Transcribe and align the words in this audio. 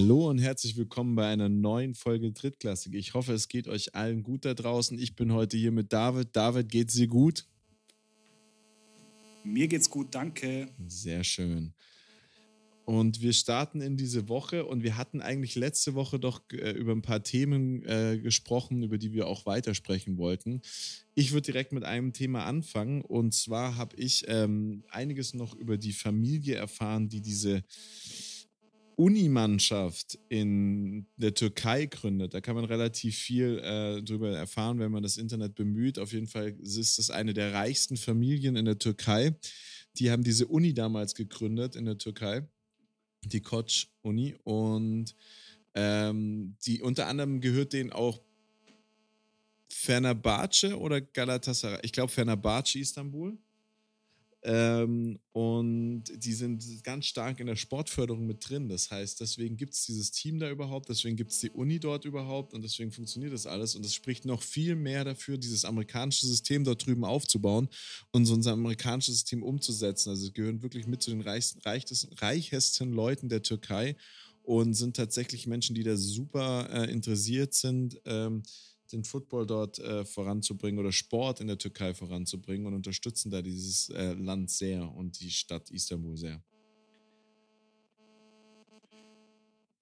Hallo 0.00 0.30
und 0.30 0.38
herzlich 0.38 0.76
willkommen 0.76 1.16
bei 1.16 1.26
einer 1.26 1.48
neuen 1.48 1.92
Folge 1.96 2.30
Drittklassik. 2.30 2.94
Ich 2.94 3.14
hoffe, 3.14 3.32
es 3.32 3.48
geht 3.48 3.66
euch 3.66 3.96
allen 3.96 4.22
gut 4.22 4.44
da 4.44 4.54
draußen. 4.54 4.96
Ich 4.96 5.16
bin 5.16 5.32
heute 5.32 5.56
hier 5.56 5.72
mit 5.72 5.92
David. 5.92 6.28
David, 6.36 6.68
geht's 6.68 6.94
dir 6.94 7.08
gut? 7.08 7.48
Mir 9.42 9.66
geht's 9.66 9.90
gut, 9.90 10.14
danke. 10.14 10.68
Sehr 10.86 11.24
schön. 11.24 11.74
Und 12.84 13.22
wir 13.22 13.32
starten 13.32 13.80
in 13.80 13.96
diese 13.96 14.28
Woche 14.28 14.66
und 14.66 14.84
wir 14.84 14.96
hatten 14.96 15.20
eigentlich 15.20 15.56
letzte 15.56 15.94
Woche 15.94 16.20
doch 16.20 16.42
äh, 16.52 16.70
über 16.70 16.92
ein 16.92 17.02
paar 17.02 17.24
Themen 17.24 17.84
äh, 17.84 18.20
gesprochen, 18.22 18.84
über 18.84 18.98
die 18.98 19.12
wir 19.12 19.26
auch 19.26 19.46
weitersprechen 19.46 20.16
wollten. 20.16 20.62
Ich 21.16 21.32
würde 21.32 21.46
direkt 21.46 21.72
mit 21.72 21.82
einem 21.82 22.12
Thema 22.12 22.44
anfangen 22.44 23.02
und 23.02 23.34
zwar 23.34 23.76
habe 23.76 23.96
ich 23.96 24.26
ähm, 24.28 24.84
einiges 24.90 25.34
noch 25.34 25.56
über 25.56 25.76
die 25.76 25.92
Familie 25.92 26.54
erfahren, 26.54 27.08
die 27.08 27.20
diese 27.20 27.64
Unimannschaft 28.98 30.18
in 30.28 31.06
der 31.16 31.32
Türkei 31.32 31.86
gründet. 31.86 32.34
Da 32.34 32.40
kann 32.40 32.56
man 32.56 32.64
relativ 32.64 33.16
viel 33.16 33.60
äh, 33.60 34.02
drüber 34.02 34.36
erfahren, 34.36 34.80
wenn 34.80 34.90
man 34.90 35.04
das 35.04 35.18
Internet 35.18 35.54
bemüht. 35.54 36.00
Auf 36.00 36.12
jeden 36.12 36.26
Fall 36.26 36.56
ist 36.60 36.98
das 36.98 37.08
eine 37.08 37.32
der 37.32 37.54
reichsten 37.54 37.96
Familien 37.96 38.56
in 38.56 38.64
der 38.64 38.78
Türkei. 38.78 39.36
Die 39.98 40.10
haben 40.10 40.24
diese 40.24 40.48
Uni 40.48 40.74
damals 40.74 41.14
gegründet 41.14 41.76
in 41.76 41.84
der 41.84 41.98
Türkei 41.98 42.48
die 43.22 43.40
Koç-Uni. 43.40 44.34
Und 44.42 45.14
ähm, 45.74 46.56
die 46.66 46.82
unter 46.82 47.06
anderem 47.06 47.40
gehört 47.40 47.74
denen 47.74 47.92
auch 47.92 48.20
Fenerbahce 49.68 50.76
oder 50.76 51.00
Galatasaray. 51.00 51.80
Ich 51.82 51.92
glaube 51.92 52.10
Fenerbahce 52.10 52.80
Istanbul. 52.80 53.38
Ähm, 54.42 55.18
und 55.32 56.04
die 56.16 56.32
sind 56.32 56.64
ganz 56.84 57.06
stark 57.06 57.40
in 57.40 57.46
der 57.46 57.56
Sportförderung 57.56 58.24
mit 58.24 58.48
drin. 58.48 58.68
Das 58.68 58.90
heißt, 58.90 59.20
deswegen 59.20 59.56
gibt 59.56 59.74
es 59.74 59.86
dieses 59.86 60.12
Team 60.12 60.38
da 60.38 60.48
überhaupt, 60.48 60.88
deswegen 60.88 61.16
gibt 61.16 61.32
es 61.32 61.40
die 61.40 61.50
Uni 61.50 61.80
dort 61.80 62.04
überhaupt 62.04 62.54
und 62.54 62.62
deswegen 62.62 62.92
funktioniert 62.92 63.32
das 63.32 63.46
alles. 63.46 63.74
Und 63.74 63.84
das 63.84 63.94
spricht 63.94 64.24
noch 64.24 64.42
viel 64.42 64.76
mehr 64.76 65.04
dafür, 65.04 65.38
dieses 65.38 65.64
amerikanische 65.64 66.26
System 66.26 66.62
dort 66.64 66.86
drüben 66.86 67.04
aufzubauen 67.04 67.68
und 68.12 68.26
so 68.26 68.34
unser 68.34 68.52
amerikanisches 68.52 69.14
System 69.14 69.42
umzusetzen. 69.42 70.10
Also 70.10 70.30
gehören 70.32 70.62
wirklich 70.62 70.86
mit 70.86 71.02
zu 71.02 71.10
den 71.10 71.20
reichsten, 71.20 71.60
reichsten, 71.60 72.12
reichesten 72.14 72.92
Leuten 72.92 73.28
der 73.28 73.42
Türkei 73.42 73.96
und 74.48 74.74
sind 74.74 74.96
tatsächlich 74.96 75.46
Menschen, 75.46 75.74
die 75.74 75.82
da 75.82 75.96
super 75.96 76.70
äh, 76.72 76.90
interessiert 76.90 77.54
sind. 77.54 78.00
Ähm, 78.06 78.42
den 78.92 79.04
Football 79.04 79.46
dort 79.46 79.78
äh, 79.78 80.04
voranzubringen 80.04 80.78
oder 80.78 80.92
Sport 80.92 81.40
in 81.40 81.46
der 81.46 81.58
Türkei 81.58 81.94
voranzubringen 81.94 82.66
und 82.66 82.74
unterstützen 82.74 83.30
da 83.30 83.42
dieses 83.42 83.90
äh, 83.90 84.14
Land 84.14 84.50
sehr 84.50 84.90
und 84.94 85.20
die 85.20 85.30
Stadt 85.30 85.70
Istanbul 85.70 86.16
sehr. 86.16 86.42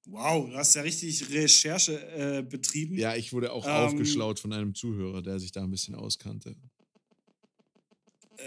Wow, 0.08 0.48
du 0.48 0.56
hast 0.56 0.74
ja 0.74 0.82
richtig 0.82 1.28
Recherche 1.30 2.00
äh, 2.12 2.42
betrieben. 2.42 2.96
Ja, 2.96 3.16
ich 3.16 3.32
wurde 3.32 3.52
auch 3.52 3.66
ähm, 3.66 3.72
aufgeschlaut 3.72 4.38
von 4.38 4.52
einem 4.52 4.72
Zuhörer, 4.74 5.20
der 5.20 5.40
sich 5.40 5.50
da 5.50 5.64
ein 5.64 5.70
bisschen 5.70 5.96
auskannte. 5.96 6.56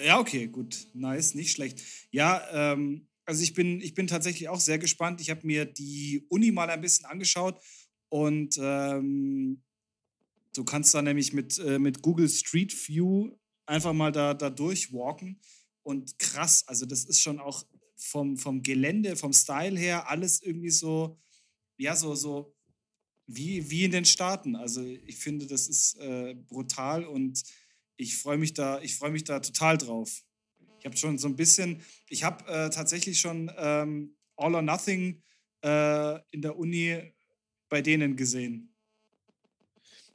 Ja, 0.05 0.19
okay, 0.19 0.47
gut. 0.47 0.87
Nice, 0.93 1.35
nicht 1.35 1.51
schlecht. 1.51 1.81
Ja, 2.11 2.73
ähm, 2.73 3.07
also 3.25 3.43
ich 3.43 3.53
bin, 3.53 3.81
ich 3.81 3.93
bin 3.93 4.07
tatsächlich 4.07 4.47
auch 4.47 4.59
sehr 4.59 4.79
gespannt. 4.79 5.19
Ich 5.19 5.29
habe 5.29 5.45
mir 5.45 5.65
die 5.65 6.25
Uni 6.29 6.51
mal 6.51 6.69
ein 6.69 6.81
bisschen 6.81 7.05
angeschaut 7.05 7.59
und 8.07 8.57
ähm, 8.61 9.61
Du 10.53 10.63
kannst 10.63 10.93
da 10.93 11.01
nämlich 11.01 11.33
mit, 11.33 11.57
äh, 11.59 11.79
mit 11.79 12.01
Google 12.01 12.29
Street 12.29 12.73
View 12.87 13.31
einfach 13.65 13.93
mal 13.93 14.11
da, 14.11 14.33
da 14.33 14.49
durchwalken. 14.49 15.39
Und 15.83 16.17
krass, 16.19 16.67
also 16.67 16.85
das 16.85 17.05
ist 17.05 17.21
schon 17.21 17.39
auch 17.39 17.65
vom, 17.95 18.37
vom 18.37 18.61
Gelände, 18.63 19.15
vom 19.15 19.33
Style 19.33 19.77
her, 19.77 20.09
alles 20.09 20.41
irgendwie 20.41 20.69
so, 20.69 21.19
ja, 21.77 21.95
so, 21.95 22.15
so 22.15 22.55
wie, 23.27 23.69
wie 23.69 23.85
in 23.85 23.91
den 23.91 24.05
Staaten. 24.05 24.55
Also 24.55 24.83
ich 24.83 25.17
finde, 25.17 25.45
das 25.45 25.67
ist 25.67 25.95
äh, 25.99 26.35
brutal 26.35 27.05
und 27.05 27.43
ich 27.97 28.17
freue 28.17 28.37
mich 28.37 28.53
da, 28.53 28.81
ich 28.81 28.95
freue 28.95 29.11
mich 29.11 29.23
da 29.23 29.39
total 29.39 29.77
drauf. 29.77 30.23
Ich 30.79 30.85
habe 30.85 30.97
schon 30.97 31.17
so 31.17 31.27
ein 31.27 31.35
bisschen, 31.35 31.81
ich 32.07 32.23
habe 32.23 32.45
äh, 32.47 32.69
tatsächlich 32.69 33.19
schon 33.19 33.51
ähm, 33.57 34.15
All 34.37 34.55
or 34.55 34.61
Nothing 34.61 35.21
äh, 35.63 36.19
in 36.31 36.41
der 36.41 36.57
Uni 36.57 37.13
bei 37.67 37.81
denen 37.81 38.15
gesehen. 38.15 38.73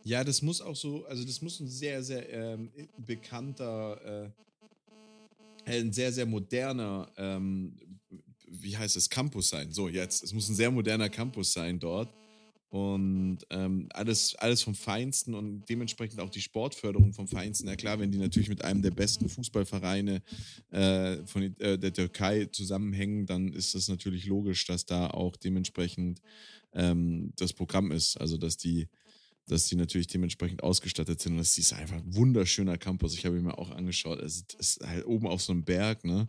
Ja, 0.05 0.23
das 0.23 0.43
muss 0.43 0.61
auch 0.61 0.77
so, 0.77 1.07
also 1.07 1.25
das 1.25 1.41
muss 1.41 1.61
ein 1.61 1.69
sehr, 1.69 2.03
sehr 2.03 2.31
ähm, 2.31 2.71
bekannter, 2.99 4.27
äh, 5.65 5.71
ein 5.71 5.95
sehr, 5.95 6.13
sehr 6.13 6.27
moderner, 6.27 7.11
ähm, 7.17 7.75
wie 8.47 8.77
heißt 8.77 8.97
es, 8.97 9.09
Campus 9.09 9.49
sein. 9.49 9.73
So, 9.73 9.89
jetzt. 9.89 10.23
Es 10.23 10.35
muss 10.35 10.49
ein 10.51 10.55
sehr 10.55 10.71
moderner 10.71 11.09
Campus 11.09 11.55
sein 11.55 11.79
dort. 11.81 12.13
Und 12.69 13.39
ähm, 13.51 13.89
alles, 13.95 14.35
alles 14.35 14.63
vom 14.63 14.75
Feinsten 14.75 15.33
und 15.33 15.65
dementsprechend 15.69 16.21
auch 16.21 16.29
die 16.29 16.41
Sportförderung 16.41 17.13
vom 17.13 17.29
Feinsten. 17.29 17.69
Ja 17.69 17.77
klar, 17.77 18.01
wenn 18.01 18.11
die 18.11 18.19
natürlich 18.19 18.49
mit 18.49 18.65
einem 18.65 18.83
der 18.83 18.91
besten 18.91 19.29
Fußballvereine 19.29 20.21
äh, 20.71 21.19
von 21.25 21.57
äh, 21.61 21.79
der 21.79 21.93
Türkei 21.93 22.47
zusammenhängen, 22.47 23.27
dann 23.27 23.53
ist 23.53 23.77
das 23.77 23.87
natürlich 23.87 24.27
logisch, 24.27 24.67
dass 24.67 24.85
da 24.87 25.07
auch 25.07 25.37
dementsprechend 25.37 26.21
ähm, 26.73 27.33
das 27.37 27.53
Programm 27.53 27.93
ist. 27.93 28.17
Also 28.17 28.37
dass 28.37 28.57
die 28.57 28.89
dass 29.47 29.67
die 29.67 29.77
natürlich 29.77 30.07
dementsprechend 30.07 30.63
ausgestattet 30.63 31.21
sind. 31.21 31.33
Und 31.33 31.39
das 31.39 31.59
ist 31.59 31.73
einfach 31.73 31.97
ein 31.97 32.15
wunderschöner 32.15 32.79
Campus. 32.79 33.15
Ich 33.15 33.27
habe 33.27 33.37
ihn 33.37 33.45
mir 33.45 33.59
auch 33.59 33.71
angeschaut. 33.71 34.21
Es 34.21 34.45
ist 34.59 34.81
halt 34.87 35.07
oben 35.07 35.27
auf 35.27 35.43
so 35.43 35.53
einem 35.53 35.65
Berg, 35.65 36.05
ne? 36.05 36.29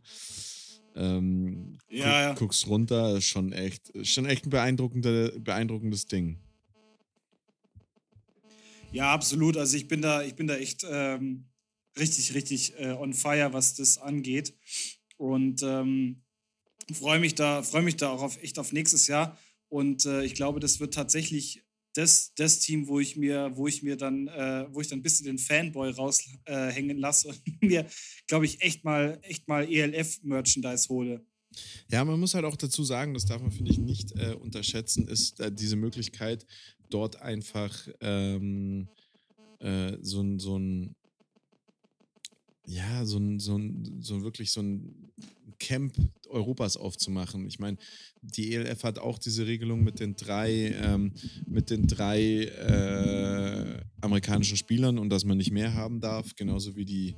Ähm, 0.96 1.78
ja, 1.90 2.04
guck, 2.04 2.06
ja. 2.06 2.34
Guckst 2.34 2.68
runter, 2.68 3.22
schon 3.22 3.52
echt, 3.52 3.92
schon 4.04 4.26
echt 4.26 4.46
ein 4.46 4.50
beeindruckender, 4.50 5.32
beeindruckendes 5.40 6.08
Ding. 6.08 6.38
Ja, 8.92 9.12
absolut. 9.14 9.58
Also 9.58 9.76
ich 9.76 9.88
bin 9.88 10.02
da, 10.02 10.24
ich 10.24 10.36
bin 10.36 10.48
da 10.48 10.56
echt 10.56 10.86
ähm, 10.90 11.46
richtig, 11.98 12.34
richtig 12.34 12.74
äh, 12.80 12.92
on 12.92 13.14
fire, 13.14 13.52
was 13.52 13.76
das 13.76 13.98
angeht. 13.98 14.54
Und 15.18 15.64
ähm, 15.64 16.24
freue 16.94 17.20
mich 17.20 17.36
da, 17.36 17.62
freue 17.64 17.82
mich 17.82 17.98
da 17.98 18.10
auch 18.10 18.22
auf, 18.22 18.42
echt 18.42 18.60
auf 18.60 18.72
nächstes 18.72 19.08
Jahr. 19.08 19.38
Und 19.68 20.06
äh, 20.06 20.24
ich 20.24 20.36
glaube, 20.36 20.60
das 20.60 20.80
wird 20.80 20.94
tatsächlich 20.94 21.64
das, 21.96 22.34
das 22.36 22.60
Team, 22.60 22.88
wo 22.88 23.00
ich 23.00 23.16
mir, 23.16 23.52
wo 23.56 23.68
ich 23.68 23.82
mir 23.82 23.96
dann, 23.96 24.28
äh, 24.28 24.68
wo 24.70 24.82
ich 24.82 24.88
dann 24.88 25.00
ein 25.00 25.04
bisschen 25.04 25.26
den 25.26 25.38
Fanboy 25.38 25.92
raushängen 25.92 26.98
äh, 26.98 27.00
lasse 27.00 27.30
und 27.30 27.42
mir, 27.62 27.88
glaube 28.28 28.46
ich, 28.46 28.62
echt 28.62 28.84
mal, 28.84 29.20
echt 29.24 29.48
mal 29.48 29.72
ELF-Merchandise 29.72 30.90
hole. 30.90 31.26
Ja, 31.90 32.04
man 32.04 32.20
muss 32.20 32.34
halt 32.34 32.44
auch 32.44 32.58
dazu 32.58 32.84
sagen, 32.84 33.14
das 33.14 33.26
darf 33.26 33.42
man, 33.42 33.52
finde 33.52 33.72
ich, 33.72 33.78
nicht 33.78 34.12
äh, 34.20 34.34
unterschätzen, 34.34 35.08
ist 35.08 35.40
äh, 35.40 35.52
diese 35.52 35.78
Möglichkeit, 35.78 36.46
dort 36.90 37.22
einfach 37.22 37.88
ähm, 38.02 38.90
äh, 39.60 39.98
so 40.02 40.22
ein, 40.22 40.40
so 40.40 40.60
ein, 40.60 40.96
ja, 42.66 43.06
so 43.06 43.18
ein, 43.20 43.40
so 43.40 43.58
ein, 43.58 44.02
so 44.02 44.22
wirklich 44.22 44.52
so 44.52 44.62
ein 44.62 45.14
Camp 45.60 45.94
Europas 46.28 46.78
aufzumachen. 46.78 47.46
Ich 47.48 47.60
meine, 47.60 47.78
die 48.22 48.54
ELF 48.54 48.84
hat 48.84 49.00
auch 49.00 49.20
diese 49.20 49.46
Regelung 49.48 49.84
mit 49.84 50.00
den 50.00 50.16
drei, 50.16 50.76
ähm, 50.82 51.14
mit 51.48 51.70
den 51.70 51.88
drei 51.88 52.46
äh, 52.46 53.82
amerikanischen 54.02 54.58
Spielern 54.58 54.98
und 54.98 55.10
dass 55.10 55.26
man 55.26 55.38
nicht 55.38 55.52
mehr 55.52 55.74
haben 55.74 56.02
darf, 56.02 56.36
genauso 56.36 56.76
wie 56.76 56.86
die, 56.86 57.16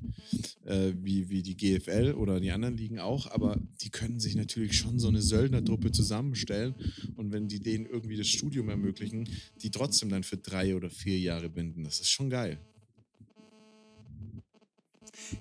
äh, 0.66 0.94
wie, 1.02 1.30
wie 1.30 1.42
die 1.42 1.56
GFL 1.56 2.14
oder 2.18 2.40
die 2.40 2.52
anderen 2.52 2.78
Ligen 2.78 3.00
auch. 3.00 3.30
Aber 3.32 3.58
die 3.82 3.90
können 3.90 4.20
sich 4.20 4.36
natürlich 4.36 4.78
schon 4.78 5.00
so 5.00 5.08
eine 5.08 5.22
Söldnertruppe 5.22 5.92
zusammenstellen 5.92 6.76
und 7.16 7.32
wenn 7.32 7.48
die 7.48 7.60
denen 7.60 7.86
irgendwie 7.86 8.18
das 8.18 8.28
Studium 8.28 8.70
ermöglichen, 8.70 9.30
die 9.62 9.72
trotzdem 9.72 10.10
dann 10.10 10.24
für 10.24 10.38
drei 10.38 10.76
oder 10.76 10.90
vier 10.90 11.20
Jahre 11.20 11.50
binden. 11.50 11.84
Das 11.84 12.00
ist 12.00 12.10
schon 12.10 12.30
geil. 12.30 12.60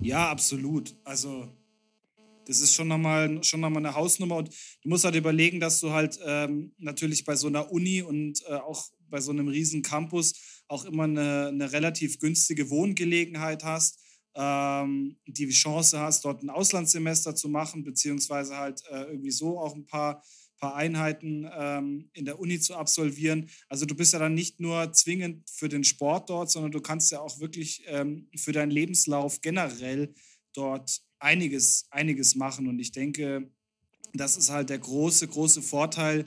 Ja, 0.01 0.31
absolut. 0.31 0.95
Also 1.05 1.49
das 2.47 2.61
ist 2.61 2.75
schon 2.75 2.89
nochmal 2.89 3.43
schon 3.45 3.61
noch 3.61 3.71
mal 3.71 3.79
eine 3.79 3.95
Hausnummer. 3.95 4.37
Und 4.37 4.49
du 4.83 4.89
musst 4.89 5.05
halt 5.05 5.17
überlegen, 5.17 5.61
dass 5.61 5.81
du 5.81 5.91
halt 5.91 6.19
ähm, 6.25 6.73
natürlich 6.79 7.25
bei 7.25 7.37
so 7.37 7.49
einer 7.49 7.71
Uni 7.71 8.03
und 8.03 8.43
äh, 8.49 8.55
auch 8.55 8.87
bei 9.09 9.21
so 9.21 9.33
einem 9.33 9.49
riesen 9.49 9.83
Campus 9.83 10.63
auch 10.69 10.85
immer 10.85 11.05
eine, 11.05 11.49
eine 11.49 11.73
relativ 11.73 12.19
günstige 12.19 12.71
Wohngelegenheit 12.71 13.65
hast, 13.65 14.01
ähm, 14.35 15.17
die 15.27 15.49
Chance 15.49 15.99
hast, 15.99 16.25
dort 16.25 16.43
ein 16.43 16.51
Auslandssemester 16.51 17.35
zu 17.35 17.49
machen, 17.49 17.85
beziehungsweise 17.85 18.57
halt 18.57 18.83
äh, 18.91 19.05
irgendwie 19.05 19.31
so 19.31 19.59
auch 19.59 19.75
ein 19.75 19.87
paar, 19.87 20.23
paar 20.59 20.75
Einheiten 20.75 21.49
ähm, 21.57 22.11
in 22.13 22.25
der 22.25 22.39
Uni 22.39 22.61
zu 22.61 22.75
absolvieren. 22.75 23.49
Also 23.69 23.87
du 23.87 23.95
bist 23.95 24.13
ja 24.13 24.19
dann 24.19 24.35
nicht 24.35 24.61
nur 24.61 24.93
zwingend 24.93 25.49
für 25.49 25.69
den 25.69 25.85
Sport 25.85 26.31
dort, 26.31 26.51
sondern 26.51 26.73
du 26.73 26.81
kannst 26.81 27.13
ja 27.13 27.21
auch 27.21 27.41
wirklich 27.41 27.83
ähm, 27.87 28.29
für 28.37 28.53
deinen 28.53 28.71
Lebenslauf 28.71 29.41
generell 29.41 30.15
dort 30.53 31.01
einiges, 31.19 31.87
einiges 31.91 32.35
machen. 32.35 32.69
Und 32.69 32.79
ich 32.79 32.93
denke, 32.93 33.51
das 34.15 34.37
ist 34.37 34.51
halt 34.51 34.71
der 34.71 34.79
große, 34.79 35.29
große 35.29 35.63
Vorteil 35.63 36.27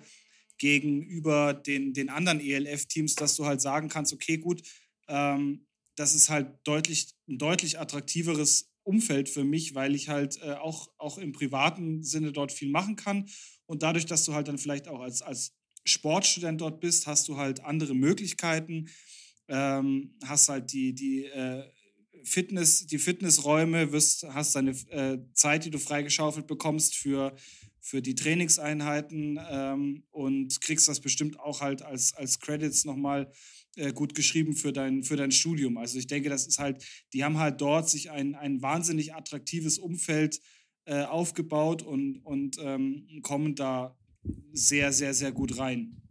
gegenüber 0.57 1.53
den, 1.53 1.93
den 1.93 2.09
anderen 2.09 2.39
ELF-Teams, 2.39 3.15
dass 3.15 3.35
du 3.35 3.45
halt 3.45 3.61
sagen 3.61 3.89
kannst, 3.89 4.13
okay, 4.13 4.37
gut, 4.37 4.61
ähm, 5.07 5.65
das 5.95 6.15
ist 6.15 6.29
halt 6.29 6.47
deutlich, 6.63 7.13
ein 7.27 7.37
deutlich 7.37 7.79
attraktiveres 7.79 8.69
Umfeld 8.83 9.29
für 9.29 9.43
mich, 9.43 9.75
weil 9.75 9.95
ich 9.95 10.09
halt 10.09 10.41
äh, 10.41 10.53
auch, 10.53 10.89
auch 10.97 11.17
im 11.17 11.31
privaten 11.31 12.03
Sinne 12.03 12.31
dort 12.31 12.51
viel 12.51 12.69
machen 12.69 12.95
kann. 12.95 13.29
Und 13.65 13.83
dadurch, 13.83 14.05
dass 14.05 14.25
du 14.25 14.33
halt 14.33 14.47
dann 14.47 14.57
vielleicht 14.57 14.87
auch 14.87 14.99
als, 14.99 15.21
als 15.21 15.53
Sportstudent 15.85 16.61
dort 16.61 16.79
bist, 16.79 17.07
hast 17.07 17.27
du 17.27 17.37
halt 17.37 17.63
andere 17.63 17.93
Möglichkeiten, 17.93 18.89
ähm, 19.47 20.15
hast 20.25 20.49
halt 20.49 20.71
die, 20.71 20.93
die 20.93 21.25
äh, 21.25 21.63
Fitness, 22.23 22.85
die 22.85 22.99
Fitnessräume, 22.99 23.91
wirst, 23.91 24.25
hast 24.29 24.55
deine 24.55 24.71
äh, 24.89 25.19
Zeit, 25.33 25.65
die 25.65 25.69
du 25.69 25.79
freigeschaufelt 25.79 26.47
bekommst 26.47 26.95
für, 26.95 27.35
für 27.79 28.01
die 28.01 28.15
Trainingseinheiten 28.15 29.39
ähm, 29.49 30.03
und 30.11 30.61
kriegst 30.61 30.87
das 30.87 30.99
bestimmt 30.99 31.39
auch 31.39 31.61
halt 31.61 31.81
als, 31.81 32.13
als 32.13 32.39
Credits 32.39 32.85
nochmal 32.85 33.31
äh, 33.75 33.93
gut 33.93 34.15
geschrieben 34.15 34.55
für 34.55 34.73
dein, 34.73 35.03
für 35.03 35.15
dein 35.15 35.31
Studium. 35.31 35.77
Also 35.77 35.99
ich 35.99 36.07
denke, 36.07 36.29
das 36.29 36.47
ist 36.47 36.59
halt, 36.59 36.83
die 37.13 37.23
haben 37.23 37.37
halt 37.37 37.61
dort 37.61 37.89
sich 37.89 38.11
ein, 38.11 38.35
ein 38.35 38.61
wahnsinnig 38.61 39.13
attraktives 39.13 39.77
Umfeld 39.77 40.41
äh, 40.85 41.03
aufgebaut 41.03 41.83
und, 41.83 42.17
und 42.25 42.57
ähm, 42.59 43.07
kommen 43.21 43.55
da 43.55 43.97
sehr, 44.51 44.91
sehr, 44.91 45.13
sehr 45.13 45.31
gut 45.31 45.57
rein. 45.57 46.01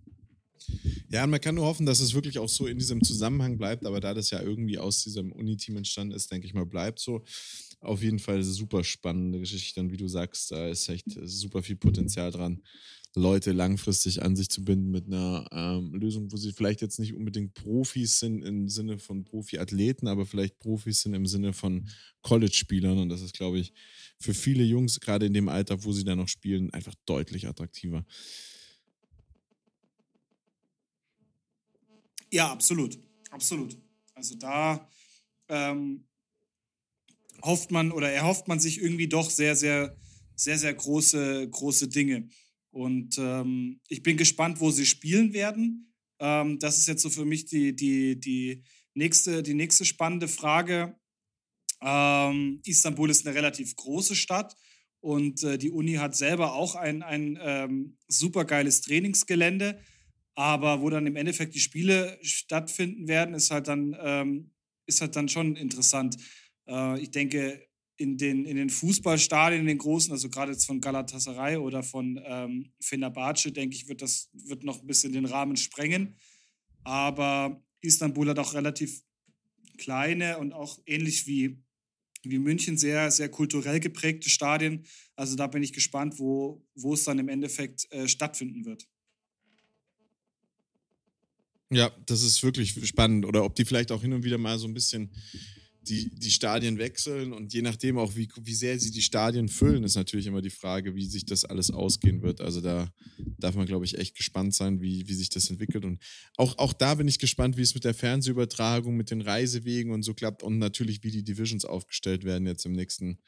Ja, 1.11 1.27
man 1.27 1.41
kann 1.41 1.55
nur 1.55 1.65
hoffen, 1.65 1.87
dass 1.87 2.01
es 2.01 2.13
wirklich 2.13 2.39
auch 2.39 2.49
so 2.49 2.67
in 2.67 2.79
diesem 2.79 3.03
Zusammenhang 3.03 3.57
bleibt, 3.57 3.87
aber 3.87 3.99
da 3.99 4.13
das 4.13 4.31
ja 4.31 4.43
irgendwie 4.43 4.79
aus 4.79 5.03
diesem 5.05 5.33
Uni-Team 5.33 5.77
entstanden 5.77 6.15
ist, 6.15 6.31
denke 6.31 6.47
ich 6.47 6.53
mal, 6.53 6.67
bleibt 6.67 6.99
so. 6.99 7.25
Auf 7.81 8.03
jeden 8.03 8.19
Fall 8.19 8.43
super 8.43 8.85
spannende 8.85 9.39
Geschichte 9.39 9.81
und 9.81 9.91
wie 9.91 9.97
du 9.97 10.09
sagst, 10.09 10.51
da 10.51 10.69
ist 10.69 10.89
echt 10.89 11.07
super 11.25 11.63
viel 11.63 11.77
Potenzial 11.77 12.31
dran, 12.31 12.63
Leute 13.15 13.53
langfristig 13.53 14.23
an 14.23 14.37
sich 14.37 14.51
zu 14.51 14.65
binden 14.65 14.91
mit 14.91 15.07
einer 15.07 15.47
ähm, 15.53 15.95
Lösung, 15.95 16.31
wo 16.31 16.37
sie 16.37 16.53
vielleicht 16.53 16.83
jetzt 16.83 16.99
nicht 16.99 17.15
unbedingt 17.15 17.55
Profis 17.55 18.19
sind 18.19 18.43
im 18.43 18.69
Sinne 18.69 18.99
von 18.99 19.25
Profi-Athleten, 19.25 20.09
aber 20.09 20.27
vielleicht 20.27 20.59
Profis 20.59 21.03
sind 21.03 21.15
im 21.15 21.27
Sinne 21.27 21.53
von 21.53 21.89
College-Spielern 22.23 22.99
und 22.99 23.09
das 23.09 23.23
ist, 23.23 23.33
glaube 23.33 23.59
ich, 23.59 23.73
für 24.19 24.35
viele 24.35 24.65
Jungs, 24.65 25.01
gerade 25.01 25.27
in 25.27 25.33
dem 25.33 25.49
Alter, 25.49 25.83
wo 25.85 25.93
sie 25.93 26.05
da 26.05 26.17
noch 26.17 26.29
spielen, 26.29 26.71
einfach 26.75 26.95
deutlich 27.07 27.49
attraktiver. 27.49 28.05
Ja, 32.31 32.51
absolut. 32.51 32.99
Absolut. 33.31 33.77
Also 34.15 34.35
da 34.37 34.89
ähm, 35.49 36.07
hofft 37.43 37.71
man 37.71 37.93
oder 37.93 38.11
erhofft 38.11 38.49
man 38.49 38.61
sich 38.61 38.81
irgendwie 38.81 39.09
doch 39.09 39.31
sehr, 39.31 39.55
sehr, 39.57 39.97
sehr, 40.35 40.59
sehr 40.59 40.75
große, 40.75 41.49
große 41.51 41.89
Dinge. 41.89 42.29
Und 42.71 43.17
ähm, 43.19 43.81
ich 43.89 44.03
bin 44.03 44.17
gespannt, 44.17 44.61
wo 44.61 44.71
sie 44.71 44.87
spielen 44.87 45.33
werden. 45.33 45.95
Ähm, 46.19 46.59
das 46.59 46.79
ist 46.79 46.89
jetzt 46.89 47.03
so 47.03 47.11
für 47.11 47.25
mich 47.25 47.47
die, 47.47 47.75
die, 47.75 48.19
die, 48.19 48.65
nächste, 48.99 49.43
die 49.43 49.55
nächste 49.55 49.85
spannende 49.85 50.29
Frage. 50.29 50.99
Ähm, 51.81 52.61
Istanbul 52.65 53.11
ist 53.11 53.27
eine 53.27 53.37
relativ 53.37 53.77
große 53.77 54.17
Stadt 54.17 54.57
und 55.01 55.43
äh, 55.45 55.59
die 55.59 55.71
Uni 55.71 55.95
hat 55.95 56.17
selber 56.17 56.55
auch 56.55 56.75
ein, 56.75 57.03
ein 57.03 57.39
ähm, 57.41 57.97
super 58.09 58.45
geiles 58.45 58.81
Trainingsgelände. 58.83 59.81
Aber 60.39 60.81
wo 60.81 60.89
dann 60.89 61.05
im 61.05 61.17
Endeffekt 61.17 61.57
die 61.57 61.61
Spiele 61.61 62.17
stattfinden 62.23 63.09
werden, 63.09 63.35
ist 63.35 63.51
halt 63.51 63.67
dann, 63.67 63.97
ähm, 64.01 64.53
ist 64.87 65.01
halt 65.01 65.17
dann 65.17 65.29
schon 65.29 65.57
interessant. 65.57 66.17
Äh, 66.69 67.01
ich 67.01 67.11
denke, 67.11 67.67
in 67.97 68.17
den, 68.17 68.45
in 68.45 68.57
den 68.57 68.71
Fußballstadien, 68.71 69.63
in 69.63 69.67
den 69.67 69.79
großen, 69.79 70.13
also 70.13 70.31
gerade 70.31 70.53
jetzt 70.53 70.65
von 70.65 70.81
Galatasaray 70.81 71.57
oder 71.57 71.83
von 71.83 72.21
ähm, 72.25 72.73
Fenerbahce, 72.81 73.51
denke 73.51 73.75
ich, 73.75 73.89
wird 73.89 74.01
das 74.01 74.31
wird 74.33 74.63
noch 74.63 74.81
ein 74.81 74.87
bisschen 74.87 75.13
den 75.13 75.25
Rahmen 75.25 75.57
sprengen. 75.57 76.17
Aber 76.85 77.61
Istanbul 77.81 78.29
hat 78.29 78.39
auch 78.39 78.55
relativ 78.55 79.03
kleine 79.77 80.39
und 80.39 80.53
auch 80.53 80.79
ähnlich 80.87 81.27
wie, 81.27 81.61
wie 82.23 82.39
München 82.39 82.79
sehr, 82.79 83.11
sehr 83.11 83.29
kulturell 83.29 83.81
geprägte 83.81 84.31
Stadien. 84.31 84.87
Also 85.17 85.35
da 85.35 85.49
bin 85.49 85.65
ich 85.65 85.73
gespannt, 85.73 86.21
wo, 86.21 86.65
wo 86.77 86.95
es 86.95 87.03
dann 87.03 87.19
im 87.19 87.29
Endeffekt 87.29 87.91
äh, 87.91 88.07
stattfinden 88.07 88.65
wird. 88.65 88.87
Ja, 91.71 91.91
das 92.07 92.23
ist 92.23 92.43
wirklich 92.43 92.75
spannend. 92.87 93.27
Oder 93.27 93.45
ob 93.45 93.55
die 93.55 93.65
vielleicht 93.65 93.93
auch 93.93 94.03
hin 94.03 94.13
und 94.13 94.25
wieder 94.25 94.39
mal 94.39 94.59
so 94.59 94.67
ein 94.67 94.75
bisschen 94.75 95.11
die, 95.89 96.11
die 96.15 96.31
Stadien 96.31 96.79
wechseln 96.79 97.33
und 97.33 97.53
je 97.53 97.63
nachdem 97.63 97.99
auch, 97.99 98.15
wie, 98.17 98.29
wie 98.43 98.55
sehr 98.55 98.79
sie 98.79 98.91
die 98.91 99.03
Stadien 99.03 99.49
füllen, 99.49 99.85
ist 99.85 99.95
natürlich 99.95 100.27
immer 100.27 100.43
die 100.43 100.51
Frage, 100.51 100.95
wie 100.95 101.07
sich 101.07 101.25
das 101.25 101.45
alles 101.45 101.71
ausgehen 101.71 102.23
wird. 102.23 102.41
Also 102.41 102.61
da 102.61 102.93
darf 103.39 103.55
man, 103.55 103.67
glaube 103.67 103.85
ich, 103.85 103.97
echt 103.97 104.17
gespannt 104.17 104.55
sein, 104.55 104.81
wie, 104.81 105.09
wie 105.09 105.15
sich 105.15 105.31
das 105.31 105.49
entwickelt. 105.51 105.85
Und 105.85 106.03
auch, 106.37 106.59
auch 106.59 106.73
da 106.73 106.95
bin 106.95 107.09
ich 107.09 107.19
gespannt, 107.19 107.57
wie 107.57 107.63
es 107.63 107.75
mit 107.75 107.85
der 107.85 107.95
Fernsehübertragung, 107.95 108.97
mit 108.97 109.11
den 109.11 109.23
Reisewegen 109.23 109.93
und 109.93 110.03
so 110.03 110.15
klappt 110.15 110.43
und 110.43 110.59
natürlich, 110.59 111.03
wie 111.05 111.11
die 111.11 111.25
Divisions 111.25 111.65
aufgestellt 111.65 112.25
werden 112.25 112.47
jetzt 112.47 112.67
im 112.67 112.73
nächsten, 112.73 113.19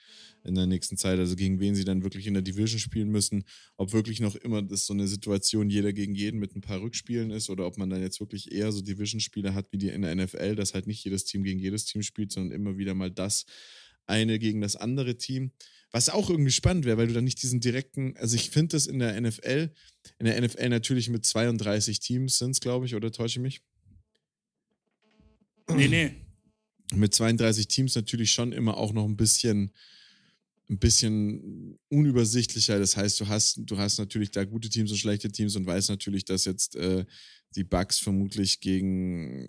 in 0.44 0.54
der 0.54 0.66
nächsten 0.66 0.96
Zeit. 0.96 1.19
Also 1.19 1.37
gegen 1.37 1.60
wen 1.60 1.75
sie 1.75 1.84
dann 1.84 2.02
wirklich 2.02 2.26
in 2.26 2.34
der 2.34 2.42
Division 2.42 2.78
spielen 2.78 3.10
müssen, 3.10 3.44
ob 3.76 3.92
wirklich 3.92 4.20
noch 4.20 4.37
immer 4.37 4.62
das 4.62 4.87
so 4.87 4.92
eine 4.92 5.08
Situation 5.08 5.70
jeder 5.70 5.92
gegen 5.92 6.14
jeden 6.14 6.40
mit 6.40 6.56
ein 6.56 6.60
paar 6.60 6.81
Rückspielen 6.81 7.31
ist 7.31 7.50
oder 7.50 7.66
ob 7.66 7.78
man 7.78 7.90
dann 7.90 8.02
jetzt 8.02 8.20
wirklich 8.20 8.52
eher 8.52 8.72
so 8.72 8.81
Division-Spiele 8.81 9.54
hat 9.54 9.72
wie 9.72 9.78
die 9.78 9.88
in 9.88 10.02
der 10.02 10.14
NFL, 10.14 10.56
dass 10.56 10.75
halt 10.75 10.87
nicht 10.87 11.04
jedes 11.04 11.25
Team 11.25 11.42
gegen 11.42 11.58
jedes 11.58 11.84
Team 11.84 12.02
spielt, 12.02 12.32
sondern 12.32 12.52
immer 12.52 12.78
wieder 12.78 12.94
mal 12.94 13.10
das 13.10 13.44
eine 14.06 14.38
gegen 14.38 14.60
das 14.60 14.76
andere 14.76 15.16
Team. 15.16 15.52
Was 15.92 16.08
auch 16.08 16.31
irgendwie 16.31 16.52
spannend 16.52 16.84
wäre, 16.84 16.98
weil 16.98 17.08
du 17.08 17.14
dann 17.14 17.25
nicht 17.25 17.43
diesen 17.43 17.60
direkten, 17.60 18.16
also 18.16 18.36
ich 18.36 18.50
finde 18.50 18.76
das 18.76 18.86
in 18.86 19.00
der 19.00 19.20
NFL, 19.20 19.72
in 20.19 20.26
der 20.26 20.40
NFL 20.40 20.69
natürlich 20.69 21.08
mit 21.08 21.26
32 21.26 21.98
Teams 21.98 22.38
sind 22.38 22.52
es, 22.52 22.60
glaube 22.60 22.86
ich, 22.86 22.94
oder 22.94 23.10
täusche 23.10 23.40
ich 23.40 23.43
mich? 23.43 23.60
Nee, 25.69 25.88
nee. 25.88 26.14
Mit 26.94 27.14
32 27.14 27.69
Teams 27.69 27.94
natürlich 27.94 28.32
schon 28.32 28.52
immer 28.52 28.76
auch 28.76 28.93
noch 28.93 29.04
ein 29.04 29.16
bisschen 29.16 29.72
ein 30.70 30.78
bisschen 30.78 31.78
unübersichtlicher. 31.88 32.78
Das 32.78 32.96
heißt, 32.96 33.20
du 33.20 33.28
hast, 33.28 33.61
du 33.64 33.76
hast 33.76 33.99
natürlich 33.99 34.31
da 34.31 34.44
gute 34.44 34.69
Teams 34.69 34.93
und 34.93 34.99
schlechte 34.99 35.31
Teams 35.31 35.56
und 35.56 35.67
weißt 35.67 35.90
natürlich, 35.90 36.25
dass 36.25 36.44
jetzt 36.44 36.76
äh, 36.76 37.05
die 37.56 37.64
Bugs 37.64 37.99
vermutlich 37.99 38.61
gegen 38.61 39.49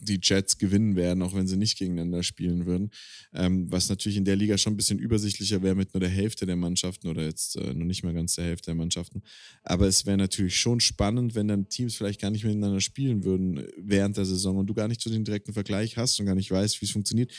die 0.00 0.18
Jets 0.22 0.58
gewinnen 0.58 0.96
werden, 0.96 1.22
auch 1.22 1.34
wenn 1.34 1.46
sie 1.46 1.56
nicht 1.56 1.78
gegeneinander 1.78 2.22
spielen 2.22 2.66
würden. 2.66 2.90
Ähm, 3.32 3.70
was 3.70 3.88
natürlich 3.88 4.18
in 4.18 4.24
der 4.24 4.36
Liga 4.36 4.58
schon 4.58 4.74
ein 4.74 4.76
bisschen 4.76 4.98
übersichtlicher 4.98 5.62
wäre 5.62 5.76
mit 5.76 5.94
nur 5.94 6.00
der 6.00 6.10
Hälfte 6.10 6.46
der 6.46 6.56
Mannschaften 6.56 7.08
oder 7.08 7.22
jetzt 7.22 7.56
äh, 7.56 7.72
nur 7.72 7.86
nicht 7.86 8.02
mehr 8.02 8.12
ganz 8.12 8.34
der 8.34 8.44
Hälfte 8.44 8.66
der 8.66 8.74
Mannschaften. 8.74 9.22
Aber 9.62 9.86
es 9.86 10.04
wäre 10.04 10.18
natürlich 10.18 10.58
schon 10.58 10.80
spannend, 10.80 11.34
wenn 11.34 11.48
dann 11.48 11.68
Teams 11.68 11.94
vielleicht 11.94 12.20
gar 12.20 12.30
nicht 12.30 12.44
miteinander 12.44 12.80
spielen 12.80 13.24
würden 13.24 13.58
äh, 13.58 13.68
während 13.78 14.16
der 14.16 14.26
Saison 14.26 14.56
und 14.58 14.66
du 14.66 14.74
gar 14.74 14.88
nicht 14.88 15.00
so 15.00 15.10
den 15.10 15.24
direkten 15.24 15.52
Vergleich 15.52 15.96
hast 15.96 16.18
und 16.20 16.26
gar 16.26 16.34
nicht 16.34 16.50
weißt, 16.50 16.80
wie 16.80 16.86
es 16.86 16.92
funktioniert 16.92 17.32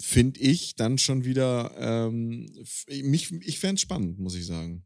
finde 0.00 0.40
ich 0.40 0.76
dann 0.76 0.98
schon 0.98 1.24
wieder, 1.24 1.74
ähm, 1.78 2.46
mich, 3.02 3.32
ich 3.32 3.58
fände 3.58 3.74
es 3.74 3.80
spannend, 3.80 4.18
muss 4.18 4.34
ich 4.34 4.46
sagen. 4.46 4.84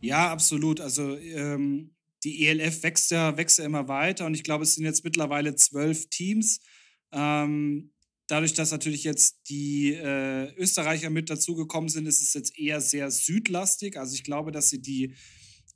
Ja, 0.00 0.32
absolut. 0.32 0.80
Also 0.80 1.16
ähm, 1.16 1.94
die 2.24 2.46
ELF 2.46 2.82
wächst 2.82 3.10
ja, 3.10 3.36
wächst 3.36 3.58
ja 3.58 3.64
immer 3.64 3.88
weiter 3.88 4.26
und 4.26 4.34
ich 4.34 4.42
glaube, 4.42 4.64
es 4.64 4.74
sind 4.74 4.84
jetzt 4.84 5.04
mittlerweile 5.04 5.54
zwölf 5.54 6.08
Teams. 6.08 6.60
Ähm, 7.12 7.92
dadurch, 8.26 8.54
dass 8.54 8.72
natürlich 8.72 9.04
jetzt 9.04 9.48
die 9.48 9.92
äh, 9.92 10.52
Österreicher 10.56 11.10
mit 11.10 11.30
dazugekommen 11.30 11.88
sind, 11.88 12.06
ist 12.06 12.22
es 12.22 12.34
jetzt 12.34 12.58
eher 12.58 12.80
sehr 12.80 13.10
südlastig. 13.10 13.96
Also 13.98 14.14
ich 14.14 14.24
glaube, 14.24 14.50
dass 14.52 14.70
sie 14.70 14.80
die, 14.80 15.14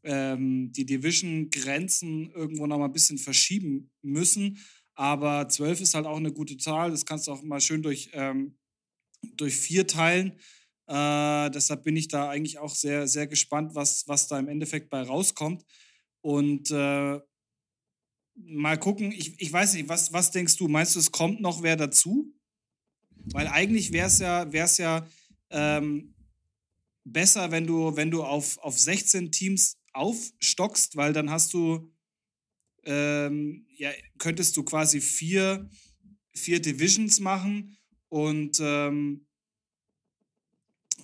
ähm, 0.03 0.73
die 0.73 0.87
Division-Grenzen 0.87 2.31
irgendwo 2.33 2.67
noch 2.67 2.79
mal 2.79 2.87
ein 2.87 2.93
bisschen 2.93 3.19
verschieben 3.19 3.91
müssen. 4.03 4.59
Aber 4.97 5.49
zwölf 5.49 5.81
ist 5.81 5.95
halt 5.95 6.07
auch 6.07 6.17
eine 6.17 6.33
gute 6.33 6.57
Zahl. 6.57 6.91
Das 6.91 7.05
kannst 7.05 7.27
du 7.27 7.33
auch 7.33 7.43
mal 7.43 7.61
schön 7.61 7.83
durch, 7.83 8.11
ähm, 8.15 8.57
durch 9.37 9.57
vier 9.57 9.87
teilen. 9.87 10.33
Äh, 10.87 11.51
deshalb 11.51 11.85
bin 11.85 11.97
ich 11.97 12.09
da 12.09 12.31
eigentlich 12.31 12.59
auch 12.59 12.75
sehr, 12.75 13.07
sehr 13.07 13.27
gespannt, 13.27 13.75
was, 13.75 14.09
was 14.09 14.27
da 14.27 14.39
im 14.39 14.49
Endeffekt 14.49 14.89
bei 14.89 15.03
rauskommt. 15.03 15.65
Und 16.23 16.71
äh, 16.71 17.21
mal 18.35 18.79
gucken, 18.79 19.13
ich, 19.13 19.41
ich 19.41 19.53
weiß 19.53 19.75
nicht, 19.75 19.89
was, 19.89 20.13
was 20.15 20.31
denkst 20.31 20.57
du? 20.57 20.67
Meinst 20.67 20.97
du, 20.97 21.01
es 21.01 21.13
kommt 21.13 21.41
noch 21.41 21.63
wer 21.63 21.77
dazu? 21.77 22.33
Weil 23.33 23.49
eigentlich 23.49 23.93
wäre 23.93 24.07
es 24.07 24.19
ja, 24.19 24.51
wär's 24.51 24.79
ja 24.79 25.07
ähm, 25.51 26.15
besser, 27.05 27.51
wenn 27.51 27.67
du, 27.67 27.97
wenn 27.97 28.11
du 28.11 28.25
auf, 28.25 28.57
auf 28.59 28.79
16 28.79 29.31
Teams 29.31 29.77
aufstockst, 29.93 30.97
weil 30.97 31.13
dann 31.13 31.31
hast 31.31 31.53
du, 31.53 31.93
ähm, 32.87 33.67
ja, 33.77 33.91
könntest 34.19 34.57
du 34.57 34.63
quasi 34.63 35.01
vier, 35.01 35.69
vier 36.33 36.61
Divisions 36.61 37.21
machen 37.21 37.77
und 38.09 38.59
ähm, 38.61 39.27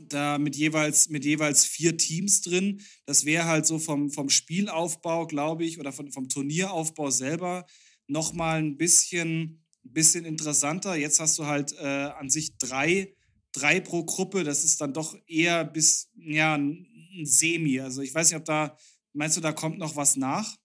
da 0.09 0.39
mit 0.39 0.57
jeweils, 0.57 1.09
mit 1.09 1.25
jeweils 1.25 1.65
vier 1.65 1.97
Teams 1.97 2.41
drin. 2.41 2.81
Das 3.05 3.25
wäre 3.25 3.45
halt 3.45 3.67
so 3.67 3.79
vom, 3.79 4.11
vom 4.11 4.29
Spielaufbau, 4.29 5.27
glaube 5.27 5.65
ich, 5.65 5.79
oder 5.79 5.93
von, 5.93 6.11
vom 6.13 6.29
Turnieraufbau 6.29 7.11
selber 7.11 7.67
nochmal 8.07 8.59
ein 8.59 8.77
bisschen, 8.77 9.65
bisschen 9.83 10.25
interessanter. 10.25 10.95
Jetzt 10.97 11.21
hast 11.21 11.39
du 11.39 11.47
halt 11.47 11.73
äh, 11.79 11.87
an 11.87 12.31
sich 12.31 12.57
drei, 12.59 13.15
drei 13.53 13.81
pro 13.81 14.05
Gruppe. 14.05 14.45
Das 14.45 14.65
ist 14.65 14.81
dann 14.81 14.95
doch 14.95 15.17
eher 15.27 15.65
bis, 15.65 16.11
ja, 16.15 16.57
ein 16.57 16.87
Semi. 17.25 17.81
Also 17.81 18.03
ich 18.03 18.15
weiß 18.15 18.31
nicht, 18.31 18.39
ob 18.39 18.45
da, 18.45 18.77
meinst 19.13 19.37
du, 19.37 19.41
da 19.41 19.53
kommt 19.53 19.79
noch 19.79 19.97
was 19.97 20.17
nach? 20.17 20.57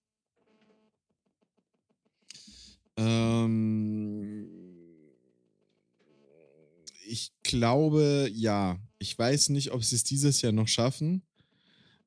Ähm, 2.97 4.49
ich 7.07 7.31
glaube, 7.43 8.29
ja. 8.33 8.79
Ich 8.99 9.17
weiß 9.17 9.49
nicht, 9.49 9.71
ob 9.71 9.83
sie 9.83 9.95
es 9.95 10.03
dieses 10.03 10.41
Jahr 10.41 10.51
noch 10.51 10.67
schaffen. 10.67 11.21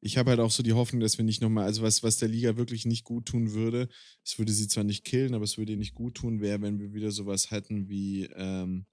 ich 0.00 0.16
habe 0.16 0.30
halt 0.30 0.40
auch 0.40 0.50
so 0.50 0.62
die 0.62 0.73
Hoffnung, 0.73 1.00
dass 1.00 1.18
wir 1.18 1.25
nicht 1.25 1.42
nochmal, 1.42 1.64
also 1.64 1.82
was, 1.82 2.02
was 2.02 2.16
der 2.16 2.28
Liga 2.28 2.56
wirklich 2.56 2.87
nicht 2.87 3.04
gut 3.04 3.26
tun 3.26 3.52
würde, 3.52 3.88
es 4.25 4.38
würde 4.38 4.52
sie 4.52 4.66
zwar 4.68 4.85
nicht 4.85 5.04
killen, 5.04 5.35
aber 5.35 5.44
es 5.44 5.59
würde 5.59 5.73
ihr 5.73 5.78
nicht 5.78 5.94
gut 5.94 6.14
tun, 6.16 6.40
wäre, 6.40 6.62
wenn 6.62 6.78
wir 6.80 6.92
wieder 6.94 7.11
sowas 7.11 7.50
hätten 7.50 7.88
wie, 7.88 8.25
ähm, 8.35 8.87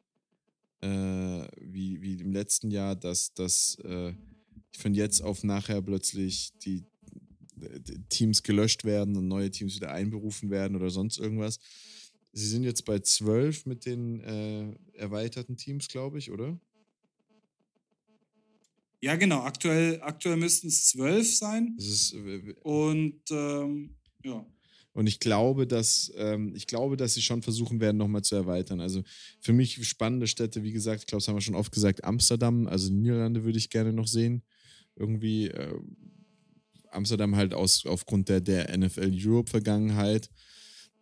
äh, 0.82 1.48
wie, 1.62 2.02
wie 2.02 2.20
im 2.20 2.32
letzten 2.32 2.72
Jahr, 2.72 2.96
dass, 2.96 3.34
dass 3.34 3.76
äh, 3.86 4.14
von 4.78 4.94
jetzt 4.94 5.22
auf 5.22 5.44
nachher 5.44 5.82
plötzlich 5.82 6.52
die 6.64 6.84
Teams 8.10 8.44
gelöscht 8.44 8.84
werden 8.84 9.16
und 9.16 9.28
neue 9.28 9.52
Teams 9.52 9.76
wieder 9.76 9.92
einberufen 9.92 10.50
werden 10.50 10.76
oder 10.76 10.90
sonst 10.90 11.18
irgendwas. 11.18 11.60
Sie 12.34 12.48
sind 12.48 12.64
jetzt 12.64 12.86
bei 12.86 13.00
zwölf 13.00 13.66
mit 13.66 13.86
den 13.86 14.20
äh, 14.22 14.74
erweiterten 14.94 15.58
Teams, 15.58 15.88
glaube 15.88 16.20
ich, 16.20 16.32
oder? 16.32 16.60
Ja, 19.02 19.16
genau. 19.16 19.42
Aktuell, 19.42 20.02
aktuell 20.02 20.38
müssten 20.38 20.68
es 20.68 20.88
zwölf 20.88 21.36
sein. 21.36 21.76
Ist, 21.78 22.16
und 22.64 23.22
ähm, 23.32 23.96
ja. 24.24 24.46
Und 24.94 25.06
ich 25.06 25.20
glaube, 25.20 25.68
dass 25.68 26.12
ähm, 26.16 26.56
ich 26.56 26.66
glaube, 26.66 26.98
dass 26.98 27.14
sie 27.14 27.22
schon 27.22 27.44
versuchen 27.44 27.80
werden, 27.80 27.98
nochmal 27.98 28.24
zu 28.24 28.36
erweitern. 28.36 28.80
Also 28.82 29.04
für 29.40 29.54
mich 29.54 29.88
spannende 29.88 30.26
Städte, 30.26 30.64
wie 30.64 30.72
gesagt, 30.72 31.02
ich 31.02 31.06
glaube, 31.08 31.22
das 31.22 31.28
haben 31.28 31.36
wir 31.36 31.42
schon 31.42 31.54
oft 31.54 31.72
gesagt, 31.72 32.04
Amsterdam, 32.04 32.66
also 32.66 32.92
Niederlande 32.92 33.44
würde 33.44 33.60
ich 33.60 33.70
gerne 33.70 33.94
noch 33.94 34.08
sehen. 34.08 34.42
Irgendwie 34.96 35.50
äh, 35.50 35.80
Amsterdam 36.92 37.36
halt 37.36 37.54
aus, 37.54 37.86
aufgrund 37.86 38.30
der, 38.30 38.42
der 38.42 38.76
NFL 38.78 39.12
Europe-Vergangenheit. 39.14 40.30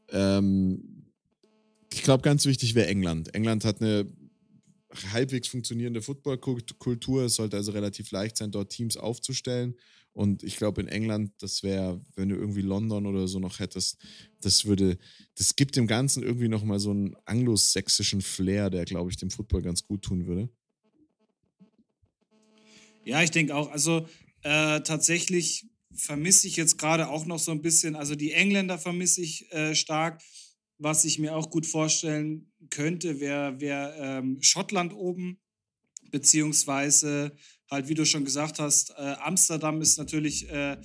Ähm, 0.09 1.05
ich 1.93 2.03
glaube, 2.03 2.23
ganz 2.23 2.45
wichtig 2.45 2.75
wäre 2.75 2.87
England. 2.87 3.33
England 3.33 3.65
hat 3.65 3.81
eine 3.81 4.05
halbwegs 5.11 5.47
funktionierende 5.47 6.01
Footballkultur. 6.01 7.23
Es 7.23 7.35
sollte 7.35 7.57
also 7.57 7.71
relativ 7.71 8.11
leicht 8.11 8.37
sein, 8.37 8.51
dort 8.51 8.71
Teams 8.71 8.97
aufzustellen. 8.97 9.75
Und 10.13 10.43
ich 10.43 10.55
glaube, 10.55 10.81
in 10.81 10.87
England, 10.87 11.31
das 11.39 11.61
wäre, 11.61 12.01
wenn 12.15 12.29
du 12.29 12.35
irgendwie 12.35 12.61
London 12.61 13.05
oder 13.05 13.27
so 13.27 13.39
noch 13.39 13.59
hättest, 13.59 13.97
das 14.39 14.63
würde, 14.63 14.97
das 15.35 15.57
gibt 15.57 15.75
dem 15.75 15.87
Ganzen 15.87 16.23
irgendwie 16.23 16.47
nochmal 16.47 16.79
so 16.79 16.91
einen 16.91 17.17
anglosächsischen 17.25 18.21
Flair, 18.21 18.69
der, 18.69 18.85
glaube 18.85 19.11
ich, 19.11 19.17
dem 19.17 19.29
Football 19.29 19.61
ganz 19.61 19.85
gut 19.85 20.03
tun 20.03 20.25
würde. 20.25 20.49
Ja, 23.03 23.21
ich 23.21 23.31
denke 23.31 23.53
auch. 23.55 23.71
Also 23.71 24.07
äh, 24.43 24.79
tatsächlich 24.81 25.65
vermisse 25.95 26.47
ich 26.47 26.55
jetzt 26.55 26.77
gerade 26.77 27.09
auch 27.09 27.25
noch 27.25 27.39
so 27.39 27.51
ein 27.51 27.61
bisschen, 27.61 27.95
also 27.95 28.15
die 28.15 28.31
Engländer 28.31 28.77
vermisse 28.77 29.21
ich 29.21 29.51
äh, 29.51 29.75
stark. 29.75 30.21
Was 30.77 31.05
ich 31.05 31.19
mir 31.19 31.35
auch 31.35 31.49
gut 31.49 31.65
vorstellen 31.65 32.51
könnte, 32.69 33.19
wäre 33.19 33.61
wär, 33.61 33.95
ähm, 33.97 34.41
Schottland 34.41 34.93
oben, 34.93 35.39
beziehungsweise 36.11 37.35
halt, 37.71 37.87
wie 37.87 37.93
du 37.93 38.05
schon 38.05 38.25
gesagt 38.25 38.59
hast, 38.59 38.91
äh, 38.91 39.15
Amsterdam 39.21 39.81
ist 39.81 39.97
natürlich 39.97 40.49
äh, 40.49 40.77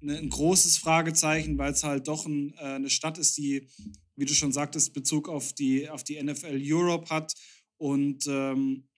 ne, 0.00 0.18
ein 0.18 0.28
großes 0.28 0.78
Fragezeichen, 0.78 1.58
weil 1.58 1.72
es 1.72 1.84
halt 1.84 2.08
doch 2.08 2.26
ein, 2.26 2.54
äh, 2.54 2.74
eine 2.74 2.90
Stadt 2.90 3.18
ist, 3.18 3.36
die, 3.36 3.68
wie 4.16 4.24
du 4.24 4.34
schon 4.34 4.52
sagtest, 4.52 4.92
Bezug 4.92 5.28
auf 5.28 5.52
die, 5.52 5.88
auf 5.88 6.02
die 6.02 6.20
NFL 6.22 6.60
Europe 6.62 7.08
hat. 7.10 7.32
Und 7.78 8.26
ähm, 8.26 8.88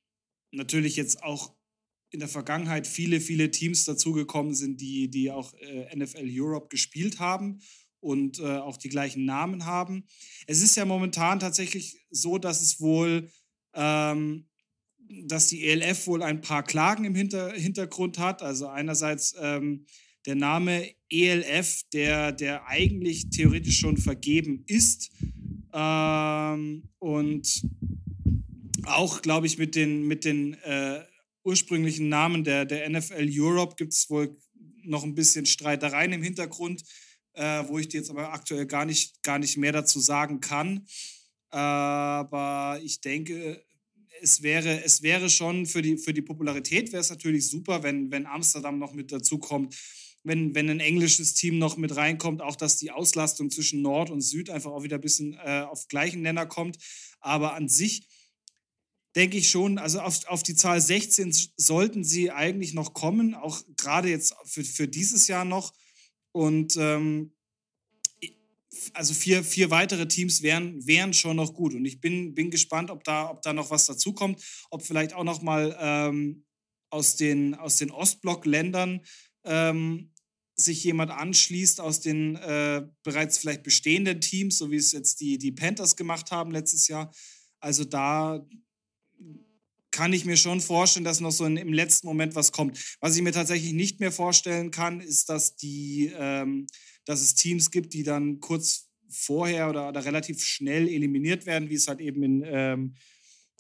natürlich 0.51 0.97
jetzt 0.97 1.23
auch 1.23 1.55
in 2.11 2.21
der 2.21 2.29
Vergangenheit 2.29 2.87
viele, 2.87 3.21
viele 3.21 3.51
Teams 3.51 3.85
dazugekommen 3.85 4.55
sind, 4.55 4.81
die, 4.81 5.09
die 5.09 5.31
auch 5.31 5.55
äh, 5.55 5.95
NFL 5.95 6.29
Europe 6.31 6.69
gespielt 6.69 7.21
haben 7.21 7.61
und 8.01 8.39
äh, 8.39 8.59
auch 8.59 8.77
die 8.77 8.89
gleichen 8.89 9.25
Namen 9.25 9.65
haben. 9.65 10.05
Es 10.47 10.63
ist 10.63 10.77
ja 10.77 10.85
momentan 10.85 11.41
tatsächlich 11.41 11.97
so, 12.11 12.39
dass 12.39 12.63
es 12.63 12.81
wohl, 12.81 13.31
ähm, 13.75 14.47
dass 15.27 15.49
die 15.49 15.67
ELF 15.67 16.07
wohl 16.07 16.23
ein 16.23 16.41
paar 16.41 16.63
Klagen 16.63 17.05
im 17.05 17.15
Hinter 17.15 17.53
Hintergrund 17.53 18.19
hat. 18.19 18.43
Also 18.43 18.69
einerseits 18.69 19.35
ähm, 19.41 19.87
der 20.27 20.35
Name 20.35 20.89
ELF, 21.11 21.83
der, 21.93 22.33
der 22.33 22.67
eigentlich 22.67 23.31
theoretisch 23.31 23.79
schon 23.79 23.97
vergeben 23.97 24.65
ist. 24.67 25.11
Ähm, 25.73 26.89
und 26.99 27.63
auch, 28.85 29.23
glaube 29.23 29.47
ich, 29.47 29.59
mit 29.59 29.75
den, 29.75 30.07
mit 30.07 30.25
den 30.25 30.55
äh, 30.55 31.01
ursprünglichen 31.49 32.09
Namen 32.09 32.45
der, 32.45 32.65
der 32.65 32.89
NFL 32.89 33.29
Europe 33.31 33.75
gibt 33.77 33.93
es 33.93 34.09
wohl 34.11 34.37
noch 34.83 35.05
ein 35.05 35.15
bisschen 35.15 35.47
Streitereien 35.47 36.13
im 36.13 36.23
Hintergrund 36.23 36.83
äh, 37.39 37.69
wo 37.69 37.79
ich 37.79 37.89
dir 37.89 37.99
jetzt 37.99 38.11
aber 38.11 38.33
aktuell 38.33 38.67
gar 38.67 38.85
nicht, 38.85 39.23
gar 39.23 39.39
nicht 39.39 39.57
mehr 39.57 39.73
dazu 39.73 40.01
sagen 40.01 40.41
kann. 40.41 40.87
Aber 41.51 42.81
ich 42.83 43.01
denke, 43.01 43.65
es 44.21 44.43
wäre, 44.43 44.83
es 44.85 45.03
wäre 45.03 45.31
schon 45.31 45.65
für 45.65 45.81
die, 45.81 45.97
für 45.97 46.13
die 46.13 46.23
Popularität 46.23 46.93
wäre 46.93 47.01
es 47.01 47.11
natürlich 47.11 47.49
super, 47.49 47.83
wenn, 47.85 48.11
wenn 48.11 48.27
Amsterdam 48.27 48.79
noch 48.79 48.93
mit 48.93 49.13
dazu 49.13 49.39
kommt, 49.39 49.77
wenn, 50.25 50.55
wenn 50.55 50.69
ein 50.69 50.81
englisches 50.81 51.35
Team 51.35 51.59
noch 51.59 51.77
mit 51.77 51.95
reinkommt, 51.95 52.43
auch 52.43 52.57
dass 52.57 52.77
die 52.77 52.91
Auslastung 52.91 53.51
zwischen 53.51 53.83
Nord 53.83 54.11
und 54.11 54.21
Süd 54.21 54.51
einfach 54.51 54.73
auch 54.73 54.83
wieder 54.83 54.97
ein 54.97 55.01
bisschen 55.01 55.35
äh, 55.35 55.63
auf 55.63 55.87
gleichen 55.87 56.23
Nenner 56.23 56.47
kommt. 56.47 56.77
Aber 57.21 57.55
an 57.55 57.69
sich 57.69 58.07
denke 59.17 59.39
ich 59.39 59.51
schon, 59.51 59.79
also 59.79 60.01
auf, 60.01 60.27
auf 60.27 60.43
die 60.43 60.55
Zahl 60.55 60.81
16 60.81 61.35
sollten 61.57 62.05
sie 62.05 62.31
eigentlich 62.31 62.75
noch 62.75 62.95
kommen, 62.95 63.35
auch 63.35 63.63
gerade 63.77 64.09
jetzt 64.09 64.35
für, 64.45 64.65
für 64.65 64.89
dieses 64.89 65.29
Jahr 65.29 65.45
noch. 65.45 65.73
Und 66.33 66.77
ähm, 66.77 67.33
also 68.93 69.15
vier, 69.15 69.43
vier 69.43 69.71
weitere 69.71 70.07
Teams 70.07 70.43
wären, 70.43 70.87
wären 70.87 71.13
schon 71.13 71.37
noch 71.37 71.55
gut. 71.55 71.75
Und 71.75 71.85
ich 71.85 72.01
bin, 72.01 72.35
bin 72.35 72.51
gespannt, 72.51 72.91
ob 72.91 73.05
da, 73.05 73.31
ob 73.31 73.43
da 73.43 73.53
noch 73.53 73.71
was 73.71 73.87
dazukommt, 73.87 74.43
ob 74.71 74.83
vielleicht 74.83 75.15
auch 75.15 75.25
noch 75.25 75.43
mal 75.43 75.77
ähm, 75.81 76.45
aus 76.91 77.17
den, 77.17 77.55
aus 77.55 77.77
den 77.77 77.91
Ostblock-Ländern 77.91 79.01
ähm, 79.45 80.13
sich 80.55 80.83
jemand 80.85 81.11
anschließt 81.13 81.81
aus 81.81 82.01
den 82.01 82.37
äh, 82.37 82.83
bereits 83.03 83.39
vielleicht 83.39 83.63
bestehenden 83.63 84.21
Teams, 84.21 84.59
so 84.59 84.71
wie 84.71 84.77
es 84.77 84.93
jetzt 84.93 85.21
die, 85.21 85.39
die 85.39 85.53
Panthers 85.53 85.97
gemacht 85.97 86.31
haben 86.31 86.51
letztes 86.51 86.89
Jahr. 86.89 87.13
Also 87.61 87.85
da 87.85 88.45
kann 89.91 90.13
ich 90.13 90.25
mir 90.25 90.37
schon 90.37 90.61
vorstellen, 90.61 91.05
dass 91.05 91.21
noch 91.21 91.33
so 91.33 91.45
in, 91.45 91.57
im 91.57 91.73
letzten 91.73 92.07
Moment 92.07 92.35
was 92.35 92.53
kommt. 92.53 92.79
Was 93.01 93.17
ich 93.17 93.23
mir 93.23 93.33
tatsächlich 93.33 93.73
nicht 93.73 94.01
mehr 94.01 94.13
vorstellen 94.13 94.71
kann, 94.71 95.01
ist, 95.01 95.29
dass 95.29 95.57
die, 95.57 96.13
ähm, 96.17 96.67
dass 97.05 97.21
es 97.21 97.35
Teams 97.35 97.71
gibt, 97.71 97.95
die 97.95 98.05
dann 98.05 98.39
kurz 98.41 98.89
vorher 99.09 99.69
oder, 99.71 99.89
oder 99.89 100.05
relativ 100.05 100.45
schnell 100.45 100.89
eliminiert 100.89 101.47
werden, 101.47 101.71
wie 101.71 101.75
es 101.75 101.89
halt 101.89 102.01
eben 102.01 102.23
in, 102.23 102.45
ähm, 102.47 102.95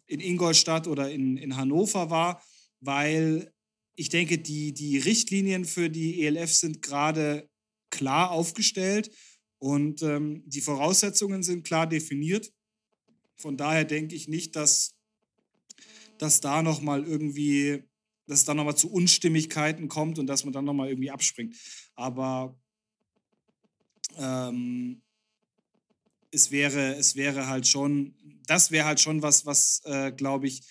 in 0.06 0.20
Ingolstadt 0.20 0.86
oder 0.86 1.10
in, 1.10 1.36
in 1.36 1.56
Hannover 1.56 2.10
war, 2.10 2.42
weil 2.80 3.52
ich 3.96 4.10
denke, 4.10 4.38
die, 4.38 4.72
die 4.72 4.98
Richtlinien 4.98 5.64
für 5.64 5.90
die 5.90 6.24
ELF 6.24 6.52
sind 6.52 6.82
gerade 6.82 7.48
klar 7.90 8.30
aufgestellt 8.30 9.10
und 9.58 10.02
ähm, 10.02 10.42
die 10.46 10.60
Voraussetzungen 10.60 11.42
sind 11.42 11.64
klar 11.64 11.88
definiert. 11.88 12.52
Von 13.36 13.56
daher 13.56 13.84
denke 13.84 14.14
ich 14.14 14.28
nicht, 14.28 14.54
dass 14.54 14.97
dass 16.18 16.40
da 16.40 16.62
nochmal 16.62 17.04
irgendwie, 17.04 17.84
dass 18.26 18.40
es 18.40 18.44
da 18.44 18.54
nochmal 18.54 18.76
zu 18.76 18.90
Unstimmigkeiten 18.90 19.88
kommt 19.88 20.18
und 20.18 20.26
dass 20.26 20.44
man 20.44 20.52
dann 20.52 20.64
nochmal 20.64 20.88
irgendwie 20.88 21.10
abspringt. 21.10 21.56
Aber 21.94 22.58
ähm, 24.16 25.02
es 26.30 26.50
wäre, 26.50 26.96
es 26.96 27.16
wäre 27.16 27.46
halt 27.46 27.66
schon, 27.66 28.14
das 28.46 28.70
wäre 28.70 28.86
halt 28.86 29.00
schon 29.00 29.22
was, 29.22 29.46
was, 29.46 29.80
äh, 29.84 30.12
glaube 30.12 30.46
ich, 30.46 30.62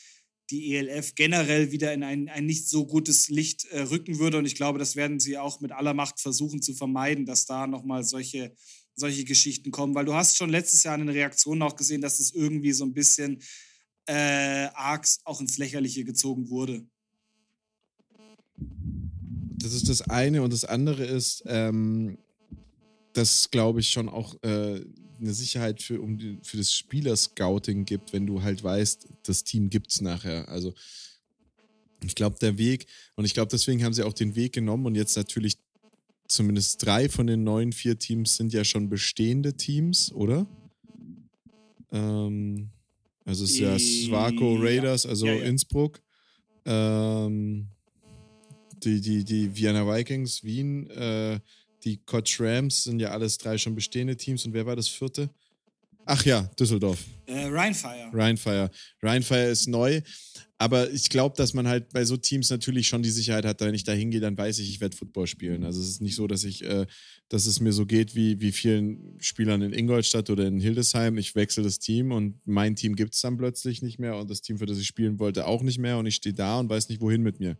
die 0.49 0.75
ELF 0.75 1.15
generell 1.15 1.71
wieder 1.71 1.93
in 1.93 2.03
ein, 2.03 2.29
ein 2.29 2.45
nicht 2.45 2.69
so 2.69 2.85
gutes 2.85 3.27
Licht 3.27 3.65
äh, 3.65 3.81
rücken 3.81 4.19
würde. 4.19 4.37
Und 4.37 4.45
ich 4.45 4.55
glaube, 4.55 4.79
das 4.79 4.95
werden 4.95 5.19
sie 5.19 5.37
auch 5.37 5.59
mit 5.59 5.71
aller 5.71 5.93
Macht 5.93 6.21
versuchen 6.21 6.61
zu 6.61 6.73
vermeiden, 6.73 7.25
dass 7.25 7.45
da 7.45 7.67
nochmal 7.67 8.03
solche, 8.03 8.55
solche 8.95 9.25
Geschichten 9.25 9.71
kommen. 9.71 9.93
Weil 9.93 10.05
du 10.05 10.13
hast 10.13 10.37
schon 10.37 10.49
letztes 10.49 10.83
Jahr 10.83 10.95
in 10.95 11.01
den 11.01 11.15
Reaktionen 11.15 11.61
auch 11.61 11.75
gesehen, 11.75 12.01
dass 12.01 12.19
es 12.19 12.33
irgendwie 12.33 12.71
so 12.71 12.85
ein 12.85 12.93
bisschen 12.93 13.41
äh, 14.07 14.67
Arcs 14.73 15.19
auch 15.23 15.39
ins 15.41 15.57
Lächerliche 15.57 16.03
gezogen 16.03 16.49
wurde. 16.49 16.85
Das 19.59 19.73
ist 19.73 19.89
das 19.89 20.01
eine 20.01 20.41
und 20.41 20.53
das 20.53 20.65
andere 20.65 21.05
ist, 21.05 21.43
ähm, 21.45 22.17
dass 23.13 23.51
glaube 23.51 23.79
ich 23.79 23.89
schon 23.89 24.09
auch 24.09 24.35
äh, 24.43 24.81
eine 25.19 25.33
Sicherheit 25.33 25.81
für, 25.81 26.01
um 26.01 26.17
die, 26.17 26.37
für 26.43 26.57
das 26.57 26.73
Spielerscouting 26.73 27.85
gibt, 27.85 28.13
wenn 28.13 28.25
du 28.25 28.41
halt 28.41 28.63
weißt, 28.63 29.07
das 29.23 29.43
Team 29.43 29.69
gibt 29.69 29.91
es 29.91 30.01
nachher. 30.01 30.47
Also 30.49 30.73
ich 32.03 32.15
glaube, 32.15 32.37
der 32.39 32.57
Weg, 32.57 32.85
und 33.15 33.25
ich 33.25 33.33
glaube, 33.33 33.49
deswegen 33.49 33.83
haben 33.83 33.93
sie 33.93 34.03
auch 34.03 34.13
den 34.13 34.35
Weg 34.35 34.53
genommen 34.53 34.85
und 34.85 34.95
jetzt 34.95 35.17
natürlich 35.17 35.57
zumindest 36.27 36.85
drei 36.85 37.09
von 37.09 37.27
den 37.27 37.43
neuen 37.43 37.71
vier 37.71 37.97
Teams 37.97 38.35
sind 38.35 38.53
ja 38.53 38.63
schon 38.63 38.89
bestehende 38.89 39.53
Teams, 39.53 40.11
oder? 40.11 40.45
Ähm, 41.91 42.69
also 43.27 43.43
es 43.43 43.51
ist 43.51 43.59
ja 43.59 43.77
Swaco 43.77 44.55
Raiders, 44.55 45.05
also 45.05 45.27
ja, 45.27 45.33
ja. 45.33 45.43
Innsbruck. 45.43 46.01
Ähm, 46.65 47.67
die, 48.83 49.01
die, 49.01 49.23
die 49.25 49.53
Vienna 49.53 49.85
Vikings, 49.85 50.43
Wien, 50.45 50.89
äh, 50.91 51.39
die 51.83 51.97
Koch 51.97 52.39
Rams 52.39 52.85
sind 52.85 52.99
ja 53.01 53.09
alles 53.11 53.37
drei 53.37 53.57
schon 53.57 53.75
bestehende 53.75 54.15
Teams. 54.15 54.45
Und 54.45 54.53
wer 54.53 54.65
war 54.65 54.77
das 54.77 54.87
vierte? 54.87 55.29
Ach 56.05 56.23
ja, 56.23 56.43
Düsseldorf. 56.57 57.03
Äh, 57.25 57.47
Rheinfire. 57.47 58.09
Rheinfire. 58.13 58.71
Rheinfire 59.03 59.49
ist 59.49 59.67
neu. 59.67 60.01
Aber 60.59 60.91
ich 60.91 61.09
glaube, 61.09 61.35
dass 61.37 61.53
man 61.53 61.67
halt 61.67 61.93
bei 61.93 62.03
so 62.03 62.17
Teams 62.17 62.49
natürlich 62.49 62.87
schon 62.87 63.03
die 63.03 63.11
Sicherheit 63.11 63.45
hat, 63.45 63.61
wenn 63.61 63.75
ich 63.75 63.83
da 63.83 63.91
hingehe, 63.91 64.19
dann 64.19 64.37
weiß 64.37 64.57
ich, 64.57 64.69
ich 64.69 64.81
werde 64.81 64.97
Football 64.97 65.27
spielen. 65.27 65.63
Also 65.63 65.79
es 65.81 65.87
ist 65.87 66.01
nicht 66.01 66.15
so, 66.15 66.25
dass 66.25 66.43
ich, 66.43 66.63
äh, 66.63 66.87
dass 67.29 67.45
es 67.45 67.59
mir 67.59 67.73
so 67.73 67.85
geht 67.85 68.15
wie, 68.15 68.41
wie 68.41 68.51
vielen 68.51 69.17
Spielern 69.19 69.61
in 69.61 69.71
Ingolstadt 69.71 70.31
oder 70.31 70.47
in 70.47 70.59
Hildesheim. 70.59 71.19
Ich 71.19 71.35
wechsle 71.35 71.63
das 71.63 71.77
Team 71.77 72.11
und 72.11 72.39
mein 72.45 72.75
Team 72.75 72.95
gibt 72.95 73.13
es 73.13 73.21
dann 73.21 73.37
plötzlich 73.37 73.83
nicht 73.83 73.99
mehr 73.99 74.15
und 74.15 74.31
das 74.31 74.41
Team, 74.41 74.57
für 74.57 74.65
das 74.65 74.79
ich 74.79 74.87
spielen 74.87 75.19
wollte, 75.19 75.45
auch 75.45 75.61
nicht 75.61 75.77
mehr 75.77 75.99
und 75.99 76.07
ich 76.07 76.15
stehe 76.15 76.33
da 76.33 76.59
und 76.59 76.69
weiß 76.69 76.89
nicht, 76.89 77.01
wohin 77.01 77.21
mit 77.21 77.39
mir. 77.39 77.57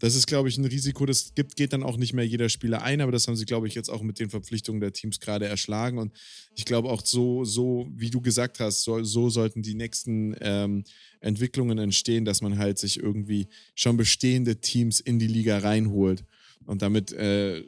Das 0.00 0.14
ist, 0.14 0.28
glaube 0.28 0.48
ich, 0.48 0.56
ein 0.58 0.64
Risiko, 0.64 1.06
das 1.06 1.34
gibt, 1.34 1.56
geht 1.56 1.72
dann 1.72 1.82
auch 1.82 1.96
nicht 1.96 2.12
mehr 2.12 2.26
jeder 2.26 2.48
Spieler 2.48 2.82
ein, 2.82 3.00
aber 3.00 3.10
das 3.10 3.26
haben 3.26 3.34
sie, 3.34 3.46
glaube 3.46 3.66
ich, 3.66 3.74
jetzt 3.74 3.88
auch 3.88 4.02
mit 4.02 4.20
den 4.20 4.30
Verpflichtungen 4.30 4.80
der 4.80 4.92
Teams 4.92 5.18
gerade 5.18 5.46
erschlagen. 5.46 5.98
Und 5.98 6.12
ich 6.54 6.64
glaube 6.64 6.88
auch 6.88 7.04
so, 7.04 7.44
so, 7.44 7.88
wie 7.90 8.10
du 8.10 8.20
gesagt 8.20 8.60
hast, 8.60 8.84
so, 8.84 9.02
so 9.02 9.28
sollten 9.28 9.62
die 9.62 9.74
nächsten 9.74 10.36
ähm, 10.40 10.84
Entwicklungen 11.20 11.78
entstehen, 11.78 12.24
dass 12.24 12.42
man 12.42 12.58
halt 12.58 12.78
sich 12.78 12.98
irgendwie 12.98 13.48
schon 13.74 13.96
bestehende 13.96 14.60
Teams 14.60 15.00
in 15.00 15.18
die 15.18 15.26
Liga 15.26 15.58
reinholt. 15.58 16.24
Und 16.64 16.82
damit 16.82 17.12
äh, 17.12 17.64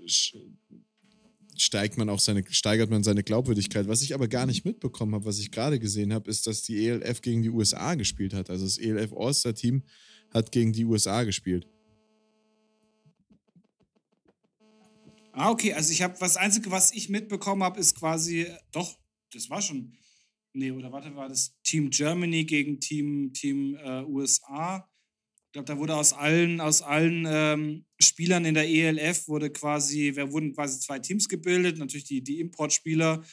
steigt 1.57 1.99
man 1.99 2.09
auch 2.09 2.19
seine, 2.19 2.45
steigert 2.50 2.90
man 2.90 3.02
seine 3.02 3.23
Glaubwürdigkeit. 3.23 3.88
Was 3.88 4.02
ich 4.02 4.14
aber 4.14 4.28
gar 4.28 4.47
nicht 4.47 4.64
mitbekommen 4.64 5.14
habe, 5.14 5.25
was 5.25 5.38
ich 5.38 5.50
gerade 5.50 5.78
gesehen 5.78 6.12
habe, 6.12 6.30
ist, 6.30 6.47
dass 6.47 6.62
die 6.62 6.87
ELF 6.87 7.21
gegen 7.23 7.42
die 7.42 7.50
USA 7.50 7.95
gespielt 7.95 8.35
hat. 8.35 8.50
Also 8.50 8.64
das 8.64 8.78
ELF 8.78 9.12
All-Star-Team 9.12 9.83
hat 10.33 10.52
gegen 10.52 10.73
die 10.73 10.85
USA 10.85 11.25
gespielt. 11.25 11.66
Ah, 15.33 15.50
okay, 15.50 15.73
also 15.73 15.92
ich 15.92 16.02
habe, 16.02 16.16
das 16.19 16.37
Einzige, 16.37 16.71
was 16.71 16.92
ich 16.92 17.09
mitbekommen 17.09 17.62
habe, 17.62 17.78
ist 17.78 17.95
quasi, 17.95 18.47
doch, 18.73 18.99
das 19.33 19.49
war 19.49 19.62
schon, 19.62 19.92
nee, 20.52 20.71
oder 20.71 20.92
warte, 20.92 21.14
war 21.16 21.28
das 21.28 21.54
Team 21.62 21.90
Germany 21.90 22.45
gegen 22.45 22.80
Team, 22.80 23.33
Team 23.33 23.76
äh, 23.76 24.02
USA. 24.04 24.88
Ich 25.47 25.52
glaube, 25.52 25.66
da 25.66 25.78
wurde 25.78 25.97
aus 25.97 26.12
allen, 26.12 26.61
aus 26.61 26.83
allen 26.83 27.26
ähm, 27.28 27.85
Spielern 28.00 28.45
in 28.45 28.54
der 28.54 28.69
ELF 28.69 29.26
wurde 29.26 29.50
quasi, 29.50 30.12
wir 30.14 30.30
wurden 30.30 30.54
quasi 30.54 30.78
zwei 30.78 31.00
Teams 31.00 31.28
gebildet, 31.28 31.78
natürlich 31.78 32.04
die, 32.04 32.23
die 32.23 32.38
Importspieler 32.38 33.25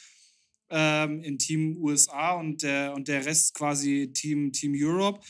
ähm, 0.70 1.22
in 1.22 1.38
Team 1.38 1.76
USA 1.76 2.32
und 2.32 2.62
der, 2.62 2.94
und 2.94 3.08
der 3.08 3.24
Rest 3.24 3.54
quasi 3.54 4.10
Team, 4.12 4.52
Team 4.52 4.72
Europe. 4.74 5.20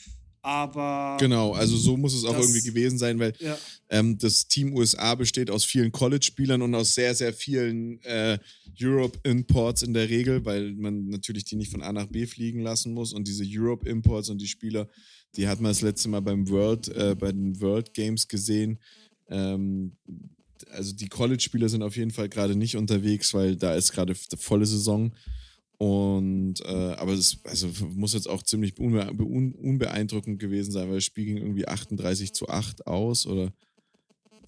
Aber. 0.48 1.18
Genau, 1.20 1.52
also 1.52 1.76
so 1.76 1.98
muss 1.98 2.14
es 2.14 2.24
auch 2.24 2.32
das, 2.32 2.46
irgendwie 2.46 2.66
gewesen 2.66 2.96
sein, 2.96 3.18
weil 3.18 3.34
ja. 3.38 3.58
ähm, 3.90 4.16
das 4.16 4.48
Team 4.48 4.74
USA 4.74 5.14
besteht 5.14 5.50
aus 5.50 5.66
vielen 5.66 5.92
College-Spielern 5.92 6.62
und 6.62 6.74
aus 6.74 6.94
sehr, 6.94 7.14
sehr 7.14 7.34
vielen 7.34 8.02
äh, 8.04 8.38
Europe-Imports 8.80 9.82
in 9.82 9.92
der 9.92 10.08
Regel, 10.08 10.46
weil 10.46 10.72
man 10.72 11.10
natürlich 11.10 11.44
die 11.44 11.56
nicht 11.56 11.70
von 11.70 11.82
A 11.82 11.92
nach 11.92 12.06
B 12.06 12.24
fliegen 12.24 12.60
lassen 12.60 12.94
muss. 12.94 13.12
Und 13.12 13.28
diese 13.28 13.44
Europe-Imports 13.46 14.30
und 14.30 14.40
die 14.40 14.48
Spieler, 14.48 14.88
die 15.36 15.46
hat 15.48 15.60
man 15.60 15.70
das 15.70 15.82
letzte 15.82 16.08
Mal 16.08 16.20
beim 16.20 16.48
World, 16.48 16.88
äh, 16.96 17.14
bei 17.14 17.30
den 17.30 17.60
World 17.60 17.92
Games 17.92 18.26
gesehen. 18.26 18.78
Ähm, 19.28 19.98
also 20.70 20.94
die 20.94 21.08
College-Spieler 21.08 21.68
sind 21.68 21.82
auf 21.82 21.96
jeden 21.98 22.10
Fall 22.10 22.30
gerade 22.30 22.56
nicht 22.56 22.78
unterwegs, 22.78 23.34
weil 23.34 23.56
da 23.56 23.74
ist 23.74 23.92
gerade 23.92 24.14
volle 24.14 24.64
Saison. 24.64 25.12
Und 25.78 26.60
äh, 26.64 26.94
aber 26.96 27.12
es 27.12 27.38
also 27.44 27.68
muss 27.94 28.12
jetzt 28.12 28.28
auch 28.28 28.42
ziemlich 28.42 28.78
unbe 28.78 29.12
unbeeindruckend 29.12 30.40
gewesen 30.40 30.72
sein, 30.72 30.88
weil 30.88 30.96
das 30.96 31.04
Spiel 31.04 31.24
ging 31.24 31.36
irgendwie 31.36 31.68
38 31.68 32.32
zu 32.32 32.48
8 32.48 32.88
aus 32.88 33.26
oder 33.26 33.52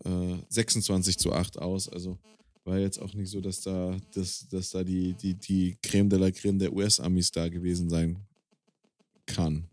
äh, 0.04 0.36
26 0.48 1.18
zu 1.18 1.32
8 1.32 1.58
aus. 1.58 1.88
Also 1.88 2.18
war 2.64 2.80
jetzt 2.80 2.98
auch 2.98 3.14
nicht 3.14 3.30
so, 3.30 3.40
dass 3.40 3.60
da, 3.60 3.96
dass, 4.12 4.48
dass 4.48 4.70
da 4.70 4.82
die, 4.82 5.14
die, 5.14 5.34
die 5.34 5.76
Creme 5.82 6.08
de 6.08 6.18
la 6.18 6.30
Creme 6.32 6.58
der 6.58 6.72
US-Amis 6.72 7.30
da 7.30 7.48
gewesen 7.48 7.88
sein 7.88 8.18
kann. 9.26 9.68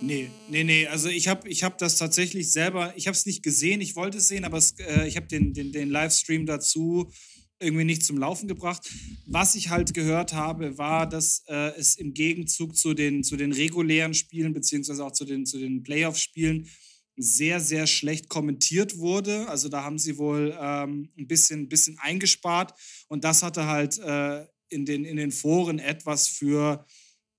Nee, 0.00 0.30
nee, 0.48 0.64
nee. 0.64 0.86
Also 0.86 1.08
ich 1.08 1.28
habe 1.28 1.48
ich 1.48 1.62
hab 1.62 1.78
das 1.78 1.96
tatsächlich 1.96 2.50
selber, 2.50 2.92
ich 2.96 3.06
habe 3.06 3.16
es 3.16 3.24
nicht 3.24 3.42
gesehen, 3.42 3.80
ich 3.80 3.94
wollte 3.94 4.18
es 4.18 4.28
sehen, 4.28 4.44
aber 4.44 4.58
es, 4.58 4.72
äh, 4.78 5.06
ich 5.06 5.16
habe 5.16 5.26
den, 5.26 5.54
den, 5.54 5.70
den 5.70 5.90
Livestream 5.90 6.44
dazu 6.44 7.10
irgendwie 7.62 7.84
nicht 7.84 8.04
zum 8.04 8.18
Laufen 8.18 8.48
gebracht. 8.48 8.88
Was 9.26 9.54
ich 9.54 9.70
halt 9.70 9.94
gehört 9.94 10.32
habe, 10.32 10.78
war, 10.78 11.08
dass 11.08 11.44
äh, 11.46 11.72
es 11.78 11.96
im 11.96 12.14
Gegenzug 12.14 12.76
zu 12.76 12.94
den, 12.94 13.24
zu 13.24 13.36
den 13.36 13.52
regulären 13.52 14.14
Spielen, 14.14 14.52
beziehungsweise 14.52 15.04
auch 15.04 15.12
zu 15.12 15.24
den, 15.24 15.46
zu 15.46 15.58
den 15.58 15.82
Playoff-Spielen, 15.82 16.68
sehr, 17.16 17.60
sehr 17.60 17.86
schlecht 17.86 18.28
kommentiert 18.28 18.98
wurde. 18.98 19.48
Also 19.48 19.68
da 19.68 19.84
haben 19.84 19.98
sie 19.98 20.18
wohl 20.18 20.56
ähm, 20.58 21.10
ein 21.18 21.26
bisschen, 21.26 21.68
bisschen 21.68 21.98
eingespart. 21.98 22.72
Und 23.08 23.24
das 23.24 23.42
hatte 23.42 23.66
halt 23.66 23.98
äh, 23.98 24.46
in, 24.68 24.86
den, 24.86 25.04
in 25.04 25.16
den 25.16 25.30
Foren 25.30 25.78
etwas 25.78 26.28
für, 26.28 26.84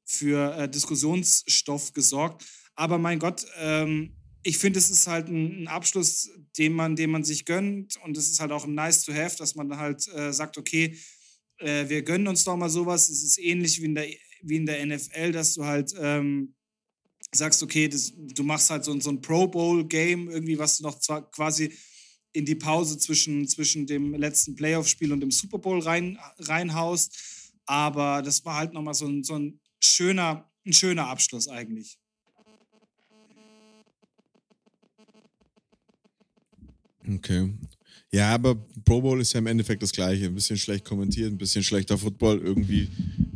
für 0.06 0.56
äh, 0.56 0.70
Diskussionsstoff 0.70 1.94
gesorgt. 1.94 2.46
Aber 2.76 2.98
mein 2.98 3.20
Gott, 3.20 3.46
ähm, 3.60 4.16
ich 4.44 4.58
finde, 4.58 4.80
es 4.80 4.90
ist 4.90 5.08
halt 5.08 5.30
ein, 5.30 5.68
Abschluss, 5.68 6.30
den 6.58 6.74
man, 6.74 6.96
den 6.96 7.12
man 7.12 7.24
sich 7.24 7.46
gönnt. 7.46 7.98
Und 8.04 8.18
es 8.18 8.30
ist 8.30 8.40
halt 8.40 8.52
auch 8.52 8.66
ein 8.66 8.76
nice 8.76 9.04
to 9.04 9.14
have, 9.14 9.38
dass 9.38 9.56
man 9.56 9.78
halt 9.78 10.08
äh, 10.10 10.34
sagt, 10.34 10.58
okay, 10.58 10.98
äh, 11.60 11.88
wir 11.88 12.04
gönnen 12.04 12.28
uns 12.28 12.44
doch 12.44 12.58
mal 12.58 12.70
sowas. 12.70 13.10
Es 13.10 13.24
ist 13.24 13.40
ähnlich 13.40 13.82
wie 13.82 13.86
in 13.86 13.96
der, 13.96 14.08
wie 14.42 14.58
in 14.58 14.66
der 14.66 14.86
NFL, 14.86 15.32
dass 15.32 15.54
du 15.54 15.64
halt 15.64 15.94
ähm, 15.98 16.56
sagst, 17.32 17.64
okay, 17.64 17.88
das, 17.88 18.14
du 18.16 18.44
machst 18.44 18.70
halt 18.70 18.84
so, 18.84 19.00
so 19.00 19.10
ein 19.10 19.22
Pro 19.22 19.48
Bowl-Game, 19.48 20.30
irgendwie, 20.30 20.60
was 20.60 20.78
du 20.78 20.84
noch 20.84 21.00
zwar 21.00 21.30
quasi 21.32 21.74
in 22.34 22.46
die 22.46 22.56
Pause 22.56 22.98
zwischen, 22.98 23.48
zwischen 23.48 23.88
dem 23.88 24.14
letzten 24.16 24.56
Playoff-Spiel 24.56 25.14
und 25.14 25.22
dem 25.22 25.32
Super 25.32 25.60
Bowl 25.60 25.80
rein, 25.80 26.20
reinhaust. 26.40 27.16
Aber 27.66 28.22
das 28.22 28.44
war 28.44 28.58
halt 28.58 28.74
nochmal 28.74 28.94
so 28.94 29.10
so 29.24 29.36
ein 29.36 29.62
schöner, 29.82 30.52
ein 30.66 30.74
schöner 30.74 31.08
Abschluss 31.08 31.48
eigentlich. 31.48 31.98
Okay. 37.08 37.50
Ja, 38.12 38.34
aber 38.34 38.56
Pro 38.86 39.02
Bowl 39.02 39.20
ist 39.20 39.34
ja 39.34 39.40
im 39.40 39.48
Endeffekt 39.48 39.82
das 39.82 39.92
Gleiche. 39.92 40.26
Ein 40.26 40.36
bisschen 40.36 40.58
schlecht 40.58 40.86
kommentiert, 40.86 41.32
ein 41.32 41.38
bisschen 41.38 41.64
schlechter 41.64 41.98
Football, 41.98 42.40
irgendwie 42.40 42.88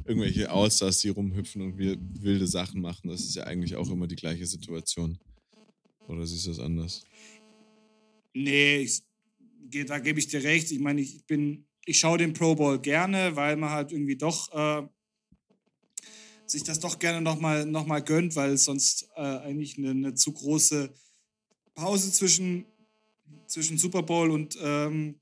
irgendwelche 0.06 0.50
Allstars, 0.50 1.00
die 1.02 1.10
rumhüpfen 1.10 1.62
und 1.62 1.78
wilde 1.80 2.48
Sachen 2.48 2.82
machen. 2.82 3.10
Das 3.10 3.22
ist 3.22 3.36
ja 3.36 3.44
eigentlich 3.44 3.76
auch 3.76 3.90
immer 3.90 4.08
die 4.08 4.16
gleiche 4.16 4.46
Situation. 4.46 5.18
Oder 6.08 6.26
siehst 6.26 6.46
du 6.46 6.50
das 6.52 6.60
anders? 6.60 7.04
Nee, 8.34 8.78
ich, 8.78 9.02
da 9.88 10.00
gebe 10.00 10.20
ich 10.20 10.28
dir 10.28 10.44
recht. 10.44 10.72
Ich 10.72 10.80
meine, 10.80 11.02
ich 11.02 11.26
bin, 11.26 11.66
ich 11.86 12.00
schaue 12.00 12.20
den 12.20 12.34
Pro 12.34 12.56
Bowl 12.56 12.80
gerne, 12.80 13.36
weil 13.36 13.58
man 13.58 13.72
halt 13.72 13.92
irgendwie 13.92 14.16
doch 14.16 14.52
äh, 14.54 14.88
sich 16.46 16.64
das 16.64 16.80
doch 16.80 17.00
gerne 17.00 17.22
nochmal 17.22 17.66
noch 17.66 17.86
mal 17.86 18.02
gönnt, 18.02 18.36
weil 18.36 18.52
es 18.52 18.66
sonst 18.66 19.10
äh, 19.16 19.22
eigentlich 19.22 19.78
eine, 19.78 19.90
eine 19.90 20.14
zu 20.14 20.32
große 20.32 20.94
Pause 21.76 22.12
zwischen 22.12 22.66
zwischen 23.48 23.78
Super 23.78 24.04
Bowl 24.04 24.32
und, 24.32 24.58
ähm, 24.62 25.20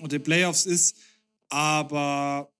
und 0.00 0.12
den 0.12 0.22
Playoffs 0.22 0.66
ist. 0.66 0.96
Aber 1.48 2.52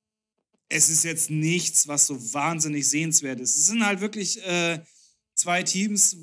es 0.69 0.89
ist 0.89 1.05
jetzt 1.05 1.31
nichts, 1.31 1.87
was 1.89 2.07
so 2.07 2.35
wahnsinnig 2.35 2.89
sehenswert 2.89 3.41
ist. 3.41 3.57
Es 3.57 3.67
sind 3.67 3.85
halt 3.85 4.01
wirklich 4.01 4.45
äh, 4.45 4.81
zwei 5.35 5.63
Teams, 5.63 6.17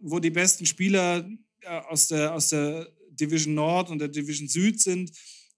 wo 0.00 0.18
die 0.18 0.30
besten 0.30 0.66
Spieler 0.66 1.28
äh, 1.62 1.68
aus, 1.68 2.08
der, 2.08 2.34
aus 2.34 2.48
der 2.50 2.88
Division 3.10 3.54
Nord 3.54 3.90
und 3.90 3.98
der 3.98 4.08
Division 4.08 4.48
Süd 4.48 4.80
sind, 4.80 5.10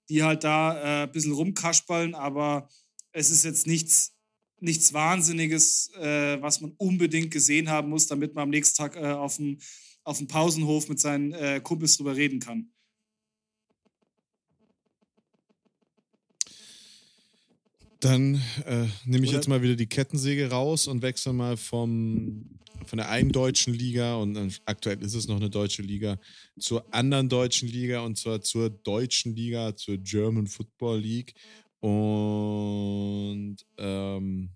die 0.08 0.22
halt 0.22 0.44
da 0.44 0.78
äh, 0.78 1.02
ein 1.04 1.12
bisschen 1.12 1.32
rumkaspeln, 1.32 2.14
aber 2.14 2.68
es 3.12 3.30
ist 3.30 3.44
jetzt 3.44 3.66
nichts, 3.66 4.12
nichts 4.60 4.92
Wahnsinniges, 4.92 5.90
äh, 5.94 6.40
was 6.40 6.60
man 6.60 6.72
unbedingt 6.78 7.30
gesehen 7.30 7.68
haben 7.68 7.90
muss, 7.90 8.06
damit 8.06 8.34
man 8.34 8.44
am 8.44 8.50
nächsten 8.50 8.76
Tag 8.76 8.96
äh, 8.96 9.12
auf 9.12 9.36
dem 9.36 9.58
auf 10.04 10.18
dem 10.18 10.26
Pausenhof 10.26 10.88
mit 10.88 11.00
seinen 11.00 11.32
äh, 11.32 11.60
Kumpels 11.62 11.96
drüber 11.96 12.16
reden 12.16 12.40
kann. 12.40 12.70
Dann 18.00 18.40
äh, 18.64 18.86
nehme 19.04 19.24
ich 19.24 19.30
Oder 19.30 19.38
jetzt 19.38 19.48
mal 19.48 19.62
wieder 19.62 19.76
die 19.76 19.86
Kettensäge 19.86 20.50
raus 20.50 20.86
und 20.86 21.02
wechsle 21.02 21.34
mal 21.34 21.58
vom, 21.58 22.58
von 22.86 22.96
der 22.96 23.10
einen 23.10 23.30
deutschen 23.30 23.74
Liga 23.74 24.16
und 24.16 24.36
äh, 24.36 24.48
aktuell 24.64 25.02
ist 25.02 25.12
es 25.12 25.28
noch 25.28 25.36
eine 25.36 25.50
deutsche 25.50 25.82
Liga 25.82 26.18
zur 26.58 26.82
anderen 26.94 27.28
deutschen 27.28 27.68
Liga 27.68 28.00
und 28.00 28.16
zwar 28.16 28.40
zur 28.40 28.70
deutschen 28.70 29.36
Liga, 29.36 29.76
zur 29.76 29.98
German 29.98 30.46
Football 30.46 31.00
League. 31.00 31.34
Und 31.80 33.56
ähm, 33.76 34.50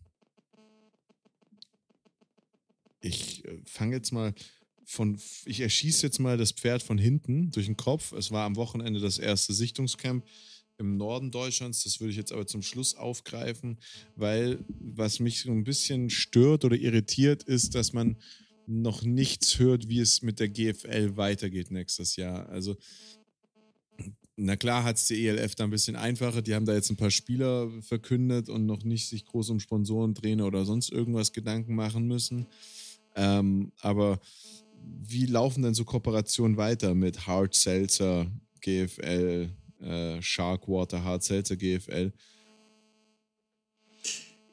ich 3.02 3.44
äh, 3.44 3.60
fange 3.66 3.96
jetzt 3.96 4.12
mal 4.12 4.32
von, 4.86 5.18
ich 5.44 5.60
erschieße 5.60 6.06
jetzt 6.06 6.18
mal 6.18 6.36
das 6.36 6.52
Pferd 6.52 6.82
von 6.82 6.98
hinten 6.98 7.50
durch 7.50 7.66
den 7.66 7.76
Kopf. 7.76 8.12
Es 8.12 8.30
war 8.30 8.44
am 8.44 8.56
Wochenende 8.56 9.00
das 9.00 9.18
erste 9.18 9.52
Sichtungscamp 9.52 10.24
im 10.78 10.96
Norden 10.96 11.30
Deutschlands. 11.30 11.84
Das 11.84 12.00
würde 12.00 12.10
ich 12.10 12.16
jetzt 12.16 12.32
aber 12.32 12.46
zum 12.46 12.62
Schluss 12.62 12.94
aufgreifen, 12.94 13.78
weil 14.16 14.58
was 14.68 15.20
mich 15.20 15.40
so 15.40 15.50
ein 15.50 15.64
bisschen 15.64 16.10
stört 16.10 16.64
oder 16.64 16.76
irritiert, 16.76 17.42
ist, 17.44 17.74
dass 17.74 17.92
man 17.92 18.16
noch 18.66 19.02
nichts 19.02 19.58
hört, 19.58 19.88
wie 19.88 20.00
es 20.00 20.22
mit 20.22 20.40
der 20.40 20.48
GFL 20.48 21.16
weitergeht 21.16 21.70
nächstes 21.70 22.16
Jahr. 22.16 22.48
Also, 22.48 22.76
na 24.36 24.56
klar 24.56 24.84
hat 24.84 24.96
es 24.96 25.06
die 25.06 25.26
ELF 25.26 25.54
da 25.54 25.64
ein 25.64 25.70
bisschen 25.70 25.96
einfacher. 25.96 26.42
Die 26.42 26.54
haben 26.54 26.66
da 26.66 26.74
jetzt 26.74 26.90
ein 26.90 26.96
paar 26.96 27.10
Spieler 27.10 27.70
verkündet 27.82 28.48
und 28.48 28.66
noch 28.66 28.82
nicht 28.82 29.08
sich 29.08 29.24
groß 29.26 29.50
um 29.50 29.60
Sponsoren, 29.60 30.14
Trainer 30.14 30.46
oder 30.46 30.64
sonst 30.64 30.90
irgendwas 30.90 31.32
Gedanken 31.32 31.74
machen 31.74 32.06
müssen. 32.08 32.46
Ähm, 33.14 33.70
aber 33.80 34.18
wie 34.86 35.26
laufen 35.26 35.62
denn 35.62 35.74
so 35.74 35.84
Kooperationen 35.84 36.56
weiter 36.56 36.94
mit 36.94 37.26
Hard 37.26 37.54
Seltzer, 37.54 38.26
GFL, 38.60 39.50
äh, 39.80 40.22
Sharkwater, 40.22 41.04
Hard 41.04 41.22
Seltzer, 41.22 41.56
GFL? 41.56 42.12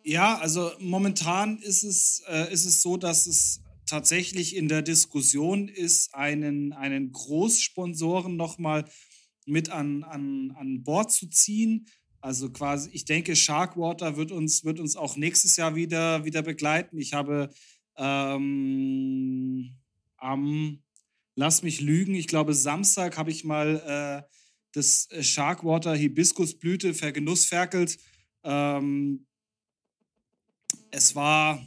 Ja, 0.04 0.38
also 0.40 0.72
momentan 0.80 1.60
ist 1.60 1.84
es, 1.84 2.24
äh, 2.28 2.52
ist 2.52 2.66
es 2.66 2.82
so, 2.82 2.98
dass 2.98 3.28
es 3.28 3.62
tatsächlich 3.86 4.56
in 4.56 4.68
der 4.68 4.82
Diskussion 4.82 5.68
ist, 5.68 6.16
einen, 6.16 6.74
einen 6.74 7.12
Großsponsoren 7.12 8.36
nochmal 8.36 8.86
mit 9.46 9.70
an, 9.70 10.04
an, 10.04 10.56
an 10.58 10.84
Bord 10.84 11.12
zu 11.12 11.28
ziehen. 11.28 11.88
Also 12.20 12.52
quasi, 12.52 12.90
ich 12.94 13.06
denke, 13.06 13.36
Sharkwater 13.36 14.16
wird 14.16 14.32
uns, 14.32 14.64
wird 14.64 14.80
uns 14.80 14.96
auch 14.96 15.18
nächstes 15.18 15.58
Jahr 15.58 15.76
wieder, 15.76 16.24
wieder 16.24 16.42
begleiten. 16.42 16.98
Ich 16.98 17.14
habe 17.14 17.50
ähm, 17.98 19.76
am, 20.22 20.84
lass 21.36 21.64
mich 21.64 21.82
lügen, 21.82 22.16
ich 22.16 22.28
glaube, 22.28 22.54
Samstag 22.54 23.18
habe 23.18 23.32
ich 23.32 23.44
mal 23.44 24.26
äh, 24.26 24.32
das 24.74 25.10
Sharkwater 25.20 25.96
Hibiskusblüte 25.96 26.94
vergenussferkelt. 26.94 27.98
Ähm, 28.44 29.28
es 30.92 31.16
war 31.16 31.66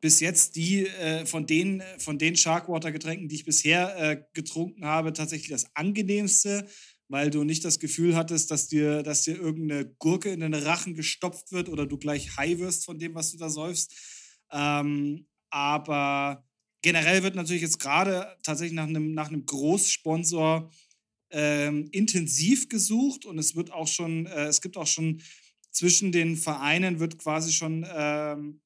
bis 0.00 0.20
jetzt 0.20 0.56
die 0.56 0.86
äh, 0.86 1.24
von 1.26 1.46
den 1.46 1.82
von 1.98 2.18
den 2.18 2.36
Sharkwater 2.36 2.92
Getränken, 2.92 3.28
die 3.28 3.36
ich 3.36 3.44
bisher 3.44 3.96
äh, 3.98 4.22
getrunken 4.34 4.84
habe, 4.84 5.12
tatsächlich 5.12 5.50
das 5.50 5.74
angenehmste, 5.76 6.66
weil 7.08 7.30
du 7.30 7.44
nicht 7.44 7.64
das 7.64 7.78
Gefühl 7.78 8.16
hattest, 8.16 8.50
dass 8.50 8.68
dir 8.68 9.02
dass 9.02 9.22
dir 9.22 9.38
irgendeine 9.38 9.86
Gurke 9.98 10.30
in 10.30 10.40
den 10.40 10.54
Rachen 10.54 10.94
gestopft 10.94 11.52
wird 11.52 11.68
oder 11.68 11.86
du 11.86 11.98
gleich 11.98 12.36
high 12.36 12.58
wirst 12.58 12.84
von 12.84 12.98
dem, 12.98 13.14
was 13.14 13.30
du 13.30 13.38
da 13.38 13.48
säufst. 13.48 13.94
Ähm, 14.50 15.26
aber 15.50 16.44
generell 16.82 17.22
wird 17.22 17.34
natürlich 17.34 17.62
jetzt 17.62 17.78
gerade 17.78 18.36
tatsächlich 18.42 18.74
nach 18.74 18.86
einem 18.86 19.14
nach 19.14 19.28
einem 19.28 19.46
Großsponsor 19.46 20.70
ähm, 21.30 21.88
intensiv 21.92 22.68
gesucht 22.68 23.24
und 23.24 23.38
es 23.38 23.56
wird 23.56 23.72
auch 23.72 23.88
schon 23.88 24.26
äh, 24.26 24.46
es 24.46 24.60
gibt 24.60 24.76
auch 24.76 24.86
schon 24.86 25.22
zwischen 25.70 26.12
den 26.12 26.36
Vereinen 26.36 27.00
wird 27.00 27.18
quasi 27.18 27.52
schon 27.52 27.86
ähm, 27.90 28.60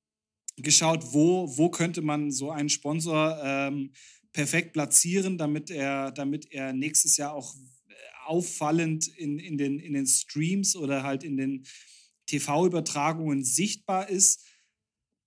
geschaut, 0.56 1.12
wo, 1.12 1.56
wo 1.56 1.70
könnte 1.70 2.02
man 2.02 2.30
so 2.30 2.50
einen 2.50 2.68
Sponsor 2.68 3.40
ähm, 3.42 3.92
perfekt 4.32 4.72
platzieren, 4.72 5.38
damit 5.38 5.70
er, 5.70 6.10
damit 6.12 6.50
er 6.52 6.72
nächstes 6.72 7.16
Jahr 7.16 7.32
auch 7.32 7.54
äh, 7.54 7.92
auffallend 8.26 9.06
in, 9.08 9.38
in, 9.38 9.56
den, 9.56 9.78
in 9.78 9.92
den 9.92 10.06
Streams 10.06 10.76
oder 10.76 11.02
halt 11.02 11.24
in 11.24 11.36
den 11.36 11.66
TV-Übertragungen 12.26 13.44
sichtbar 13.44 14.08
ist. 14.08 14.44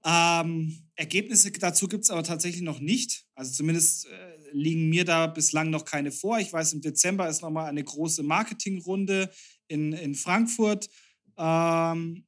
Ähm, 0.06 0.90
Ergebnisse 0.96 1.52
dazu 1.52 1.88
gibt 1.88 2.06
es 2.06 2.10
aber 2.10 2.24
tatsächlich 2.24 2.62
noch 2.62 2.80
nicht. 2.80 3.26
Also 3.36 3.52
zumindest 3.52 4.08
äh, 4.08 4.10
liegen 4.52 4.90
mir 4.90 5.06
da 5.06 5.28
bislang 5.28 5.70
noch 5.70 5.86
keine 5.86 6.12
vor. 6.12 6.40
Ich 6.40 6.52
weiß, 6.52 6.74
im 6.74 6.82
Dezember 6.82 7.28
ist 7.28 7.42
nochmal 7.42 7.68
eine 7.68 7.84
große 7.84 8.24
Marketingrunde 8.24 9.30
in, 9.68 9.94
in 9.94 10.16
Frankfurt. 10.16 10.90
Ähm, 11.38 12.26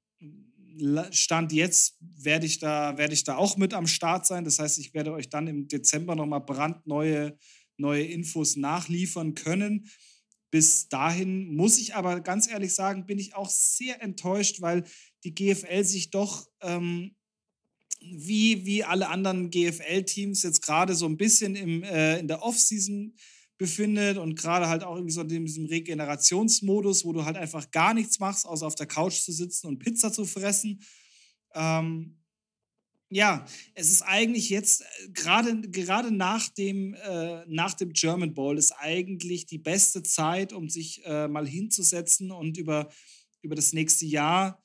Stand 1.12 1.52
jetzt 1.52 1.98
werde 2.00 2.46
ich, 2.46 2.60
da, 2.60 2.98
werde 2.98 3.14
ich 3.14 3.24
da 3.24 3.36
auch 3.36 3.58
mit 3.58 3.74
am 3.74 3.88
Start 3.88 4.26
sein. 4.26 4.46
Das 4.46 4.60
heißt, 4.60 4.80
ich 4.80 4.94
werde 4.94 5.14
euch 5.14 5.30
dann 5.30 5.48
im 5.48 5.68
Dezember 5.68 6.16
nochmal 6.16 6.42
brandneue 6.42 7.38
neue 7.82 8.04
Infos 8.04 8.56
nachliefern 8.56 9.36
können. 9.36 9.90
Bis 10.52 10.88
dahin 10.88 11.54
muss 11.56 11.78
ich 11.78 11.96
aber 11.96 12.22
ganz 12.22 12.50
ehrlich 12.50 12.74
sagen, 12.74 13.06
bin 13.06 13.20
ich 13.20 13.36
auch 13.36 13.50
sehr 13.50 14.02
enttäuscht, 14.02 14.62
weil 14.62 14.84
die 15.24 15.34
GFL 15.34 15.84
sich 15.84 16.12
doch 16.12 16.48
ähm, 16.62 17.16
wie, 18.02 18.66
wie 18.66 18.84
alle 18.84 19.10
anderen 19.10 19.50
GFL-Teams 19.50 20.44
jetzt 20.44 20.62
gerade 20.62 20.96
so 20.96 21.06
ein 21.06 21.18
bisschen 21.18 21.56
im, 21.56 21.84
äh, 21.84 22.20
in 22.20 22.28
der 22.28 22.44
Offseason 22.44 23.16
befindet 23.58 24.18
und 24.18 24.36
gerade 24.36 24.68
halt 24.68 24.84
auch 24.84 24.96
irgendwie 24.96 25.14
so 25.14 25.22
in 25.22 25.46
diesem 25.46 25.66
Regenerationsmodus, 25.66 27.06
wo 27.06 27.14
du 27.14 27.26
halt 27.26 27.38
einfach 27.38 27.70
gar 27.70 27.94
nichts 27.94 28.20
machst, 28.20 28.48
außer 28.48 28.66
auf 28.66 28.74
der 28.74 28.88
Couch 28.88 29.20
zu 29.22 29.32
sitzen 29.32 29.68
und 29.68 29.78
Pizza 29.78 30.12
zu 30.12 30.26
fressen. 30.26 30.82
Ähm, 31.54 32.18
ja, 33.12 33.46
es 33.76 33.92
ist 33.92 34.02
eigentlich 34.02 34.50
jetzt 34.50 34.82
äh, 34.82 35.10
gerade 35.10 35.62
gerade 35.70 36.12
nach 36.12 36.50
dem 36.50 36.96
äh, 36.96 37.46
nach 37.46 37.74
dem 37.74 37.94
German 37.94 38.34
Bowl 38.34 38.58
ist 38.58 38.72
eigentlich 38.72 39.46
die 39.46 39.60
beste 39.60 40.02
Zeit, 40.02 40.54
um 40.54 40.70
sich 40.70 41.06
äh, 41.06 41.28
mal 41.28 41.48
hinzusetzen 41.48 42.32
und 42.32 42.58
über 42.58 42.90
über 43.42 43.56
das 43.56 43.74
nächste 43.74 44.06
Jahr 44.06 44.64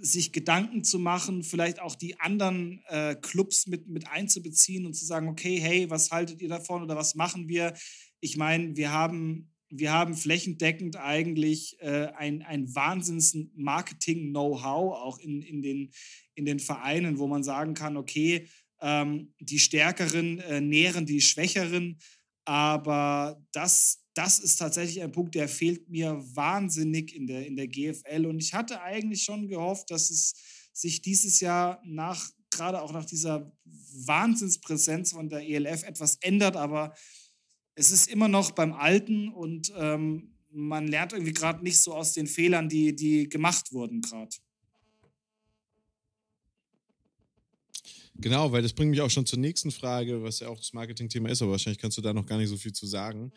sich 0.00 0.32
Gedanken 0.32 0.84
zu 0.84 0.98
machen, 0.98 1.42
vielleicht 1.42 1.80
auch 1.80 1.94
die 1.94 2.18
anderen 2.18 2.82
äh, 2.88 3.14
Clubs 3.14 3.66
mit, 3.66 3.88
mit 3.88 4.08
einzubeziehen 4.08 4.84
und 4.84 4.94
zu 4.94 5.06
sagen, 5.06 5.28
okay, 5.28 5.58
hey, 5.60 5.88
was 5.90 6.10
haltet 6.10 6.42
ihr 6.42 6.48
davon 6.48 6.82
oder 6.82 6.96
was 6.96 7.14
machen 7.14 7.48
wir? 7.48 7.72
ich 8.20 8.36
meine, 8.36 8.76
wir 8.76 8.92
haben, 8.92 9.50
wir 9.68 9.92
haben 9.92 10.14
flächendeckend 10.14 10.96
eigentlich 10.96 11.76
äh, 11.80 12.12
ein, 12.16 12.42
ein 12.42 12.72
Wahnsinns-Marketing-Know-how, 12.74 14.96
auch 14.96 15.18
in, 15.18 15.42
in, 15.42 15.62
den, 15.62 15.92
in 16.34 16.44
den 16.44 16.58
Vereinen, 16.60 17.18
wo 17.18 17.28
man 17.28 17.44
sagen 17.44 17.74
kann, 17.74 17.96
okay, 17.96 18.46
ähm, 18.80 19.34
die 19.38 19.58
Stärkeren 19.58 20.38
äh, 20.40 20.60
nähren 20.60 21.06
die 21.06 21.20
Schwächeren. 21.20 21.98
Aber 22.44 23.42
das, 23.52 24.04
das 24.16 24.38
ist 24.38 24.56
tatsächlich 24.56 25.02
ein 25.02 25.12
Punkt, 25.12 25.34
der 25.34 25.46
fehlt 25.46 25.90
mir 25.90 26.24
wahnsinnig 26.34 27.14
in 27.14 27.26
der, 27.26 27.46
in 27.46 27.54
der 27.54 27.68
GFL. 27.68 28.24
Und 28.24 28.42
ich 28.42 28.54
hatte 28.54 28.80
eigentlich 28.80 29.22
schon 29.22 29.46
gehofft, 29.46 29.90
dass 29.90 30.08
es 30.08 30.34
sich 30.72 31.02
dieses 31.02 31.40
Jahr 31.40 31.82
nach, 31.84 32.30
gerade 32.50 32.80
auch 32.80 32.92
nach 32.92 33.04
dieser 33.04 33.52
Wahnsinnspräsenz 33.64 35.12
von 35.12 35.28
der 35.28 35.46
ELF 35.46 35.82
etwas 35.82 36.16
ändert. 36.22 36.56
Aber 36.56 36.94
es 37.74 37.90
ist 37.90 38.08
immer 38.08 38.28
noch 38.28 38.52
beim 38.52 38.72
Alten 38.72 39.28
und 39.28 39.70
ähm, 39.76 40.34
man 40.50 40.88
lernt 40.88 41.12
irgendwie 41.12 41.34
gerade 41.34 41.62
nicht 41.62 41.78
so 41.78 41.94
aus 41.94 42.14
den 42.14 42.26
Fehlern, 42.26 42.70
die, 42.70 42.96
die 42.96 43.28
gemacht 43.28 43.70
wurden 43.72 44.00
gerade. 44.00 44.34
Genau, 48.18 48.50
weil 48.50 48.62
das 48.62 48.72
bringt 48.72 48.92
mich 48.92 49.02
auch 49.02 49.10
schon 49.10 49.26
zur 49.26 49.38
nächsten 49.38 49.70
Frage, 49.70 50.22
was 50.22 50.40
ja 50.40 50.48
auch 50.48 50.56
das 50.56 50.72
Marketing-Thema 50.72 51.28
ist, 51.28 51.42
aber 51.42 51.50
wahrscheinlich 51.50 51.78
kannst 51.78 51.98
du 51.98 52.02
da 52.02 52.14
noch 52.14 52.24
gar 52.24 52.38
nicht 52.38 52.48
so 52.48 52.56
viel 52.56 52.72
zu 52.72 52.86
sagen. 52.86 53.30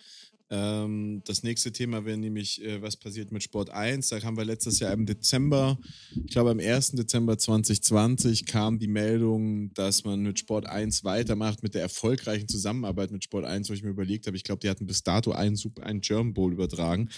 Ähm, 0.51 1.21
das 1.25 1.43
nächste 1.43 1.71
Thema 1.71 2.05
wäre 2.05 2.17
nämlich, 2.17 2.63
äh, 2.63 2.81
was 2.81 2.97
passiert 2.97 3.31
mit 3.31 3.43
Sport 3.43 3.69
1. 3.69 4.09
Da 4.09 4.21
haben 4.23 4.35
wir 4.35 4.45
letztes 4.45 4.79
Jahr 4.79 4.91
im 4.93 5.05
Dezember, 5.05 5.77
ich 6.25 6.31
glaube 6.31 6.49
am 6.49 6.59
1. 6.59 6.91
Dezember 6.93 7.37
2020 7.37 8.47
kam 8.47 8.79
die 8.79 8.87
Meldung, 8.87 9.71
dass 9.75 10.03
man 10.03 10.21
mit 10.21 10.39
Sport 10.39 10.65
1 10.65 11.03
weitermacht, 11.03 11.61
mit 11.61 11.75
der 11.75 11.83
erfolgreichen 11.83 12.47
Zusammenarbeit 12.47 13.11
mit 13.11 13.23
Sport 13.23 13.45
1, 13.45 13.69
wo 13.69 13.73
ich 13.73 13.83
mir 13.83 13.91
überlegt 13.91 14.25
habe, 14.25 14.37
ich 14.37 14.43
glaube, 14.43 14.59
die 14.59 14.69
hatten 14.69 14.87
bis 14.87 15.03
dato 15.03 15.31
einen, 15.31 15.57
einen 15.81 16.01
German 16.01 16.33
Bowl 16.33 16.51
übertragen. 16.51 17.09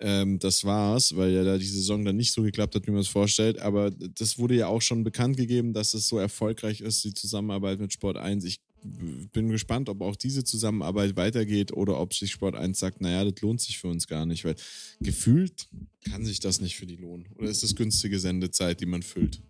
Ähm, 0.00 0.38
das 0.38 0.64
war's, 0.64 1.14
weil 1.16 1.30
ja 1.30 1.44
da 1.44 1.58
die 1.58 1.66
Saison 1.66 2.04
dann 2.04 2.16
nicht 2.16 2.32
so 2.32 2.42
geklappt 2.42 2.74
hat, 2.74 2.86
wie 2.86 2.90
man 2.90 3.00
es 3.00 3.08
vorstellt. 3.08 3.58
Aber 3.58 3.90
das 3.90 4.38
wurde 4.38 4.54
ja 4.54 4.66
auch 4.66 4.82
schon 4.82 5.04
bekannt 5.04 5.36
gegeben, 5.36 5.72
dass 5.72 5.94
es 5.94 6.08
so 6.08 6.18
erfolgreich 6.18 6.80
ist, 6.80 7.04
die 7.04 7.14
Zusammenarbeit 7.14 7.78
mit 7.80 7.92
Sport 7.92 8.16
1. 8.16 8.44
Ich 8.44 8.60
bin 8.84 9.48
gespannt, 9.48 9.88
ob 9.88 10.02
auch 10.02 10.16
diese 10.16 10.44
Zusammenarbeit 10.44 11.16
weitergeht 11.16 11.72
oder 11.72 11.98
ob 11.98 12.12
sich 12.14 12.32
Sport 12.32 12.54
1 12.54 12.78
sagt, 12.78 13.00
naja, 13.00 13.24
das 13.24 13.40
lohnt 13.40 13.60
sich 13.60 13.78
für 13.78 13.88
uns 13.88 14.06
gar 14.06 14.26
nicht, 14.26 14.44
weil 14.44 14.56
gefühlt 15.00 15.68
kann 16.04 16.24
sich 16.24 16.38
das 16.38 16.60
nicht 16.60 16.76
für 16.76 16.86
die 16.86 16.96
lohnen. 16.96 17.26
Oder 17.36 17.48
ist 17.48 17.62
das 17.62 17.74
günstige 17.74 18.20
Sendezeit, 18.20 18.80
die 18.80 18.86
man 18.86 19.02
füllt? 19.02 19.40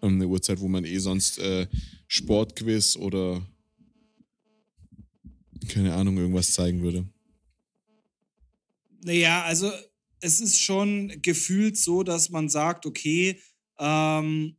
Eine 0.00 0.26
Uhrzeit, 0.26 0.60
wo 0.60 0.68
man 0.68 0.84
eh 0.84 0.98
sonst 0.98 1.38
äh, 1.38 1.66
Sportquiz 2.06 2.96
oder 2.96 3.46
keine 5.68 5.94
Ahnung, 5.94 6.18
irgendwas 6.18 6.52
zeigen 6.52 6.82
würde. 6.82 7.06
Naja, 9.04 9.42
also 9.44 9.70
es 10.20 10.40
ist 10.40 10.60
schon 10.60 11.20
gefühlt 11.22 11.76
so, 11.76 12.02
dass 12.02 12.30
man 12.30 12.48
sagt, 12.48 12.86
okay, 12.86 13.40
ähm, 13.78 14.56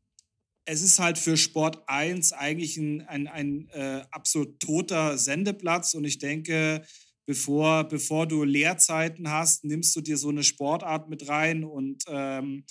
es 0.65 0.82
ist 0.82 0.99
halt 0.99 1.17
für 1.17 1.38
Sport 1.38 1.84
1 1.88 2.34
eigentlich 2.34 2.78
ein, 2.78 3.02
ein, 3.02 3.28
ein 3.28 3.69
äh, 3.69 4.04
absolut 4.12 4.60
toter 4.60 5.17
Sendeplatz 5.17 5.93
und 5.93 6.06
ich 6.06 6.19
denke, 6.19 6.84
bevor, 7.26 7.84
bevor 7.86 8.28
du 8.28 8.43
Lehrzeiten 8.43 9.30
hast, 9.30 9.65
nimmst 9.65 9.95
du 9.95 10.02
dir 10.02 10.17
so 10.17 10.30
eine 10.30 10.43
Sportart 10.43 11.10
mit 11.10 11.28
rein 11.28 11.63
und 11.63 12.04
ähm, 12.08 12.65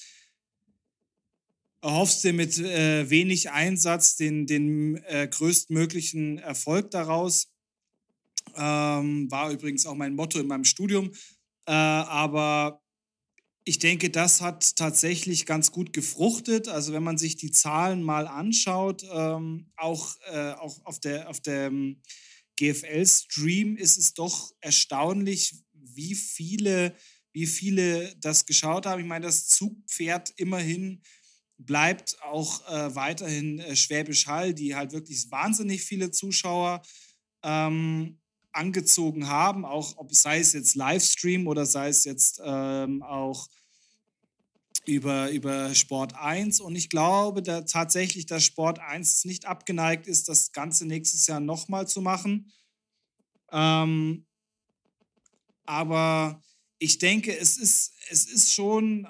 erhoffst 1.82 2.24
dir 2.24 2.32
mit 2.32 2.58
äh, 2.58 3.08
wenig 3.10 3.50
Einsatz 3.50 4.16
den, 4.16 4.46
den 4.46 4.96
äh, 5.04 5.28
größtmöglichen 5.28 6.38
Erfolg 6.38 6.90
daraus. 6.90 7.48
Ähm, 8.56 9.30
war 9.30 9.50
übrigens 9.50 9.86
auch 9.86 9.94
mein 9.94 10.14
Motto 10.14 10.38
in 10.38 10.46
meinem 10.46 10.64
Studium. 10.64 11.10
Äh, 11.66 11.72
aber 11.72 12.81
ich 13.64 13.78
denke, 13.78 14.10
das 14.10 14.40
hat 14.40 14.76
tatsächlich 14.76 15.46
ganz 15.46 15.70
gut 15.70 15.92
gefruchtet. 15.92 16.68
Also 16.68 16.92
wenn 16.92 17.02
man 17.02 17.18
sich 17.18 17.36
die 17.36 17.52
Zahlen 17.52 18.02
mal 18.02 18.26
anschaut, 18.26 19.04
ähm, 19.12 19.70
auch, 19.76 20.16
äh, 20.32 20.52
auch 20.52 20.84
auf 20.84 20.98
der, 20.98 21.28
auf 21.28 21.40
der 21.40 21.70
GFL-Stream 22.56 23.76
ist 23.76 23.98
es 23.98 24.14
doch 24.14 24.52
erstaunlich, 24.60 25.54
wie 25.72 26.14
viele, 26.14 26.94
wie 27.32 27.46
viele 27.46 28.14
das 28.16 28.46
geschaut 28.46 28.86
haben. 28.86 29.00
Ich 29.00 29.06
meine, 29.06 29.26
das 29.26 29.48
Zugpferd 29.48 30.32
immerhin 30.36 31.02
bleibt 31.58 32.20
auch 32.22 32.66
äh, 32.68 32.94
weiterhin 32.94 33.60
äh, 33.60 33.76
Schwäbisch 33.76 34.26
Hall, 34.26 34.54
die 34.54 34.74
halt 34.74 34.92
wirklich 34.92 35.30
wahnsinnig 35.30 35.82
viele 35.82 36.10
Zuschauer 36.10 36.82
ähm, 37.44 38.20
angezogen 38.52 39.28
haben, 39.28 39.64
auch 39.64 39.96
ob 39.96 40.14
sei 40.14 40.40
es 40.40 40.52
jetzt 40.52 40.74
Livestream 40.74 41.46
oder 41.46 41.66
sei 41.66 41.88
es 41.88 42.04
jetzt 42.04 42.40
ähm, 42.44 43.02
auch 43.02 43.48
über, 44.84 45.30
über 45.30 45.74
Sport 45.74 46.14
1. 46.14 46.60
Und 46.60 46.76
ich 46.76 46.90
glaube 46.90 47.42
da 47.42 47.62
tatsächlich, 47.62 48.26
dass 48.26 48.44
Sport 48.44 48.78
1 48.78 49.24
nicht 49.24 49.46
abgeneigt 49.46 50.06
ist, 50.06 50.28
das 50.28 50.52
Ganze 50.52 50.86
nächstes 50.86 51.26
Jahr 51.26 51.40
nochmal 51.40 51.86
zu 51.86 52.00
machen. 52.00 52.52
Ähm, 53.50 54.26
aber 55.64 56.42
ich 56.78 56.98
denke, 56.98 57.36
es 57.36 57.56
ist, 57.56 57.92
es 58.10 58.26
ist 58.26 58.52
schon 58.52 59.06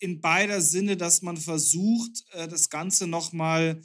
in 0.00 0.20
beider 0.20 0.60
Sinne, 0.60 0.96
dass 0.96 1.22
man 1.22 1.36
versucht, 1.36 2.24
äh, 2.32 2.48
das 2.48 2.68
Ganze 2.68 3.06
nochmal 3.06 3.80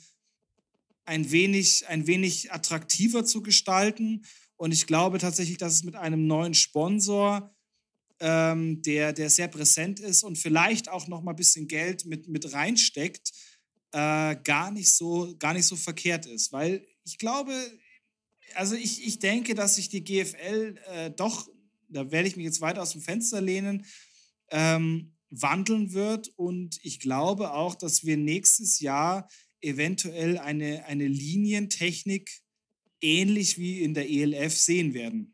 ein 1.05 1.31
wenig, 1.31 1.87
ein 1.87 2.07
wenig 2.07 2.51
attraktiver 2.51 3.23
zu 3.23 3.41
gestalten. 3.41 4.25
Und 4.57 4.73
ich 4.73 4.87
glaube 4.87 5.19
tatsächlich, 5.19 5.57
dass 5.57 5.73
es 5.73 5.83
mit 5.83 5.95
einem 5.95 6.27
neuen 6.27 6.53
Sponsor, 6.53 7.55
ähm, 8.19 8.81
der, 8.81 9.13
der 9.13 9.29
sehr 9.29 9.47
präsent 9.47 9.99
ist 9.99 10.23
und 10.23 10.37
vielleicht 10.37 10.89
auch 10.89 11.07
noch 11.07 11.21
mal 11.21 11.31
ein 11.31 11.37
bisschen 11.37 11.67
Geld 11.67 12.05
mit, 12.05 12.27
mit 12.27 12.51
reinsteckt, 12.51 13.31
äh, 13.91 14.35
gar, 14.43 14.71
nicht 14.71 14.91
so, 14.91 15.35
gar 15.37 15.53
nicht 15.53 15.65
so 15.65 15.75
verkehrt 15.75 16.25
ist. 16.25 16.51
Weil 16.51 16.85
ich 17.05 17.19
glaube, 17.19 17.53
also 18.55 18.75
ich, 18.75 19.05
ich 19.05 19.19
denke, 19.19 19.53
dass 19.53 19.75
sich 19.75 19.89
die 19.89 20.03
GFL 20.03 20.79
äh, 20.91 21.11
doch, 21.11 21.47
da 21.89 22.11
werde 22.11 22.27
ich 22.27 22.35
mich 22.35 22.45
jetzt 22.45 22.61
weiter 22.61 22.81
aus 22.81 22.91
dem 22.91 23.01
Fenster 23.01 23.39
lehnen, 23.39 23.85
ähm, 24.49 25.13
wandeln 25.29 25.93
wird. 25.93 26.29
Und 26.35 26.79
ich 26.81 26.99
glaube 26.99 27.53
auch, 27.53 27.75
dass 27.75 28.03
wir 28.03 28.17
nächstes 28.17 28.79
Jahr 28.79 29.29
eventuell 29.61 30.37
eine, 30.37 30.85
eine 30.85 31.07
Linientechnik 31.07 32.41
ähnlich 33.01 33.57
wie 33.57 33.81
in 33.81 33.93
der 33.93 34.09
ELF 34.09 34.55
sehen 34.55 34.93
werden. 34.93 35.33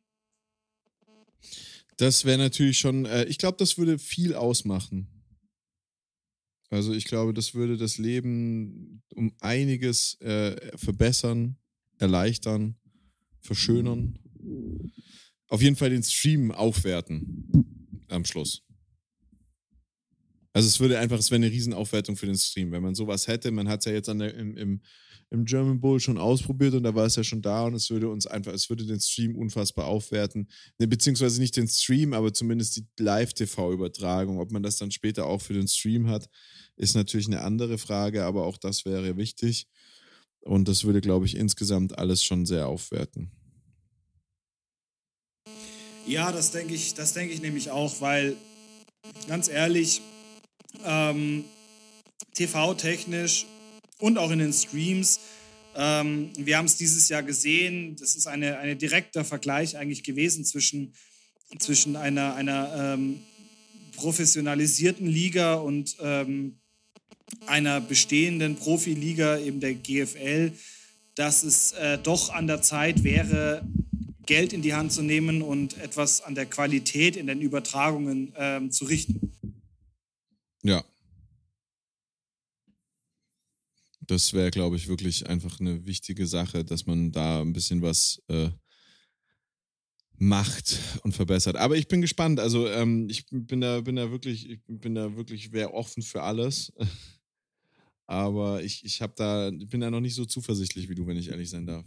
Das 1.97 2.25
wäre 2.25 2.37
natürlich 2.37 2.79
schon, 2.79 3.05
äh, 3.05 3.25
ich 3.25 3.37
glaube, 3.37 3.57
das 3.57 3.77
würde 3.77 3.99
viel 3.99 4.33
ausmachen. 4.33 5.07
Also 6.69 6.91
ich 6.91 7.05
glaube, 7.05 7.33
das 7.33 7.53
würde 7.53 7.77
das 7.77 7.99
Leben 7.99 9.03
um 9.13 9.31
einiges 9.41 10.19
äh, 10.21 10.75
verbessern, 10.75 11.57
erleichtern, 11.99 12.75
verschönern. 13.41 14.17
Auf 15.49 15.61
jeden 15.61 15.75
Fall 15.75 15.91
den 15.91 16.01
Stream 16.01 16.51
aufwerten 16.51 18.05
am 18.07 18.25
Schluss. 18.25 18.63
Also 20.51 20.67
es 20.67 20.79
würde 20.79 20.99
einfach, 20.99 21.19
es 21.19 21.29
wäre 21.29 21.37
eine 21.37 21.51
Riesenaufwertung 21.51 22.15
für 22.15 22.27
den 22.27 22.37
Stream, 22.37 22.71
wenn 22.71 22.83
man 22.83 22.95
sowas 22.95 23.27
hätte. 23.27 23.51
Man 23.51 23.67
hat 23.67 23.81
es 23.81 23.85
ja 23.85 23.91
jetzt 23.91 24.09
an 24.09 24.19
der, 24.19 24.33
im, 24.35 24.55
im, 24.55 24.81
im 25.33 25.45
German 25.45 25.81
Bowl 25.81 25.99
schon 25.99 26.19
ausprobiert 26.19 26.75
und 26.75 26.83
da 26.83 26.93
war 26.93 27.07
es 27.07 27.15
ja 27.15 27.23
schon 27.23 27.41
da 27.41 27.65
und 27.65 27.73
es 27.73 27.89
würde 27.89 28.07
uns 28.07 28.27
einfach, 28.27 28.53
es 28.53 28.69
würde 28.69 28.85
den 28.85 28.99
Stream 28.99 29.35
unfassbar 29.35 29.87
aufwerten. 29.87 30.47
Ne, 30.77 30.87
beziehungsweise 30.87 31.41
nicht 31.41 31.57
den 31.57 31.67
Stream, 31.67 32.13
aber 32.13 32.31
zumindest 32.31 32.77
die 32.77 32.85
Live-TV-Übertragung. 32.99 34.39
Ob 34.39 34.51
man 34.51 34.61
das 34.61 34.77
dann 34.77 34.91
später 34.91 35.25
auch 35.25 35.41
für 35.41 35.53
den 35.53 35.67
Stream 35.67 36.07
hat, 36.07 36.29
ist 36.75 36.95
natürlich 36.95 37.25
eine 37.25 37.41
andere 37.41 37.79
Frage, 37.79 38.25
aber 38.25 38.45
auch 38.45 38.57
das 38.57 38.85
wäre 38.85 39.17
wichtig. 39.17 39.67
Und 40.41 40.67
das 40.67 40.83
würde, 40.83 41.01
glaube 41.01 41.25
ich, 41.25 41.35
insgesamt 41.35 41.97
alles 41.97 42.23
schon 42.23 42.45
sehr 42.45 42.67
aufwerten. 42.67 43.31
Ja, 46.05 46.31
das 46.31 46.51
denke 46.51 46.75
ich, 46.75 46.93
das 46.93 47.13
denke 47.13 47.33
ich 47.33 47.41
nämlich 47.41 47.71
auch, 47.71 48.01
weil 48.01 48.35
ganz 49.27 49.47
ehrlich, 49.47 50.01
ähm, 50.85 51.45
TV-technisch 52.35 53.47
und 53.99 54.17
auch 54.17 54.31
in 54.31 54.39
den 54.39 54.53
Streams. 54.53 55.19
Ähm, 55.75 56.31
wir 56.37 56.57
haben 56.57 56.65
es 56.65 56.77
dieses 56.77 57.09
Jahr 57.09 57.23
gesehen. 57.23 57.95
Das 57.99 58.15
ist 58.15 58.27
ein 58.27 58.43
eine 58.43 58.75
direkter 58.75 59.25
Vergleich 59.25 59.77
eigentlich 59.77 60.03
gewesen 60.03 60.45
zwischen, 60.45 60.93
zwischen 61.59 61.95
einer, 61.95 62.35
einer 62.35 62.93
ähm, 62.93 63.19
professionalisierten 63.95 65.07
Liga 65.07 65.55
und 65.55 65.97
ähm, 66.01 66.59
einer 67.47 67.81
bestehenden 67.81 68.55
Profiliga, 68.55 69.39
eben 69.39 69.59
der 69.59 69.73
GFL, 69.73 70.51
dass 71.15 71.43
es 71.43 71.73
äh, 71.73 71.97
doch 71.97 72.29
an 72.29 72.47
der 72.47 72.61
Zeit 72.61 73.03
wäre, 73.03 73.63
Geld 74.25 74.53
in 74.53 74.61
die 74.61 74.73
Hand 74.73 74.91
zu 74.91 75.01
nehmen 75.01 75.41
und 75.41 75.77
etwas 75.77 76.21
an 76.21 76.35
der 76.35 76.45
Qualität 76.45 77.17
in 77.17 77.27
den 77.27 77.41
Übertragungen 77.41 78.33
ähm, 78.37 78.71
zu 78.71 78.85
richten. 78.85 79.33
Ja. 80.63 80.83
Das 84.07 84.33
wäre, 84.33 84.51
glaube 84.51 84.75
ich, 84.75 84.87
wirklich 84.87 85.27
einfach 85.27 85.59
eine 85.59 85.85
wichtige 85.85 86.27
Sache, 86.27 86.65
dass 86.65 86.85
man 86.85 87.11
da 87.11 87.41
ein 87.41 87.53
bisschen 87.53 87.81
was 87.81 88.21
äh, 88.27 88.49
macht 90.17 90.79
und 91.03 91.13
verbessert. 91.13 91.55
Aber 91.55 91.75
ich 91.75 91.87
bin 91.87 92.01
gespannt. 92.01 92.39
Also 92.39 92.67
ähm, 92.67 93.07
ich 93.09 93.25
bin 93.29 93.61
da, 93.61 93.81
bin 93.81 93.95
da 93.95 94.11
wirklich, 94.11 94.49
ich 94.49 94.59
bin 94.67 94.95
da 94.95 95.15
wirklich, 95.15 95.51
wäre 95.51 95.73
offen 95.73 96.03
für 96.03 96.21
alles. 96.23 96.73
Aber 98.05 98.61
ich, 98.61 98.83
ich 98.83 99.01
habe 99.01 99.13
da, 99.15 99.49
bin 99.51 99.79
da 99.79 99.89
noch 99.89 100.01
nicht 100.01 100.15
so 100.15 100.25
zuversichtlich 100.25 100.89
wie 100.89 100.95
du, 100.95 101.07
wenn 101.07 101.17
ich 101.17 101.29
ehrlich 101.29 101.49
sein 101.49 101.65
darf. 101.65 101.85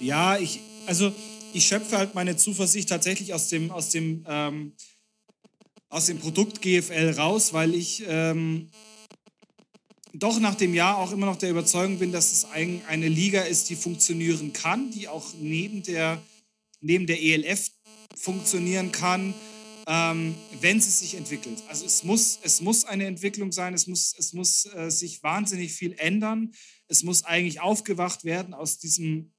Ja, 0.00 0.36
ich, 0.36 0.60
also 0.86 1.12
ich 1.52 1.64
schöpfe 1.64 1.96
halt 1.96 2.14
meine 2.14 2.36
Zuversicht 2.36 2.88
tatsächlich 2.88 3.32
aus 3.32 3.48
dem, 3.48 3.70
aus 3.70 3.90
dem 3.90 4.24
ähm, 4.28 4.72
aus 5.92 6.06
dem 6.06 6.18
Produkt 6.18 6.62
GFL 6.62 7.10
raus, 7.18 7.52
weil 7.52 7.74
ich 7.74 8.02
ähm, 8.08 8.68
doch 10.14 10.40
nach 10.40 10.54
dem 10.54 10.72
Jahr 10.72 10.96
auch 10.96 11.12
immer 11.12 11.26
noch 11.26 11.36
der 11.36 11.50
Überzeugung 11.50 11.98
bin, 11.98 12.12
dass 12.12 12.32
es 12.32 12.46
ein, 12.46 12.80
eine 12.88 13.08
Liga 13.08 13.42
ist, 13.42 13.68
die 13.68 13.76
funktionieren 13.76 14.54
kann, 14.54 14.90
die 14.90 15.06
auch 15.06 15.34
neben 15.38 15.82
der, 15.82 16.20
neben 16.80 17.06
der 17.06 17.22
ELF 17.22 17.70
funktionieren 18.16 18.90
kann, 18.90 19.34
ähm, 19.86 20.34
wenn 20.62 20.80
sie 20.80 20.90
sich 20.90 21.14
entwickelt. 21.14 21.62
Also 21.68 21.84
es 21.84 22.04
muss, 22.04 22.38
es 22.42 22.62
muss 22.62 22.86
eine 22.86 23.04
Entwicklung 23.04 23.52
sein, 23.52 23.74
es 23.74 23.86
muss, 23.86 24.14
es 24.18 24.32
muss 24.32 24.64
äh, 24.74 24.90
sich 24.90 25.22
wahnsinnig 25.22 25.74
viel 25.74 25.94
ändern, 25.98 26.54
es 26.88 27.02
muss 27.02 27.24
eigentlich 27.24 27.60
aufgewacht 27.60 28.24
werden 28.24 28.54
aus 28.54 28.78
diesem 28.78 29.32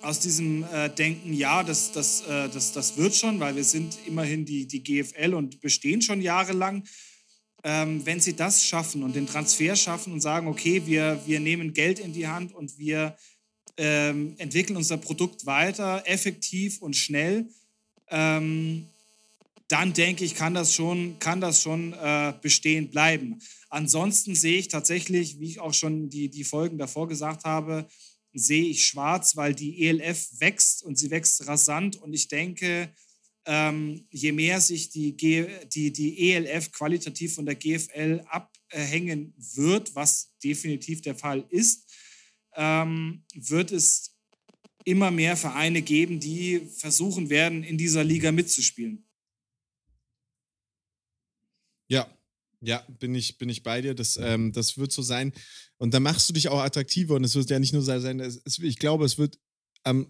aus 0.00 0.20
diesem 0.20 0.64
äh, 0.64 0.90
Denken, 0.90 1.32
ja, 1.32 1.62
das, 1.62 1.92
das, 1.92 2.22
äh, 2.22 2.48
das, 2.48 2.72
das 2.72 2.96
wird 2.96 3.14
schon, 3.14 3.40
weil 3.40 3.56
wir 3.56 3.64
sind 3.64 3.96
immerhin 4.06 4.44
die, 4.44 4.66
die 4.66 4.82
GFL 4.82 5.34
und 5.34 5.60
bestehen 5.60 6.02
schon 6.02 6.20
jahrelang. 6.20 6.84
Ähm, 7.62 8.04
wenn 8.04 8.20
sie 8.20 8.36
das 8.36 8.64
schaffen 8.64 9.02
und 9.02 9.16
den 9.16 9.26
Transfer 9.26 9.74
schaffen 9.74 10.12
und 10.12 10.20
sagen, 10.20 10.48
okay, 10.48 10.82
wir, 10.84 11.20
wir 11.24 11.40
nehmen 11.40 11.72
Geld 11.72 11.98
in 11.98 12.12
die 12.12 12.28
Hand 12.28 12.54
und 12.54 12.78
wir 12.78 13.16
ähm, 13.78 14.34
entwickeln 14.38 14.76
unser 14.76 14.98
Produkt 14.98 15.46
weiter, 15.46 16.02
effektiv 16.06 16.82
und 16.82 16.94
schnell, 16.94 17.48
ähm, 18.08 18.86
dann 19.68 19.94
denke 19.94 20.24
ich, 20.24 20.34
kann 20.34 20.54
das 20.54 20.74
schon, 20.74 21.18
kann 21.18 21.40
das 21.40 21.62
schon 21.62 21.94
äh, 21.94 22.34
bestehen 22.42 22.90
bleiben. 22.90 23.40
Ansonsten 23.70 24.34
sehe 24.34 24.58
ich 24.58 24.68
tatsächlich, 24.68 25.40
wie 25.40 25.48
ich 25.48 25.60
auch 25.60 25.74
schon 25.74 26.10
die, 26.10 26.28
die 26.28 26.44
Folgen 26.44 26.78
davor 26.78 27.08
gesagt 27.08 27.44
habe, 27.44 27.88
sehe 28.34 28.64
ich 28.64 28.84
schwarz, 28.84 29.36
weil 29.36 29.54
die 29.54 29.86
ELF 29.86 30.28
wächst 30.40 30.82
und 30.82 30.98
sie 30.98 31.10
wächst 31.10 31.46
rasant. 31.46 31.96
Und 31.96 32.12
ich 32.12 32.28
denke, 32.28 32.92
ähm, 33.46 34.06
je 34.10 34.32
mehr 34.32 34.60
sich 34.60 34.90
die, 34.90 35.16
G 35.16 35.46
die, 35.72 35.92
die 35.92 36.32
ELF 36.32 36.72
qualitativ 36.72 37.34
von 37.34 37.46
der 37.46 37.54
GFL 37.54 38.24
abhängen 38.26 39.34
wird, 39.54 39.94
was 39.94 40.32
definitiv 40.42 41.00
der 41.02 41.14
Fall 41.14 41.46
ist, 41.50 41.92
ähm, 42.56 43.24
wird 43.34 43.72
es 43.72 44.16
immer 44.84 45.10
mehr 45.10 45.36
Vereine 45.36 45.82
geben, 45.82 46.20
die 46.20 46.60
versuchen 46.78 47.30
werden, 47.30 47.62
in 47.62 47.78
dieser 47.78 48.04
Liga 48.04 48.32
mitzuspielen. 48.32 49.06
Ja, 51.88 52.08
ja, 52.64 52.84
bin 52.98 53.14
ich, 53.14 53.38
bin 53.38 53.48
ich 53.48 53.62
bei 53.62 53.80
dir. 53.80 53.94
Das, 53.94 54.16
ähm, 54.16 54.52
das 54.52 54.78
wird 54.78 54.92
so 54.92 55.02
sein. 55.02 55.32
Und 55.76 55.94
da 55.94 56.00
machst 56.00 56.28
du 56.28 56.32
dich 56.32 56.48
auch 56.48 56.60
attraktiver. 56.60 57.14
Und 57.14 57.24
es 57.24 57.34
wird 57.34 57.50
ja 57.50 57.58
nicht 57.58 57.72
nur 57.72 57.82
sein, 57.82 58.20
es, 58.20 58.40
es, 58.44 58.58
ich 58.58 58.78
glaube, 58.78 59.04
es 59.04 59.18
wird, 59.18 59.38
ähm, 59.84 60.08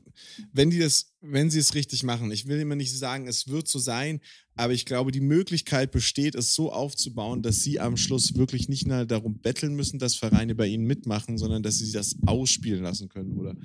wenn 0.52 0.70
die 0.70 0.78
das, 0.78 1.14
wenn 1.20 1.50
sie 1.50 1.58
es 1.58 1.74
richtig 1.74 2.04
machen, 2.04 2.30
ich 2.30 2.46
will 2.46 2.60
immer 2.60 2.76
nicht 2.76 2.96
sagen, 2.96 3.26
es 3.26 3.48
wird 3.48 3.66
so 3.66 3.78
sein, 3.78 4.20
aber 4.56 4.72
ich 4.72 4.86
glaube, 4.86 5.10
die 5.10 5.20
Möglichkeit 5.20 5.90
besteht, 5.90 6.36
es 6.36 6.54
so 6.54 6.72
aufzubauen, 6.72 7.42
dass 7.42 7.60
sie 7.60 7.80
am 7.80 7.96
Schluss 7.96 8.36
wirklich 8.36 8.68
nicht 8.68 8.86
nur 8.86 9.04
darum 9.04 9.40
betteln 9.40 9.74
müssen, 9.74 9.98
dass 9.98 10.14
Vereine 10.14 10.54
bei 10.54 10.66
ihnen 10.68 10.84
mitmachen, 10.84 11.38
sondern 11.38 11.62
dass 11.64 11.78
sie 11.78 11.90
das 11.90 12.16
ausspielen 12.24 12.84
lassen 12.84 13.08
können 13.08 13.36
oder 13.36 13.56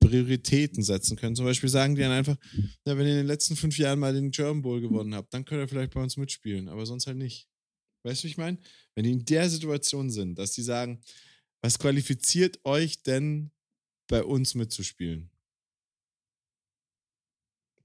Prioritäten 0.00 0.82
setzen 0.82 1.16
können. 1.16 1.36
Zum 1.36 1.44
Beispiel 1.44 1.68
sagen 1.68 1.96
die 1.96 2.02
dann 2.02 2.12
einfach, 2.12 2.36
na, 2.84 2.96
wenn 2.96 3.06
ihr 3.06 3.12
in 3.12 3.18
den 3.18 3.26
letzten 3.26 3.56
fünf 3.56 3.76
Jahren 3.76 3.98
mal 3.98 4.14
den 4.14 4.30
German 4.30 4.62
Bowl 4.62 4.80
gewonnen 4.80 5.14
habt, 5.14 5.34
dann 5.34 5.44
könnt 5.44 5.60
ihr 5.60 5.68
vielleicht 5.68 5.92
bei 5.92 6.02
uns 6.02 6.16
mitspielen, 6.16 6.68
aber 6.68 6.86
sonst 6.86 7.06
halt 7.06 7.18
nicht. 7.18 7.46
Weißt 8.08 8.22
du, 8.22 8.24
wie 8.24 8.30
ich 8.30 8.38
meine? 8.38 8.56
Wenn 8.94 9.04
die 9.04 9.12
in 9.12 9.24
der 9.26 9.50
Situation 9.50 10.10
sind, 10.10 10.38
dass 10.38 10.52
die 10.52 10.62
sagen, 10.62 10.98
was 11.60 11.78
qualifiziert 11.78 12.58
euch 12.64 13.02
denn 13.02 13.50
bei 14.06 14.24
uns 14.24 14.54
mitzuspielen? 14.54 15.28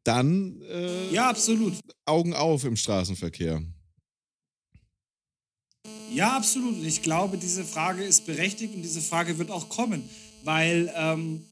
Dann 0.06 0.62
äh, 0.62 1.10
ja, 1.12 1.30
absolut. 1.30 1.74
Augen 2.06 2.34
auf 2.34 2.64
im 2.64 2.78
Straßenverkehr. 2.78 3.64
Ja, 6.14 6.38
absolut. 6.38 6.82
Ich 6.86 7.02
glaube, 7.02 7.38
diese 7.38 7.66
Frage 7.66 8.04
ist 8.04 8.26
berechtigt 8.26 8.76
und 8.76 8.82
diese 8.82 9.02
Frage 9.02 9.38
wird 9.38 9.52
auch 9.52 9.68
kommen, 9.68 10.08
weil 10.44 10.90
ähm, 10.96 11.46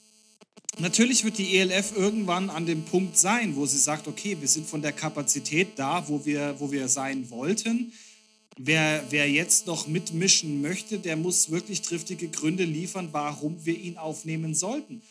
natürlich 0.80 1.26
wird 1.26 1.38
die 1.38 1.58
ELF 1.58 1.94
irgendwann 1.98 2.50
an 2.50 2.66
dem 2.66 2.84
Punkt 2.86 3.18
sein, 3.18 3.58
wo 3.58 3.66
sie 3.66 3.80
sagt, 3.80 4.08
okay, 4.08 4.38
wir 4.40 4.48
sind 4.48 4.66
von 4.66 4.82
der 4.82 4.94
Kapazität 4.94 5.78
da, 5.78 6.08
wo 6.08 6.24
wir, 6.26 6.58
wo 6.60 6.72
wir 6.72 6.88
sein 6.88 7.30
wollten. 7.30 7.92
Wer, 8.58 9.06
wer 9.10 9.30
jetzt 9.30 9.66
noch 9.66 9.88
mitmischen 9.88 10.62
möchte, 10.62 11.00
der 11.00 11.16
muss 11.16 11.52
wirklich 11.52 11.82
triftige 11.82 12.28
Gründe 12.28 12.66
liefern, 12.66 13.10
warum 13.12 13.66
wir 13.66 13.78
ihn 13.78 13.98
aufnehmen 13.98 14.54
sollten. 14.54 15.02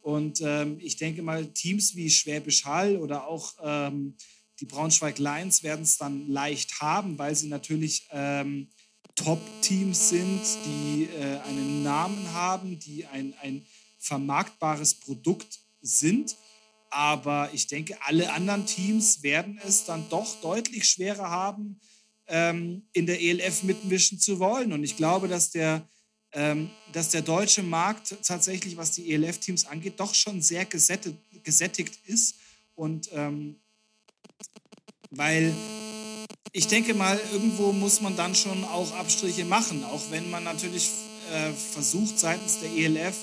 Und 0.00 0.40
ähm, 0.40 0.78
ich 0.80 0.96
denke 0.96 1.22
mal, 1.22 1.46
Teams 1.46 1.94
wie 1.96 2.10
Schwäbisch 2.10 2.64
Hall 2.64 2.96
oder 2.96 3.26
auch 3.26 3.52
ähm, 3.62 4.14
die 4.60 4.64
Braunschweig 4.64 5.18
Lions 5.18 5.62
werden 5.62 5.82
es 5.82 5.98
dann 5.98 6.28
leicht 6.28 6.80
haben, 6.80 7.18
weil 7.18 7.34
sie 7.34 7.48
natürlich 7.48 8.06
ähm, 8.10 8.68
Top-Teams 9.16 10.10
sind, 10.10 10.40
die 10.64 11.04
äh, 11.04 11.38
einen 11.40 11.82
Namen 11.82 12.32
haben, 12.32 12.78
die 12.78 13.06
ein, 13.06 13.34
ein 13.42 13.66
vermarktbares 13.98 14.94
Produkt 14.94 15.58
sind. 15.82 16.36
Aber 16.90 17.50
ich 17.52 17.66
denke, 17.66 17.98
alle 18.02 18.32
anderen 18.32 18.64
Teams 18.66 19.22
werden 19.22 19.60
es 19.66 19.84
dann 19.84 20.08
doch 20.08 20.40
deutlich 20.40 20.88
schwerer 20.88 21.30
haben, 21.30 21.80
ähm, 22.28 22.82
in 22.92 23.06
der 23.06 23.20
ELF 23.20 23.62
mitmischen 23.62 24.18
zu 24.18 24.38
wollen. 24.38 24.72
Und 24.72 24.82
ich 24.84 24.96
glaube, 24.96 25.28
dass 25.28 25.50
der, 25.50 25.86
ähm, 26.32 26.70
dass 26.92 27.10
der 27.10 27.22
deutsche 27.22 27.62
Markt 27.62 28.16
tatsächlich, 28.22 28.76
was 28.76 28.92
die 28.92 29.12
ELF-Teams 29.12 29.66
angeht, 29.66 29.94
doch 29.98 30.14
schon 30.14 30.42
sehr 30.42 30.64
gesättigt, 30.64 31.16
gesättigt 31.44 31.98
ist. 32.06 32.36
Und 32.74 33.08
ähm, 33.12 33.56
weil 35.10 35.54
ich 36.52 36.66
denke 36.66 36.94
mal, 36.94 37.20
irgendwo 37.32 37.72
muss 37.72 38.00
man 38.00 38.16
dann 38.16 38.34
schon 38.34 38.64
auch 38.64 38.92
Abstriche 38.94 39.44
machen, 39.44 39.84
auch 39.84 40.10
wenn 40.10 40.30
man 40.30 40.44
natürlich 40.44 40.90
äh, 41.32 41.52
versucht, 41.52 42.18
seitens 42.18 42.60
der 42.60 42.70
ELF 42.70 43.16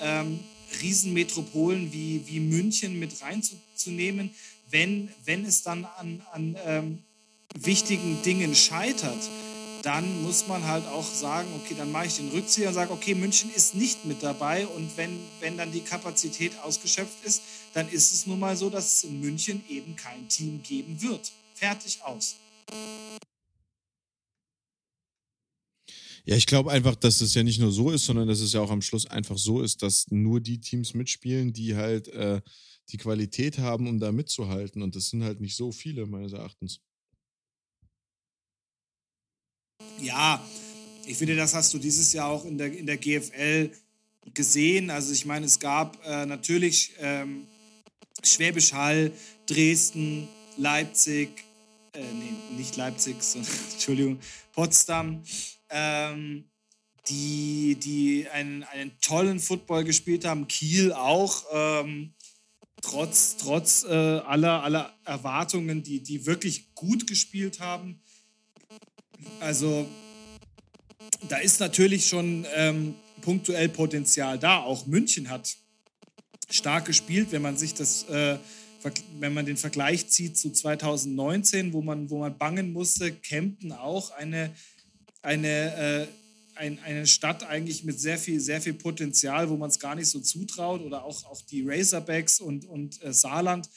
ähm, 0.00 0.40
Riesenmetropolen 0.80 1.92
wie, 1.92 2.22
wie 2.26 2.40
München 2.40 2.98
mit 2.98 3.20
reinzunehmen. 3.22 4.30
Wenn, 4.70 5.08
wenn 5.24 5.44
es 5.44 5.62
dann 5.62 5.86
an, 5.86 6.22
an 6.32 6.56
ähm, 6.64 7.02
wichtigen 7.54 8.22
Dingen 8.22 8.54
scheitert, 8.54 9.28
dann 9.82 10.22
muss 10.22 10.48
man 10.48 10.64
halt 10.64 10.86
auch 10.86 11.06
sagen, 11.06 11.48
okay, 11.56 11.74
dann 11.76 11.92
mache 11.92 12.06
ich 12.06 12.16
den 12.16 12.28
Rückzieher 12.30 12.68
und 12.68 12.74
sage, 12.74 12.92
okay, 12.92 13.14
München 13.14 13.50
ist 13.54 13.74
nicht 13.74 14.04
mit 14.04 14.22
dabei 14.22 14.66
und 14.66 14.96
wenn, 14.96 15.18
wenn 15.40 15.56
dann 15.56 15.72
die 15.72 15.80
Kapazität 15.80 16.58
ausgeschöpft 16.60 17.24
ist, 17.24 17.42
dann 17.74 17.88
ist 17.88 18.12
es 18.12 18.26
nun 18.26 18.40
mal 18.40 18.56
so, 18.56 18.70
dass 18.70 18.96
es 18.96 19.04
in 19.04 19.20
München 19.20 19.62
eben 19.68 19.94
kein 19.96 20.28
Team 20.28 20.62
geben 20.62 21.00
wird. 21.00 21.32
Fertig 21.54 22.00
aus. 22.02 22.36
Ja, 26.24 26.36
ich 26.36 26.44
glaube 26.44 26.70
einfach, 26.70 26.94
dass 26.94 27.22
es 27.22 27.32
ja 27.34 27.42
nicht 27.42 27.58
nur 27.58 27.72
so 27.72 27.90
ist, 27.90 28.04
sondern 28.04 28.28
dass 28.28 28.40
es 28.40 28.52
ja 28.52 28.60
auch 28.60 28.70
am 28.70 28.82
Schluss 28.82 29.06
einfach 29.06 29.38
so 29.38 29.62
ist, 29.62 29.82
dass 29.82 30.10
nur 30.10 30.40
die 30.40 30.60
Teams 30.60 30.92
mitspielen, 30.92 31.54
die 31.54 31.74
halt 31.74 32.08
äh, 32.08 32.42
die 32.90 32.98
Qualität 32.98 33.58
haben, 33.58 33.86
um 33.86 33.98
da 33.98 34.12
mitzuhalten. 34.12 34.82
Und 34.82 34.94
das 34.94 35.08
sind 35.08 35.24
halt 35.24 35.40
nicht 35.40 35.56
so 35.56 35.72
viele, 35.72 36.06
meines 36.06 36.34
Erachtens. 36.34 36.80
Ja, 40.00 40.44
ich 41.06 41.16
finde, 41.16 41.36
das 41.36 41.54
hast 41.54 41.72
du 41.74 41.78
dieses 41.78 42.12
Jahr 42.12 42.28
auch 42.28 42.44
in 42.44 42.58
der, 42.58 42.72
in 42.72 42.86
der 42.86 42.96
GFL 42.96 43.70
gesehen. 44.34 44.90
Also 44.90 45.12
ich 45.12 45.24
meine, 45.24 45.46
es 45.46 45.58
gab 45.58 45.98
äh, 46.06 46.26
natürlich 46.26 46.92
ähm, 47.00 47.46
Schwäbisch 48.22 48.72
Hall, 48.72 49.12
Dresden, 49.46 50.28
Leipzig, 50.56 51.44
äh, 51.94 52.00
nee, 52.00 52.56
nicht 52.56 52.76
Leipzig, 52.76 53.16
sondern, 53.22 53.52
Entschuldigung, 53.72 54.18
Potsdam, 54.52 55.22
ähm, 55.70 56.44
die, 57.08 57.76
die 57.76 58.28
einen, 58.28 58.64
einen 58.64 58.92
tollen 59.00 59.40
Football 59.40 59.84
gespielt 59.84 60.24
haben, 60.24 60.46
Kiel 60.46 60.92
auch, 60.92 61.44
ähm, 61.52 62.14
trotz, 62.82 63.36
trotz 63.36 63.84
äh, 63.84 63.88
aller, 63.88 64.62
aller 64.62 64.94
Erwartungen, 65.04 65.82
die, 65.82 66.02
die 66.02 66.26
wirklich 66.26 66.74
gut 66.74 67.06
gespielt 67.06 67.60
haben. 67.60 68.00
Also 69.40 69.86
da 71.28 71.38
ist 71.38 71.60
natürlich 71.60 72.06
schon 72.06 72.46
ähm, 72.54 72.94
punktuell 73.20 73.68
Potenzial 73.68 74.38
da. 74.38 74.58
Auch 74.58 74.86
München 74.86 75.30
hat 75.30 75.56
stark 76.50 76.86
gespielt, 76.86 77.28
wenn 77.32 77.42
man 77.42 77.56
sich 77.56 77.74
das, 77.74 78.04
äh, 78.08 78.38
wenn 79.18 79.34
man 79.34 79.44
den 79.44 79.56
Vergleich 79.56 80.08
zieht 80.08 80.38
zu 80.38 80.50
2019, 80.50 81.72
wo 81.72 81.82
man, 81.82 82.10
wo 82.10 82.18
man 82.18 82.38
bangen 82.38 82.72
musste, 82.72 83.12
Kempten 83.12 83.72
auch 83.72 84.10
eine 84.12 84.50
eine, 85.22 85.74
äh, 85.76 86.06
ein, 86.54 86.78
eine 86.80 87.06
Stadt 87.06 87.44
eigentlich 87.44 87.84
mit 87.84 88.00
sehr 88.00 88.18
viel, 88.18 88.40
sehr 88.40 88.60
viel 88.60 88.74
Potenzial, 88.74 89.48
wo 89.48 89.56
man 89.56 89.70
es 89.70 89.78
gar 89.78 89.94
nicht 89.94 90.08
so 90.08 90.20
zutraut 90.20 90.80
oder 90.80 91.04
auch, 91.04 91.24
auch 91.26 91.42
die 91.42 91.64
Razorbacks 91.66 92.40
und, 92.40 92.64
und 92.64 93.02
äh, 93.02 93.12
Saarland. 93.12 93.68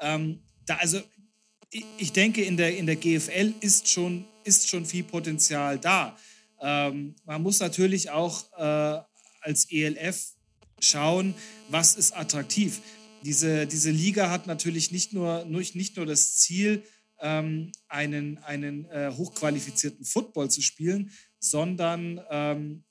Ähm, 0.00 0.42
da, 0.64 0.76
also 0.76 1.00
ich, 1.72 2.12
denke, 2.12 2.42
in 2.42 2.56
der, 2.56 2.76
in 2.76 2.86
der 2.86 2.96
GFL 2.96 3.54
ist 3.60 3.88
schon, 3.88 4.24
ist 4.44 4.68
schon 4.68 4.84
viel 4.84 5.04
Potenzial 5.04 5.78
da. 5.78 6.16
Ähm, 6.60 7.14
man 7.24 7.42
muss 7.42 7.60
natürlich 7.60 8.10
auch 8.10 8.44
äh, 8.56 9.02
als 9.40 9.70
ELF 9.70 10.34
schauen, 10.80 11.34
was 11.68 11.96
ist 11.96 12.16
attraktiv. 12.16 12.80
Diese, 13.24 13.66
diese 13.66 13.90
Liga 13.90 14.30
hat 14.30 14.46
natürlich 14.46 14.92
nicht 14.92 15.12
nur, 15.12 15.44
nicht 15.44 15.96
nur 15.96 16.06
das 16.06 16.36
Ziel, 16.36 16.82
ähm, 17.20 17.72
einen, 17.88 18.38
einen 18.38 18.84
äh, 18.86 19.12
hochqualifizierten 19.16 20.04
Football 20.04 20.50
zu 20.50 20.60
spielen, 20.60 21.10
sondern 21.38 22.20
ähm, 22.30 22.84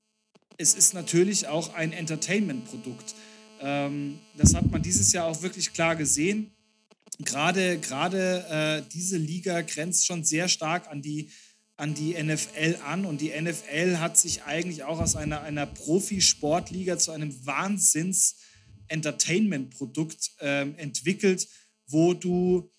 es 0.58 0.74
ist 0.74 0.94
natürlich 0.94 1.48
auch 1.48 1.74
ein 1.74 1.92
Entertainment-Produkt. 1.92 3.14
Ähm, 3.60 4.20
das 4.38 4.56
hat 4.56 4.72
man 4.72 4.82
dieses 4.82 5.12
Jahr 5.12 5.28
auch 5.28 5.42
wirklich 5.42 5.74
klar 5.74 5.96
gesehen. 5.96 6.52
Gerade, 7.24 7.80
gerade 7.80 8.46
äh, 8.50 8.84
diese 8.94 9.18
Liga 9.18 9.62
grenzt 9.62 10.06
schon 10.06 10.24
sehr 10.24 10.48
stark 10.48 10.88
an 10.90 11.02
die, 11.02 11.30
an 11.78 11.94
die 11.94 12.22
NFL 12.22 12.78
an 12.86 13.06
und 13.06 13.22
die 13.22 13.30
NFL 13.30 13.98
hat 13.98 14.18
sich 14.18 14.44
eigentlich 14.44 14.84
auch 14.84 15.00
aus 15.00 15.16
einer, 15.16 15.42
einer 15.42 15.66
Profisportliga 15.66 16.98
zu 16.98 17.12
einem 17.12 17.34
Wahnsinns-Entertainment-Produkt 17.46 20.32
äh, 20.40 20.62
entwickelt, 20.78 21.48
wo 21.88 22.14
du 22.14 22.70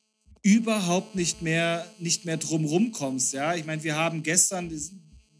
überhaupt 0.42 1.14
nicht 1.14 1.42
mehr, 1.42 1.86
nicht 1.98 2.24
mehr 2.24 2.36
drumrum 2.36 2.92
kommst. 2.92 3.32
Ja? 3.32 3.54
Ich 3.54 3.64
meine, 3.64 3.82
wir 3.82 3.96
haben 3.96 4.22
gestern, 4.22 4.70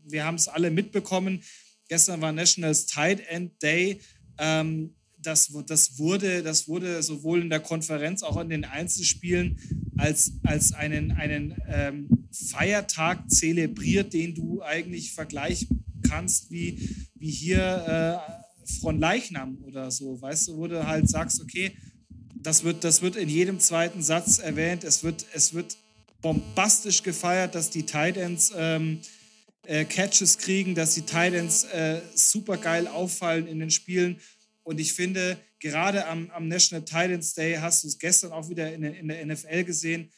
wir 0.05 0.25
haben 0.25 0.37
es 0.37 0.49
alle 0.49 0.71
mitbekommen, 0.71 1.43
gestern 1.89 2.21
war 2.21 2.33
Nationals 2.33 2.87
Tight 2.87 3.21
End 3.29 3.63
Day. 3.63 4.01
Ähm, 4.39 4.95
das, 5.23 5.53
das, 5.67 5.99
wurde, 5.99 6.43
das 6.43 6.69
wurde 6.69 7.03
sowohl 7.03 7.43
in 7.43 7.51
der 7.51 7.61
Konferenz, 7.61 8.23
auch 8.23 8.41
in 8.41 8.49
den 8.49 8.65
Einzelspielen 8.65 9.59
als, 9.97 10.33
als 10.43 10.73
einen, 10.73 11.13
einen 11.13 11.57
ähm, 11.69 12.27
Feiertag 12.33 13.31
zelebriert, 13.31 14.13
den 14.13 14.35
du 14.35 14.63
eigentlich 14.63 15.13
vergleichen 15.13 15.85
kannst 16.09 16.51
wie, 16.51 17.07
wie 17.15 17.31
hier 17.31 18.21
äh, 18.29 18.71
von 18.81 18.99
Leichnam 18.99 19.59
oder 19.65 19.91
so. 19.91 20.21
Weißt 20.21 20.49
du, 20.49 20.57
wo 20.57 20.67
du 20.67 20.87
halt 20.87 21.09
sagst, 21.09 21.41
okay, 21.41 21.73
das 22.35 22.65
wird, 22.65 22.85
das 22.85 23.03
wird 23.03 23.17
in 23.17 23.29
jedem 23.29 23.61
zweiten 23.61 24.03
Satz 24.03 24.39
erwähnt. 24.39 24.85
Es 24.85 25.05
wird, 25.05 25.25
es 25.33 25.55
wird 25.55 25.77
bombastisch 26.21 27.03
gefeiert, 27.03 27.55
dass 27.55 27.71
die 27.71 27.85
Titans 27.85 28.53
ähm, 28.57 29.01
äh, 29.67 29.85
Catches 29.85 30.39
kriegen, 30.39 30.75
dass 30.75 30.95
die 30.95 31.03
Titans 31.03 31.65
äh, 31.65 32.01
super 32.15 32.57
geil 32.57 32.89
auffallen 32.89 33.47
in 33.47 33.59
den 33.59 33.71
Spielen. 33.71 34.19
Und 34.63 34.81
ich 34.81 34.93
finde, 34.93 35.39
gerade 35.59 36.07
am, 36.07 36.31
am 36.31 36.49
National 36.49 36.85
Titans 36.85 37.35
Day 37.35 37.57
hast 37.57 37.85
du 37.85 37.89
es 37.89 37.99
gestern 37.99 38.33
auch 38.33 38.49
wieder 38.49 38.73
in, 38.73 38.83
in 38.83 39.09
der 39.09 39.27
NFL 39.27 39.65
gesehen. 39.65 40.11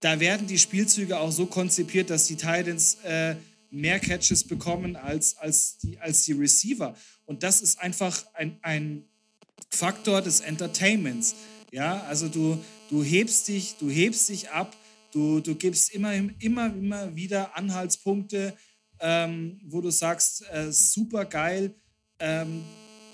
Da 0.00 0.20
werden 0.20 0.46
die 0.46 0.58
Spielzüge 0.58 1.18
auch 1.18 1.32
so 1.32 1.46
konzipiert, 1.46 2.10
dass 2.10 2.26
die 2.26 2.36
Titans 2.36 2.98
äh, 3.04 3.36
mehr 3.70 3.98
Catches 3.98 4.44
bekommen 4.44 4.96
als, 4.96 5.36
als, 5.38 5.78
die, 5.78 5.98
als 5.98 6.24
die 6.24 6.32
Receiver. 6.32 6.94
Und 7.24 7.42
das 7.42 7.62
ist 7.62 7.80
einfach 7.80 8.24
ein, 8.34 8.58
ein, 8.62 9.04
Faktor 9.70 10.22
des 10.22 10.40
Entertainments. 10.40 11.34
Ja, 11.72 12.02
also 12.02 12.28
du, 12.28 12.62
du 12.90 13.02
hebst 13.02 13.48
dich, 13.48 13.76
du 13.78 13.90
hebst 13.90 14.28
dich 14.28 14.50
ab, 14.50 14.76
du, 15.12 15.40
du 15.40 15.54
gibst 15.54 15.92
immer, 15.92 16.14
immer, 16.14 16.66
immer 16.66 17.16
wieder 17.16 17.56
Anhaltspunkte, 17.56 18.56
ähm, 19.00 19.60
wo 19.64 19.80
du 19.80 19.90
sagst, 19.90 20.44
äh, 20.50 20.72
super 20.72 21.24
geil, 21.24 21.74
ähm, 22.20 22.62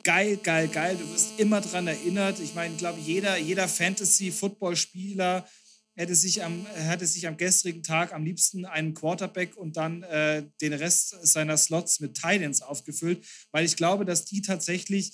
geil, 0.02 0.38
geil, 0.42 0.68
geil. 0.68 0.96
Du 0.96 1.10
wirst 1.12 1.38
immer 1.38 1.60
daran 1.60 1.86
erinnert. 1.86 2.40
Ich 2.40 2.54
meine, 2.54 2.74
ich 2.74 2.78
glaube, 2.78 3.00
jeder, 3.00 3.36
jeder 3.36 3.68
Fantasy-Football-Spieler 3.68 5.46
hätte 5.94 6.14
sich, 6.14 6.42
am, 6.42 6.66
hätte 6.66 7.06
sich 7.06 7.26
am 7.26 7.36
gestrigen 7.36 7.82
Tag 7.82 8.12
am 8.12 8.24
liebsten 8.24 8.64
einen 8.64 8.94
Quarterback 8.94 9.56
und 9.56 9.76
dann 9.76 10.02
äh, 10.04 10.44
den 10.60 10.72
Rest 10.72 11.14
seiner 11.22 11.56
Slots 11.56 12.00
mit 12.00 12.14
Titans 12.14 12.62
aufgefüllt, 12.62 13.24
weil 13.52 13.64
ich 13.64 13.76
glaube, 13.76 14.04
dass 14.04 14.24
die 14.24 14.40
tatsächlich 14.40 15.12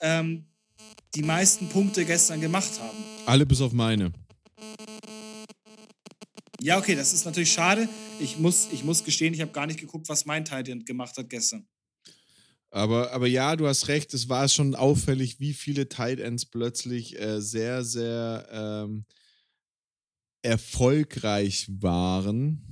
ähm, 0.00 0.46
die 1.14 1.22
meisten 1.22 1.68
Punkte 1.68 2.04
gestern 2.04 2.40
gemacht 2.40 2.80
haben. 2.80 2.98
Alle 3.24 3.46
bis 3.46 3.60
auf 3.60 3.72
meine. 3.72 4.12
Ja, 6.60 6.78
okay, 6.78 6.94
das 6.94 7.12
ist 7.12 7.24
natürlich 7.24 7.52
schade. 7.52 7.88
Ich 8.18 8.38
muss, 8.38 8.68
ich 8.72 8.82
muss 8.82 9.04
gestehen, 9.04 9.32
ich 9.32 9.40
habe 9.40 9.52
gar 9.52 9.66
nicht 9.66 9.80
geguckt, 9.80 10.08
was 10.08 10.26
mein 10.26 10.44
Titan 10.44 10.84
gemacht 10.84 11.16
hat 11.16 11.28
gestern. 11.30 11.66
Aber, 12.70 13.12
aber 13.12 13.26
ja, 13.26 13.56
du 13.56 13.66
hast 13.66 13.88
recht, 13.88 14.12
es 14.14 14.28
war 14.28 14.48
schon 14.48 14.74
auffällig, 14.74 15.40
wie 15.40 15.54
viele 15.54 15.88
Tight 15.88 16.20
Ends 16.20 16.44
plötzlich 16.44 17.18
äh, 17.20 17.40
sehr, 17.40 17.84
sehr 17.84 18.48
ähm, 18.50 19.04
erfolgreich 20.42 21.66
waren. 21.80 22.62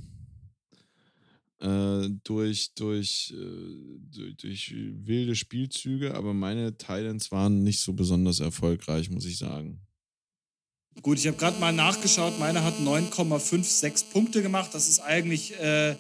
Äh, 1.61 2.11
durch, 2.25 2.75
durch, 2.75 3.33
äh, 3.35 3.99
durch, 4.13 4.37
durch, 4.37 4.75
wilde 4.75 5.35
Spielzüge, 5.35 6.15
aber 6.15 6.35
meine 6.35 6.77
Titans 6.77 7.31
waren 7.31 7.63
nicht 7.63 7.81
so 7.81 7.95
besonders 7.95 8.41
erfolgreich, 8.41 9.09
muss 9.09 9.25
ich 9.25 9.39
sagen. 9.39 9.81
Gut, 11.01 11.19
ich 11.19 11.27
habe 11.27 11.39
gerade 11.39 11.59
mal 11.59 11.73
nachgeschaut, 11.73 12.39
meine 12.39 12.63
hat 12.63 12.79
9,56 12.81 14.11
Punkte 14.13 14.43
gemacht. 14.43 14.75
Das 14.75 14.89
ist 14.89 15.01
eigentlich, 15.01 15.59
äh, 15.59 15.97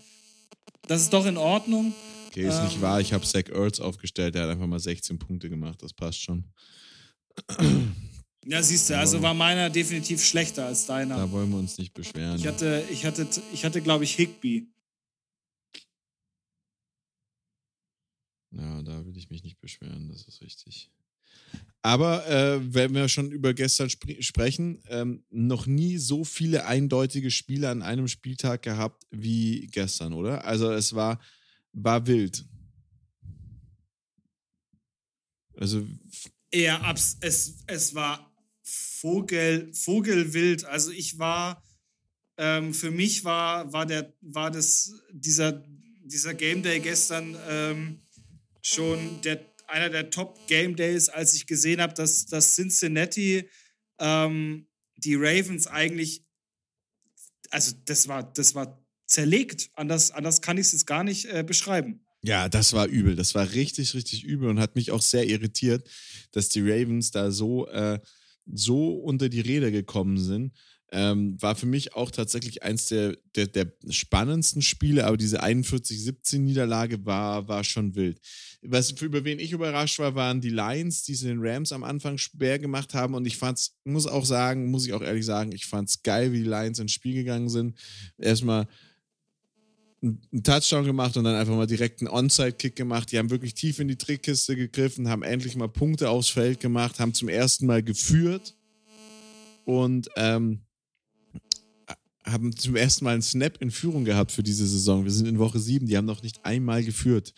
das 0.87 1.03
ist 1.03 1.13
doch 1.13 1.25
in 1.25 1.37
Ordnung. 1.37 1.95
Okay, 2.35 2.49
ist 2.49 2.57
ähm, 2.57 2.65
nicht 2.65 2.81
wahr. 2.81 3.01
Ich 3.01 3.13
habe 3.13 3.25
Zach 3.25 3.49
Ertz 3.49 3.79
aufgestellt. 3.79 4.35
Der 4.35 4.43
hat 4.43 4.51
einfach 4.51 4.67
mal 4.67 4.81
16 4.81 5.21
Punkte 5.21 5.49
gemacht. 5.49 5.81
Das 5.81 5.93
passt 5.93 6.21
schon. 6.21 6.45
Ja, 8.47 8.63
siehst 8.63 8.91
du, 8.91 8.99
also 8.99 9.23
war 9.23 9.35
meiner 9.35 9.71
definitiv 9.71 10.23
schlechter 10.23 10.67
als 10.67 10.85
deiner. 10.85 11.17
Da 11.17 11.31
wollen 11.31 11.49
wir 11.51 11.59
uns 11.59 11.79
nicht 11.79 11.95
beschweren. 11.95 12.37
Ich 12.37 12.47
hatte, 12.47 12.85
ich 12.91 13.07
hatte, 13.07 13.27
ich 13.53 13.65
hatte, 13.65 13.81
glaube 13.81 14.05
ich, 14.05 14.17
Higby. 14.17 14.69
Ja, 18.51 18.83
da 18.83 19.07
will 19.07 19.17
ich 19.17 19.31
mich 19.31 19.45
nicht 19.45 19.61
beschweren, 19.61 20.09
das 20.09 20.27
ist 20.29 20.43
richtig. 20.43 20.91
Aber 21.83 22.27
äh, 22.29 22.61
wenn 22.75 22.95
wir 22.95 23.09
schon 23.09 23.31
über 23.31 23.55
gestern 23.55 23.89
sp 23.89 24.21
sprechen, 24.21 24.83
ähm, 24.89 25.25
noch 25.31 25.67
nie 25.67 25.99
so 25.99 26.25
viele 26.25 26.67
eindeutige 26.67 27.31
Spiele 27.31 27.71
an 27.71 27.83
einem 27.83 28.09
Spieltag 28.09 28.63
gehabt 28.63 29.05
wie 29.11 29.69
gestern, 29.69 30.13
oder? 30.13 30.45
Also 30.45 30.71
es 30.73 30.95
war 30.95 31.21
war 31.75 32.07
wild. 32.07 32.45
Also. 35.57 35.87
Ja, 36.53 36.81
abs 36.81 37.17
es, 37.21 37.65
es 37.67 37.95
war 37.95 38.33
Vogel, 38.63 39.73
Vogelwild. 39.75 40.65
Also 40.65 40.91
ich 40.91 41.19
war, 41.19 41.63
ähm, 42.39 42.73
für 42.73 42.91
mich 42.91 43.25
war, 43.25 43.73
war, 43.73 43.87
der, 43.87 44.15
war 44.21 44.51
das, 44.51 44.93
dieser, 45.13 45.65
dieser 46.03 46.35
Game 46.35 46.63
Day 46.63 46.81
gestern 46.81 47.37
ähm, 47.49 48.01
schon 48.63 49.21
der, 49.23 49.45
einer 49.67 49.91
der 49.91 50.11
Top 50.11 50.47
Game 50.47 50.77
Days, 50.77 51.09
als 51.09 51.35
ich 51.35 51.47
gesehen 51.47 51.81
habe, 51.81 51.95
dass, 51.95 52.27
dass 52.27 52.55
Cincinnati 52.55 53.49
ähm, 53.99 54.67
die 54.97 55.15
Ravens 55.17 55.67
eigentlich, 55.67 56.25
also 57.51 57.77
das 57.85 58.09
war, 58.09 58.23
das 58.23 58.55
war 58.55 58.84
zerlegt. 59.07 59.71
Anders, 59.75 60.11
anders 60.11 60.41
kann 60.41 60.59
ich 60.59 60.67
es 60.67 60.73
jetzt 60.73 60.87
gar 60.87 61.05
nicht 61.05 61.27
äh, 61.27 61.43
beschreiben. 61.43 62.05
Ja, 62.23 62.49
das 62.49 62.73
war 62.73 62.87
übel. 62.87 63.17
Das 63.17 63.35
war 63.35 63.53
richtig, 63.53 63.95
richtig 63.95 64.25
übel 64.25 64.49
und 64.49 64.59
hat 64.59 64.77
mich 64.77 64.91
auch 64.91 65.03
sehr 65.03 65.29
irritiert, 65.29 65.87
dass 66.33 66.49
die 66.49 66.63
Ravens 66.63 67.11
da 67.11 67.31
so, 67.31 67.69
äh, 67.69 68.01
so 68.47 68.95
unter 68.95 69.29
die 69.29 69.41
Räder 69.41 69.71
gekommen 69.71 70.19
sind. 70.19 70.55
Ähm, 70.91 71.37
war 71.43 71.57
für 71.57 71.67
mich 71.67 71.95
auch 71.95 72.11
tatsächlich 72.11 72.63
eins 72.63 72.87
der, 72.87 73.17
der, 73.35 73.49
der 73.49 73.73
spannendsten 73.91 74.63
Spiele, 74.63 75.07
aber 75.07 75.17
diese 75.17 75.43
41-17-Niederlage 75.43 77.05
war, 77.05 77.49
war 77.49 77.65
schon 77.65 77.95
wild. 77.95 78.21
Was 78.63 78.93
für 78.93 79.07
über 79.07 79.25
wen 79.25 79.41
ich 79.41 79.53
überrascht 79.53 79.99
war, 79.99 80.15
waren 80.15 80.41
die 80.41 80.51
Lions, 80.51 81.03
die 81.03 81.17
sie 81.17 81.27
den 81.27 81.41
Rams 81.41 81.73
am 81.73 81.85
Anfang 81.85 82.17
schwer 82.17 82.59
gemacht 82.59 82.95
haben. 82.95 83.15
Und 83.15 83.27
ich 83.27 83.37
fand's, 83.37 83.77
muss 83.85 84.07
auch 84.07 84.25
sagen, 84.25 84.71
muss 84.71 84.87
ich 84.87 84.93
auch 84.93 85.03
ehrlich 85.03 85.27
sagen, 85.27 85.53
ich 85.53 85.67
fand's 85.67 86.03
geil, 86.03 86.33
wie 86.33 86.39
die 86.39 86.49
Lions 86.49 86.79
ins 86.79 86.93
Spiel 86.93 87.15
gegangen 87.15 87.49
sind. 87.49 87.77
Erstmal 88.17 88.69
einen 90.05 90.43
Touchdown 90.43 90.85
gemacht 90.85 91.17
und 91.17 91.25
dann 91.25 91.35
einfach 91.35 91.55
mal 91.55 91.67
direkt 91.67 92.01
einen 92.01 92.09
Onside-Kick 92.09 92.77
gemacht. 92.77 93.11
Die 93.11 93.19
haben 93.19 93.31
wirklich 93.31 93.55
tief 93.55 93.79
in 93.79 93.89
die 93.89 93.97
Trickkiste 93.97 94.55
gegriffen, 94.55 95.09
haben 95.09 95.23
endlich 95.23 95.57
mal 95.57 95.69
Punkte 95.69 96.11
aufs 96.11 96.29
Feld 96.29 96.61
gemacht, 96.61 97.01
haben 97.01 97.15
zum 97.15 97.29
ersten 97.29 97.67
Mal 97.67 97.83
geführt 97.83 98.55
und 99.65 100.09
ähm, 100.17 100.61
haben 102.25 102.57
zum 102.57 102.77
ersten 102.77 103.05
Mal 103.05 103.15
einen 103.15 103.23
Snap 103.23 103.61
in 103.61 103.71
Führung 103.71 104.05
gehabt 104.05 104.33
für 104.33 104.43
diese 104.43 104.67
Saison. 104.67 105.05
Wir 105.05 105.13
sind 105.13 105.27
in 105.27 105.39
Woche 105.39 105.59
7, 105.59 105.87
die 105.87 105.97
haben 105.97 106.07
noch 106.07 106.23
nicht 106.23 106.45
einmal 106.45 106.83
geführt. 106.85 107.35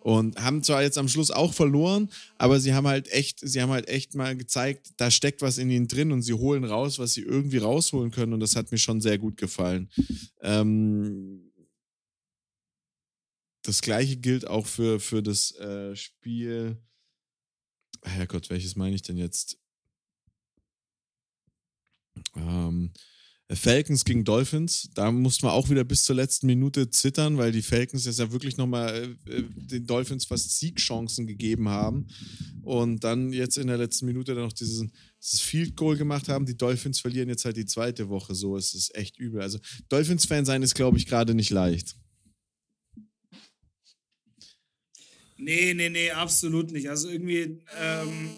Und 0.00 0.40
haben 0.42 0.62
zwar 0.62 0.82
jetzt 0.82 0.96
am 0.96 1.08
Schluss 1.08 1.30
auch 1.30 1.52
verloren, 1.52 2.08
aber 2.38 2.60
sie 2.60 2.72
haben 2.72 2.86
halt 2.86 3.12
echt, 3.12 3.40
sie 3.42 3.60
haben 3.60 3.70
halt 3.70 3.88
echt 3.88 4.14
mal 4.14 4.36
gezeigt, 4.36 4.92
da 4.96 5.10
steckt 5.10 5.42
was 5.42 5.58
in 5.58 5.70
ihnen 5.70 5.88
drin 5.88 6.12
und 6.12 6.22
sie 6.22 6.34
holen 6.34 6.64
raus, 6.64 6.98
was 6.98 7.14
sie 7.14 7.22
irgendwie 7.22 7.58
rausholen 7.58 8.12
können. 8.12 8.32
Und 8.32 8.40
das 8.40 8.54
hat 8.54 8.70
mir 8.70 8.78
schon 8.78 9.00
sehr 9.00 9.18
gut 9.18 9.36
gefallen. 9.36 9.90
Ähm, 10.40 11.47
das 13.68 13.82
gleiche 13.82 14.16
gilt 14.16 14.46
auch 14.46 14.66
für, 14.66 14.98
für 14.98 15.22
das 15.22 15.54
äh, 15.56 15.94
Spiel. 15.94 16.78
Herrgott, 18.02 18.48
welches 18.48 18.76
meine 18.76 18.96
ich 18.96 19.02
denn 19.02 19.18
jetzt? 19.18 19.58
Ähm, 22.34 22.92
Falcons 23.52 24.04
gegen 24.04 24.24
Dolphins, 24.24 24.88
da 24.94 25.12
mussten 25.12 25.46
wir 25.46 25.52
auch 25.52 25.68
wieder 25.68 25.84
bis 25.84 26.04
zur 26.04 26.16
letzten 26.16 26.46
Minute 26.46 26.90
zittern, 26.90 27.36
weil 27.36 27.52
die 27.52 27.62
Falcons 27.62 28.06
jetzt 28.06 28.18
ja 28.18 28.32
wirklich 28.32 28.56
nochmal 28.56 29.16
äh, 29.26 29.30
äh, 29.30 29.44
den 29.50 29.86
Dolphins 29.86 30.24
fast 30.24 30.58
Siegchancen 30.58 31.26
gegeben 31.26 31.68
haben 31.68 32.06
und 32.62 33.04
dann 33.04 33.32
jetzt 33.32 33.58
in 33.58 33.66
der 33.66 33.78
letzten 33.78 34.06
Minute 34.06 34.34
dann 34.34 34.44
noch 34.44 34.52
dieses, 34.52 34.86
dieses 35.22 35.40
Field 35.40 35.76
Goal 35.76 35.96
gemacht 35.96 36.28
haben. 36.28 36.46
Die 36.46 36.56
Dolphins 36.56 37.00
verlieren 37.00 37.28
jetzt 37.28 37.44
halt 37.44 37.58
die 37.58 37.66
zweite 37.66 38.08
Woche, 38.08 38.34
so 38.34 38.56
ist 38.56 38.74
es 38.74 38.94
echt 38.94 39.18
übel. 39.18 39.42
Also 39.42 39.58
Dolphins-Fan 39.90 40.46
sein 40.46 40.62
ist, 40.62 40.74
glaube 40.74 40.96
ich, 40.96 41.06
gerade 41.06 41.34
nicht 41.34 41.50
leicht. 41.50 41.96
Nee, 45.38 45.72
nee, 45.74 45.88
nee, 45.88 46.10
absolut 46.10 46.72
nicht. 46.72 46.90
Also 46.90 47.08
irgendwie, 47.08 47.62
ähm, 47.80 48.30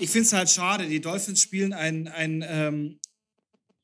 ich 0.00 0.10
finde 0.10 0.26
es 0.26 0.32
halt 0.32 0.50
schade. 0.50 0.88
Die 0.88 1.00
Dolphins 1.00 1.42
spielen 1.42 1.72
ein, 1.72 2.08
ein 2.08 2.44
ähm, 2.46 2.98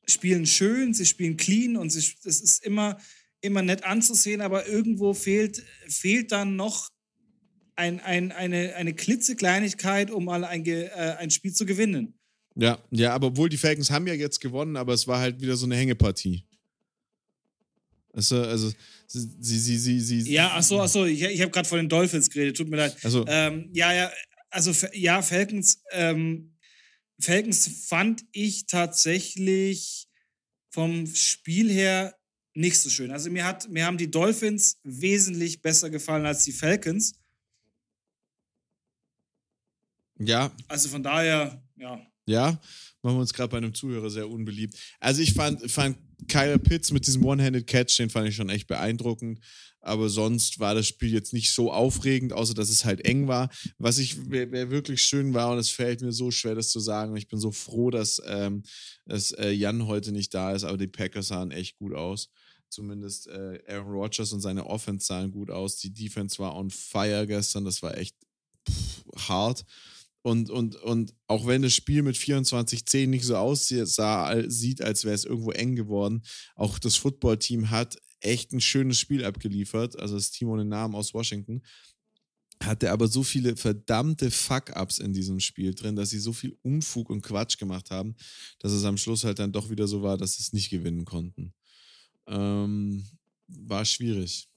spielen 0.07 0.45
schön, 0.45 0.93
sie 0.93 1.05
spielen 1.05 1.37
clean 1.37 1.77
und 1.77 1.93
es 1.93 2.15
ist 2.25 2.65
immer, 2.65 2.97
immer 3.41 3.61
nett 3.61 3.83
anzusehen, 3.83 4.41
aber 4.41 4.67
irgendwo 4.67 5.13
fehlt, 5.13 5.63
fehlt 5.87 6.31
dann 6.31 6.55
noch 6.55 6.89
ein, 7.75 7.99
ein, 7.99 8.31
eine, 8.31 8.75
eine 8.75 8.93
klitzekleinigkeit, 8.93 10.11
um 10.11 10.25
mal 10.25 10.43
ein, 10.43 10.65
äh, 10.65 10.89
ein 11.19 11.31
Spiel 11.31 11.53
zu 11.53 11.65
gewinnen. 11.65 12.13
Ja, 12.55 12.79
ja, 12.91 13.13
aber 13.13 13.27
obwohl 13.27 13.49
die 13.49 13.57
Falcons 13.57 13.89
haben 13.89 14.07
ja 14.07 14.13
jetzt 14.13 14.39
gewonnen, 14.39 14.75
aber 14.75 14.93
es 14.93 15.07
war 15.07 15.19
halt 15.19 15.41
wieder 15.41 15.55
so 15.55 15.65
eine 15.65 15.75
Hängepartie. 15.75 16.43
Also, 18.13 18.43
also 18.43 18.71
sie, 19.19 19.59
sie, 19.59 19.77
sie, 19.77 20.21
sie. 20.21 20.31
Ja, 20.33 20.51
ach 20.55 20.63
so, 20.63 20.81
ach 20.81 20.89
so. 20.89 21.05
Ich, 21.05 21.21
ich 21.21 21.41
habe 21.41 21.51
gerade 21.51 21.67
von 21.67 21.77
den 21.77 21.89
Dolphins 21.89 22.29
geredet. 22.29 22.57
Tut 22.57 22.69
mir 22.69 22.77
leid. 22.77 22.97
Also, 23.03 23.25
ähm, 23.27 23.69
ja, 23.73 23.93
ja. 23.93 24.11
Also 24.49 24.71
ja, 24.93 25.21
Falcons. 25.21 25.81
Ähm, 25.91 26.55
Falcons 27.19 27.85
fand 27.87 28.23
ich 28.31 28.65
tatsächlich 28.65 30.07
vom 30.69 31.07
Spiel 31.07 31.71
her 31.71 32.15
nicht 32.55 32.79
so 32.79 32.89
schön. 32.89 33.11
Also 33.11 33.29
mir 33.29 33.45
hat 33.45 33.69
mir 33.69 33.85
haben 33.85 33.97
die 33.97 34.11
Dolphins 34.11 34.79
wesentlich 34.83 35.61
besser 35.61 35.89
gefallen 35.89 36.25
als 36.25 36.43
die 36.43 36.51
Falcons. 36.51 37.13
Ja. 40.19 40.51
Also 40.67 40.89
von 40.89 41.03
daher, 41.03 41.63
ja. 41.77 42.05
Ja, 42.25 42.51
machen 43.01 43.15
wir 43.15 43.21
uns 43.21 43.33
gerade 43.33 43.49
bei 43.49 43.57
einem 43.57 43.73
Zuhörer 43.73 44.09
sehr 44.09 44.29
unbeliebt. 44.29 44.77
Also 44.99 45.21
ich 45.21 45.33
fand, 45.33 45.69
fand 45.69 45.97
Kyle 46.27 46.59
Pitts 46.59 46.91
mit 46.91 47.07
diesem 47.07 47.23
One-Handed 47.25 47.67
Catch, 47.67 47.97
den 47.97 48.09
fand 48.09 48.27
ich 48.27 48.35
schon 48.35 48.49
echt 48.49 48.67
beeindruckend. 48.67 49.39
Aber 49.81 50.07
sonst 50.07 50.59
war 50.59 50.75
das 50.75 50.87
Spiel 50.87 51.11
jetzt 51.11 51.33
nicht 51.33 51.51
so 51.51 51.71
aufregend, 51.71 52.31
außer 52.31 52.53
dass 52.53 52.69
es 52.69 52.85
halt 52.85 53.05
eng 53.05 53.27
war. 53.27 53.49
Was 53.77 53.97
ich 53.97 54.29
wer 54.29 54.71
wirklich 54.71 55.01
schön 55.01 55.33
war, 55.33 55.51
und 55.51 55.57
es 55.57 55.69
fällt 55.69 56.01
mir 56.01 56.13
so 56.13 56.31
schwer, 56.31 56.55
das 56.55 56.69
zu 56.69 56.79
sagen. 56.79 57.17
Ich 57.17 57.27
bin 57.27 57.37
so 57.37 57.51
froh, 57.51 57.89
dass, 57.89 58.21
ähm, 58.25 58.63
dass 59.05 59.31
äh, 59.31 59.51
Jan 59.51 59.87
heute 59.87 60.13
nicht 60.13 60.33
da 60.33 60.53
ist, 60.53 60.63
aber 60.63 60.77
die 60.77 60.87
Packers 60.87 61.27
sahen 61.27 61.51
echt 61.51 61.77
gut 61.77 61.93
aus. 61.93 62.29
Zumindest 62.69 63.27
äh, 63.27 63.59
Aaron 63.67 63.91
Rodgers 63.91 64.31
und 64.31 64.39
seine 64.39 64.65
Offense 64.65 65.05
sahen 65.05 65.31
gut 65.31 65.51
aus. 65.51 65.75
Die 65.75 65.93
Defense 65.93 66.39
war 66.39 66.55
on 66.55 66.71
fire 66.71 67.27
gestern. 67.27 67.65
Das 67.65 67.83
war 67.83 67.97
echt 67.97 68.15
pff, 68.67 69.03
hart. 69.27 69.65
Und, 70.23 70.49
und, 70.49 70.77
und 70.77 71.13
auch 71.27 71.45
wenn 71.45 71.61
das 71.61 71.73
Spiel 71.73 72.01
mit 72.01 72.15
24-10 72.15 73.07
nicht 73.07 73.25
so 73.25 73.35
aussieht, 73.35 73.87
sieht, 73.87 74.81
als 74.81 75.03
wäre 75.03 75.13
es 75.13 75.25
irgendwo 75.25 75.51
eng 75.51 75.75
geworden, 75.75 76.23
auch 76.55 76.79
das 76.79 76.95
Footballteam 76.95 77.69
hat 77.69 77.97
echt 78.21 78.53
ein 78.53 78.61
schönes 78.61 78.99
Spiel 78.99 79.25
abgeliefert. 79.25 79.99
Also 79.99 80.15
das 80.15 80.31
Team 80.31 80.47
ohne 80.47 80.63
Namen 80.63 80.95
aus 80.95 81.13
Washington 81.13 81.61
hatte 82.65 82.91
aber 82.91 83.07
so 83.07 83.23
viele 83.23 83.57
verdammte 83.57 84.31
Fuck-Ups 84.31 84.99
in 84.99 85.11
diesem 85.11 85.41
Spiel 85.41 85.73
drin, 85.73 85.97
dass 85.97 86.11
sie 86.11 86.19
so 86.19 86.31
viel 86.33 86.57
Unfug 86.61 87.09
und 87.09 87.21
Quatsch 87.21 87.57
gemacht 87.57 87.91
haben, 87.91 88.15
dass 88.59 88.71
es 88.71 88.85
am 88.85 88.97
Schluss 88.97 89.23
halt 89.23 89.39
dann 89.39 89.51
doch 89.51 89.69
wieder 89.69 89.87
so 89.87 90.01
war, 90.01 90.17
dass 90.17 90.35
sie 90.35 90.43
es 90.43 90.53
nicht 90.53 90.69
gewinnen 90.69 91.03
konnten. 91.03 91.53
Ähm, 92.27 93.05
war 93.47 93.83
schwierig. 93.83 94.47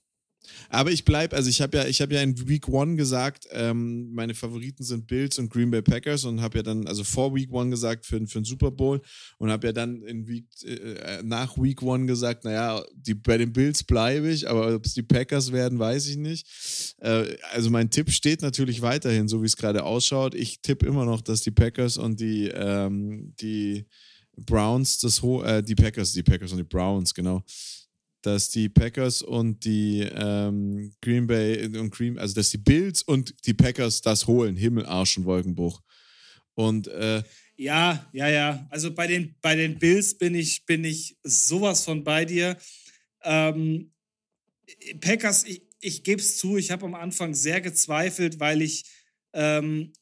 Aber 0.69 0.91
ich 0.91 1.05
bleibe, 1.05 1.37
also 1.37 1.49
ich 1.49 1.61
habe 1.61 1.77
ja, 1.79 1.87
ich 1.87 1.99
ja 1.99 2.07
in 2.07 2.49
Week 2.49 2.69
One 2.69 2.97
gesagt, 2.97 3.47
ähm, 3.51 4.13
meine 4.13 4.35
Favoriten 4.35 4.83
sind 4.83 5.07
Bills 5.07 5.39
und 5.39 5.51
Green 5.51 5.71
Bay 5.71 5.83
Packers 5.83 6.25
und 6.25 6.41
habe 6.41 6.59
ja 6.59 6.63
dann, 6.63 6.87
also 6.87 7.05
vor 7.05 7.35
Week 7.35 7.53
One 7.53 7.71
gesagt 7.71 8.07
für, 8.07 8.19
für 8.27 8.41
den 8.41 8.45
Super 8.45 8.71
Bowl 8.71 9.01
und 9.39 9.51
habe 9.51 9.69
ja 9.69 9.73
dann 9.73 10.03
in 10.03 10.27
Week, 10.27 10.47
äh, 10.65 11.23
nach 11.23 11.57
Week 11.57 11.83
One 11.83 12.07
gesagt, 12.07 12.45
naja, 12.45 12.83
die, 12.95 13.15
bei 13.15 13.39
den 13.39 13.53
Bills 13.53 13.85
bleibe 13.85 14.29
ich, 14.31 14.49
aber 14.49 14.75
ob 14.75 14.85
es 14.85 14.95
die 14.95 15.03
Packers 15.03 15.53
werden, 15.53 15.79
weiß 15.79 16.09
ich 16.09 16.17
nicht. 16.17 16.47
Äh, 16.99 17.37
also 17.53 17.71
mein 17.71 17.91
Tipp 17.91 18.11
steht 18.11 18.43
natürlich 18.43 18.83
weiterhin, 18.83 19.29
so 19.29 19.43
wie 19.43 19.47
es 19.47 19.57
gerade 19.57 19.85
ausschaut. 19.85 20.35
Ich 20.35 20.61
tippe 20.61 20.87
immer 20.87 21.05
noch, 21.05 21.21
dass 21.21 21.43
die 21.43 21.51
Packers 21.51 21.97
und 21.97 22.21
die, 22.21 22.49
ähm, 22.49 23.35
die 23.41 23.87
Browns 24.37 24.99
das 24.99 25.23
ho 25.23 25.43
äh, 25.43 25.63
die 25.63 25.75
Packers, 25.75 26.13
die 26.13 26.23
Packers 26.23 26.53
und 26.53 26.59
die 26.59 26.65
Browns, 26.65 27.15
genau, 27.15 27.43
dass 28.27 28.49
die 28.49 28.69
Packers 28.69 29.23
und 29.23 29.65
die 29.65 30.01
ähm, 30.01 30.93
Green 31.01 31.29
Bay 31.29 31.65
und 31.79 31.91
Green, 31.91 32.19
also 32.19 32.35
dass 32.35 32.51
die 32.51 32.59
Bills 32.59 33.03
und 33.05 33.35
die 33.47 33.55
Packers 33.55 34.01
das 34.01 34.27
holen, 34.27 34.57
Himmel, 34.57 34.85
Arsch 34.85 35.17
und 35.17 35.27
Wolkenbruch. 35.27 35.81
Und 36.55 36.89
äh, 36.89 37.23
ja, 37.57 38.09
ja, 38.13 38.29
ja. 38.29 38.67
Also 38.71 38.93
bei 38.93 39.07
den, 39.07 39.37
bei 39.41 39.55
den 39.55 39.79
Bills 39.79 40.19
bin 40.19 40.35
ich, 40.35 40.67
bin 40.67 40.85
ich 40.85 41.17
sowas 41.23 41.85
von 41.85 42.03
bei 42.03 42.25
dir. 42.25 42.57
Ähm, 43.23 43.93
Packers, 45.01 45.45
ich, 45.45 45.63
ich 45.81 46.03
gebe 46.03 46.21
es 46.21 46.37
zu, 46.37 46.57
ich 46.57 46.73
habe 46.73 46.85
am 46.85 46.95
Anfang 46.95 47.33
sehr 47.33 47.61
gezweifelt, 47.61 48.41
weil 48.41 48.61
ich 48.61 48.85
ähm, 49.35 49.93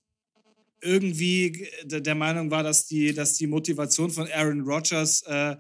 irgendwie 0.81 1.68
der 1.85 2.14
Meinung 2.14 2.51
war, 2.51 2.62
dass 2.62 2.87
die, 2.87 3.12
dass 3.12 3.35
die 3.35 3.47
Motivation 3.47 4.11
von 4.11 4.31
Aaron 4.33 4.62
Rodgers 4.62 5.22
äh, 5.22 5.57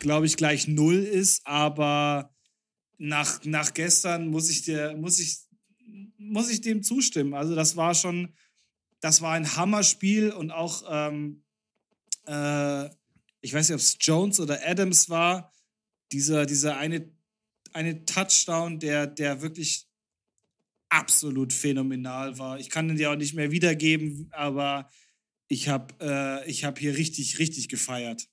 glaube 0.00 0.26
ich, 0.26 0.36
gleich 0.36 0.66
null 0.66 0.96
ist, 0.96 1.46
aber 1.46 2.34
nach, 2.98 3.44
nach 3.44 3.72
gestern 3.72 4.28
muss 4.28 4.50
ich 4.50 4.62
dir, 4.62 4.96
muss 4.96 5.20
ich, 5.20 5.38
muss 6.18 6.50
ich 6.50 6.60
dem 6.60 6.82
zustimmen. 6.82 7.34
Also 7.34 7.54
das 7.54 7.76
war 7.76 7.94
schon, 7.94 8.34
das 9.00 9.22
war 9.22 9.32
ein 9.32 9.56
Hammerspiel 9.56 10.30
und 10.32 10.50
auch, 10.50 10.82
ähm, 10.88 11.44
äh, 12.26 12.86
ich 13.42 13.54
weiß 13.54 13.68
nicht, 13.68 13.74
ob 13.74 13.80
es 13.80 13.96
Jones 14.00 14.40
oder 14.40 14.58
Adams 14.66 15.08
war, 15.08 15.52
dieser, 16.12 16.44
dieser 16.44 16.76
eine, 16.76 17.10
eine 17.72 18.04
Touchdown, 18.04 18.80
der, 18.80 19.06
der 19.06 19.40
wirklich 19.42 19.86
absolut 20.88 21.52
phänomenal 21.52 22.38
war. 22.38 22.58
Ich 22.58 22.68
kann 22.68 22.88
den 22.88 22.96
dir 22.96 23.12
auch 23.12 23.16
nicht 23.16 23.34
mehr 23.34 23.50
wiedergeben, 23.50 24.28
aber 24.32 24.90
ich 25.48 25.68
habe 25.68 25.94
äh, 26.46 26.52
hab 26.52 26.78
hier 26.78 26.96
richtig, 26.96 27.38
richtig 27.38 27.68
gefeiert. 27.68 28.28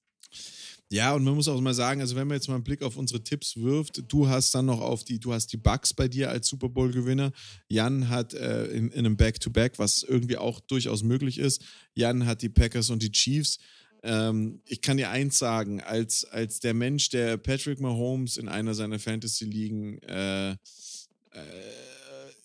Ja, 0.90 1.14
und 1.14 1.26
man 1.26 1.36
muss 1.36 1.50
auch 1.50 1.60
mal 1.60 1.74
sagen, 1.74 2.00
also 2.00 2.16
wenn 2.16 2.28
man 2.28 2.36
jetzt 2.36 2.48
mal 2.48 2.56
einen 2.56 2.64
Blick 2.64 2.82
auf 2.82 2.96
unsere 2.96 3.22
Tipps 3.22 3.58
wirft, 3.58 4.04
du 4.08 4.30
hast 4.30 4.56
dann 4.56 4.68
noch 4.68 4.80
auf 4.80 5.04
die, 5.04 5.20
du 5.20 5.34
hast 5.34 5.48
die 5.52 5.58
Bucks 5.58 5.94
bei 5.94 6.08
dir 6.08 6.30
als 6.30 6.48
Super 6.48 6.70
Bowl-Gewinner. 6.70 7.34
Jan 7.68 8.08
hat 8.08 8.34
äh, 8.34 8.68
in, 8.68 8.90
in, 8.92 9.00
einem 9.00 9.18
Back-to-Back, 9.18 9.74
-Back, 9.74 9.80
was 9.80 10.04
irgendwie 10.04 10.38
auch 10.38 10.62
durchaus 10.62 11.04
möglich 11.04 11.40
ist. 11.40 11.62
Jan 11.94 12.26
hat 12.26 12.42
die 12.42 12.50
Packers 12.50 12.90
und 12.90 13.04
die 13.04 13.12
Chiefs. 13.12 13.60
Ähm, 14.02 14.62
ich 14.66 14.82
kann 14.82 14.96
dir 14.96 15.10
eins 15.10 15.38
sagen, 15.38 15.82
als, 15.82 16.24
als 16.24 16.62
der 16.62 16.74
Mensch, 16.74 17.10
der 17.10 17.36
Patrick 17.36 17.82
Mahomes 17.82 18.38
in 18.38 18.48
einer 18.48 18.74
seiner 18.74 19.00
Fantasy-Ligen 19.00 20.02
äh, 20.04 20.52
äh, 20.52 20.56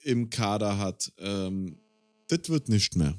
im 0.02 0.30
Kader 0.30 0.78
hat, 0.78 1.12
ähm, 1.18 1.78
das 2.26 2.48
wird 2.48 2.68
nicht 2.68 2.96
mehr. 2.96 3.14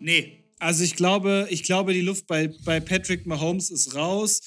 Nee, 0.00 0.41
also 0.62 0.84
ich 0.84 0.94
glaube, 0.94 1.48
ich 1.50 1.64
glaube, 1.64 1.92
die 1.92 2.02
Luft 2.02 2.28
bei, 2.28 2.48
bei 2.64 2.78
Patrick 2.78 3.26
Mahomes 3.26 3.68
ist 3.70 3.96
raus. 3.96 4.40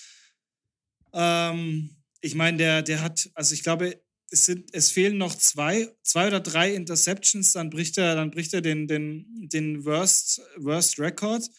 Ähm, 1.13 1.89
ich 2.21 2.35
meine, 2.35 2.57
der, 2.57 2.81
der 2.81 3.01
hat, 3.01 3.29
also 3.33 3.53
ich 3.53 3.63
glaube, 3.63 4.01
es, 4.31 4.45
sind, 4.45 4.73
es 4.73 4.91
fehlen 4.91 5.17
noch 5.17 5.35
zwei, 5.35 5.93
zwei 6.03 6.27
oder 6.27 6.39
drei 6.39 6.73
Interceptions, 6.73 7.51
dann 7.51 7.69
bricht 7.69 7.97
er, 7.97 8.15
dann 8.15 8.31
bricht 8.31 8.53
er 8.53 8.61
den, 8.61 8.87
den, 8.87 9.25
den 9.49 9.83
Worst, 9.83 10.41
Worst 10.55 10.99
Record. 10.99 11.49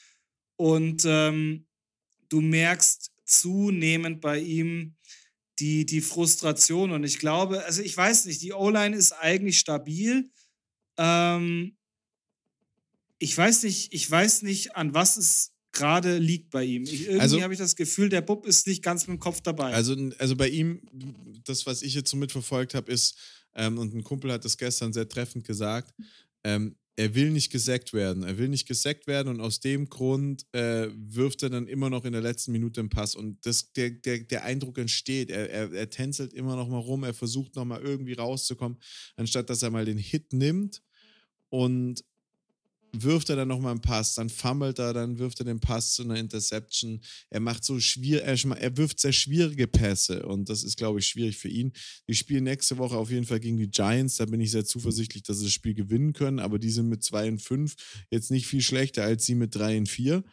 Und 0.57 1.05
ähm, 1.05 1.67
du 2.31 2.41
merkst 2.41 3.13
zunehmend 3.27 4.23
bei 4.23 4.39
ihm 4.39 4.97
die, 5.59 5.85
die 5.85 6.01
Frustration. 6.01 6.93
Und 6.93 7.05
ich 7.05 7.19
glaube, 7.19 7.63
also 7.67 7.83
ich 7.83 7.95
weiß 7.95 8.25
nicht, 8.25 8.41
die 8.41 8.55
O-Line 8.55 8.97
ist 8.97 9.13
eigentlich 9.13 9.59
stabil. 9.59 10.31
Ähm, 10.97 11.77
ich 13.19 13.37
weiß 13.37 13.63
nicht, 13.63 13.93
ich 13.93 14.11
weiß 14.11 14.43
nicht, 14.43 14.77
an 14.77 14.95
was 14.95 15.17
es 15.17 15.53
gerade 15.73 16.19
liegt 16.19 16.51
bei 16.51 16.65
ihm. 16.65 16.85
Ich, 16.85 17.03
irgendwie 17.03 17.21
also, 17.21 17.43
habe 17.43 17.53
ich 17.53 17.59
das 17.59 17.77
Gefühl, 17.77 18.09
der 18.09 18.23
Bub 18.23 18.47
ist 18.47 18.67
nicht 18.67 18.83
ganz 18.83 19.07
mit 19.07 19.17
dem 19.17 19.21
Kopf 19.21 19.41
dabei. 19.43 19.75
Also, 19.75 19.95
also 20.19 20.37
bei 20.37 20.49
ihm, 20.49 20.83
das, 21.45 21.67
was 21.67 21.83
ich 21.83 21.95
jetzt 21.95 22.11
so 22.11 22.17
mitverfolgt 22.17 22.75
habe, 22.75 22.91
ist, 22.91 23.17
ähm, 23.55 23.79
und 23.79 23.95
ein 23.95 24.05
Kumpel 24.05 24.33
hat 24.33 24.45
das 24.45 24.57
gestern 24.57 24.93
sehr 24.93 25.09
treffend 25.09 25.45
gesagt, 25.45 25.95
ähm, 26.45 26.77
er 26.99 27.15
will 27.15 27.31
nicht 27.31 27.53
gesackt 27.53 27.93
werden. 27.93 28.23
Er 28.23 28.39
will 28.39 28.49
nicht 28.49 28.67
gesackt 28.67 29.07
werden 29.07 29.29
und 29.29 29.41
aus 29.41 29.61
dem 29.61 29.91
Grund 29.91 30.47
äh, 30.53 30.89
wirft 30.95 31.43
er 31.43 31.51
dann 31.51 31.69
immer 31.69 31.91
noch 31.91 32.07
in 32.07 32.13
der 32.13 32.23
letzten 32.23 32.53
Minute 32.53 32.81
einen 32.81 32.89
Pass. 32.89 33.15
Und 33.15 33.45
das, 33.45 33.73
der, 33.75 33.91
der, 33.91 34.21
der 34.21 34.45
Eindruck 34.45 34.79
entsteht, 34.79 35.29
er, 35.31 35.51
er, 35.51 35.73
er 35.73 35.91
tänzelt 35.91 36.33
immer 36.33 36.57
noch 36.57 36.69
mal 36.69 36.79
rum, 36.79 37.05
er 37.05 37.13
versucht 37.13 37.55
noch 37.55 37.67
mal 37.67 37.83
irgendwie 37.83 38.15
rauszukommen, 38.15 38.79
anstatt 39.17 39.51
dass 39.51 39.63
er 39.63 39.71
mal 39.71 39.85
den 39.85 39.99
Hit 39.99 40.33
nimmt 40.33 40.83
und 41.51 42.03
wirft 43.03 43.31
er 43.31 43.37
dann 43.37 43.49
nochmal 43.49 43.73
einen 43.73 43.81
Pass, 43.81 44.15
dann 44.15 44.29
fummelt 44.29 44.79
er, 44.79 44.93
dann 44.93 45.19
wirft 45.19 45.41
er 45.41 45.45
den 45.45 45.61
Pass 45.61 45.95
zu 45.95 46.03
einer 46.03 46.17
Interception. 46.17 47.01
Er 47.31 47.41
macht 47.41 47.65
so 47.65 47.81
schwierig, 47.81 48.45
er, 48.45 48.77
wirft 48.77 49.01
sehr 49.01 49.13
schwierige 49.13 49.67
Pässe 49.67 50.27
und 50.27 50.49
das 50.49 50.63
ist, 50.63 50.77
glaube 50.77 51.01
ich, 51.01 51.07
schwierig 51.07 51.37
für 51.39 51.49
ihn. 51.49 51.73
Die 52.09 52.15
spielen 52.15 52.45
nächste 52.45 52.79
Woche 52.79 52.97
auf 52.97 53.11
jeden 53.11 53.27
Fall 53.27 53.41
gegen 53.41 53.57
die 53.57 53.71
Giants. 53.71 54.17
Da 54.17 54.27
bin 54.27 54.41
ich 54.41 54.51
sehr 54.51 54.65
zuversichtlich, 54.65 55.23
dass 55.23 55.39
sie 55.39 55.45
das 55.45 55.53
Spiel 55.53 55.75
gewinnen 55.75 56.13
können, 56.13 56.39
aber 56.39 56.59
die 56.59 56.71
sind 56.71 56.89
mit 56.89 57.03
2 57.03 57.29
und 57.29 57.43
5 57.43 57.75
jetzt 58.11 58.31
nicht 58.31 58.47
viel 58.47 58.63
schlechter 58.63 59.05
als 59.05 59.27
sie 59.27 59.35
mit 59.35 59.55
3 59.55 59.79
und 59.79 59.89
4. 59.89 60.25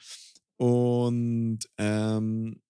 Und 0.57 1.59
ähm, 1.77 2.61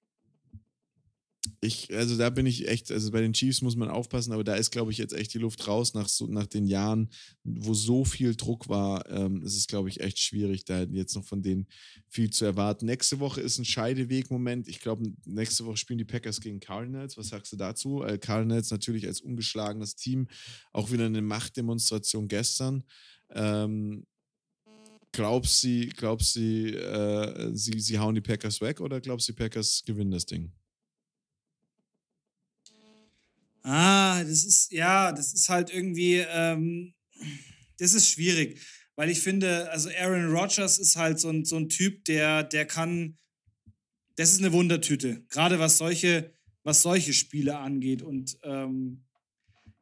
ich, 1.64 1.94
also 1.96 2.18
da 2.18 2.30
bin 2.30 2.46
ich 2.46 2.68
echt, 2.68 2.92
also 2.92 3.12
bei 3.12 3.22
den 3.22 3.34
Chiefs 3.34 3.62
muss 3.62 3.76
man 3.76 3.90
aufpassen, 3.90 4.34
aber 4.34 4.44
da 4.44 4.56
ist, 4.56 4.72
glaube 4.72 4.92
ich, 4.92 4.98
jetzt 4.98 5.14
echt 5.14 5.34
die 5.34 5.40
Luft 5.40 5.68
raus 5.68 5.94
nach, 5.94 6.10
so, 6.10 6.28
nach 6.28 6.46
den 6.46 6.68
Jahren, 6.68 7.10
wo 7.44 7.74
so 7.74 8.04
viel 8.06 8.36
Druck 8.36 8.70
war. 8.70 9.10
Ähm, 9.10 9.42
ist 9.44 9.56
es, 9.56 9.68
glaube 9.68 9.90
ich, 9.90 10.02
echt 10.02 10.20
schwierig, 10.20 10.66
da 10.66 10.84
jetzt 10.84 11.16
noch 11.16 11.26
von 11.26 11.42
denen 11.42 11.68
viel 12.10 12.30
zu 12.30 12.46
erwarten. 12.46 12.86
Nächste 12.86 13.20
Woche 13.20 13.42
ist 13.42 13.58
ein 13.58 13.66
Scheidewegmoment. 13.66 14.68
Ich 14.68 14.82
glaube, 14.82 15.12
nächste 15.26 15.66
Woche 15.66 15.78
spielen 15.78 16.00
die 16.00 16.06
Packers 16.06 16.42
gegen 16.42 16.60
Cardinals. 16.60 17.18
Was 17.18 17.30
sagst 17.30 17.54
du 17.54 17.58
dazu? 17.58 18.04
Äh, 18.04 18.18
Cardinals 18.18 18.70
natürlich 18.70 19.08
als 19.08 19.22
ungeschlagenes 19.22 19.96
Team, 19.96 20.28
auch 20.74 20.92
wieder 20.92 21.06
eine 21.06 21.22
Machtdemonstration 21.22 22.28
gestern. 22.28 22.84
Ähm, 23.32 24.06
glaubst 25.12 25.64
du, 25.64 25.88
glaubst 25.96 26.34
sie, 26.34 26.74
äh, 26.74 27.52
sie, 27.54 27.80
sie 27.80 28.00
hauen 28.00 28.16
die 28.16 28.22
Packers 28.22 28.60
weg 28.62 28.82
oder 28.82 29.00
glaubst 29.00 29.28
du, 29.30 29.32
die 29.32 29.38
Packers 29.38 29.84
gewinnen 29.86 30.12
das 30.12 30.26
Ding? 30.26 30.52
Ah, 33.64 34.22
das 34.24 34.44
ist, 34.44 34.72
ja, 34.72 35.12
das 35.14 35.34
ist 35.34 35.48
halt 35.48 35.74
irgendwie, 35.74 36.18
ähm, 36.18 36.94
das 37.78 37.94
ist 37.94 38.10
schwierig, 38.10 38.60
weil 38.96 39.10
ich 39.10 39.22
finde, 39.22 39.72
also 39.72 39.90
Aaron 39.90 40.32
Rodgers 40.36 40.80
ist 40.80 40.98
halt 40.98 41.20
so 41.20 41.30
ein, 41.30 41.46
so 41.46 41.56
ein 41.58 41.70
Typ, 41.70 42.04
der, 42.06 42.44
der 42.44 42.66
kann, 42.66 43.18
das 44.18 44.34
ist 44.34 44.40
eine 44.40 44.52
Wundertüte, 44.52 45.24
gerade 45.30 45.60
was 45.60 45.78
solche, 45.78 46.34
was 46.64 46.82
solche 46.82 47.14
Spiele 47.14 47.58
angeht 47.58 48.02
und 48.02 48.38
ähm, 48.44 49.06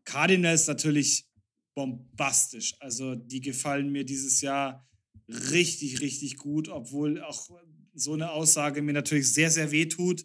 Cardinals 0.05 0.67
natürlich 0.67 1.27
bombastisch, 1.73 2.75
also 2.79 3.15
die 3.15 3.41
gefallen 3.41 3.91
mir 3.91 4.05
dieses 4.05 4.41
Jahr 4.41 4.87
richtig, 5.27 6.01
richtig 6.01 6.37
gut, 6.37 6.69
obwohl 6.69 7.21
auch 7.21 7.49
so 7.93 8.13
eine 8.13 8.31
Aussage 8.31 8.81
mir 8.81 8.93
natürlich 8.93 9.33
sehr, 9.33 9.49
sehr 9.49 9.71
weh 9.71 9.85
tut. 9.85 10.23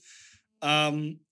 Ähm, 0.63 1.26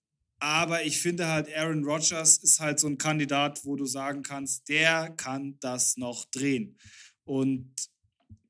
aber 0.45 0.83
ich 0.83 0.99
finde 0.99 1.25
halt, 1.25 1.51
Aaron 1.55 1.83
Rodgers 1.83 2.37
ist 2.37 2.59
halt 2.59 2.79
so 2.79 2.85
ein 2.85 2.99
Kandidat, 2.99 3.65
wo 3.65 3.75
du 3.75 3.87
sagen 3.87 4.21
kannst, 4.21 4.69
der 4.69 5.09
kann 5.17 5.57
das 5.59 5.97
noch 5.97 6.25
drehen. 6.25 6.77
Und 7.23 7.73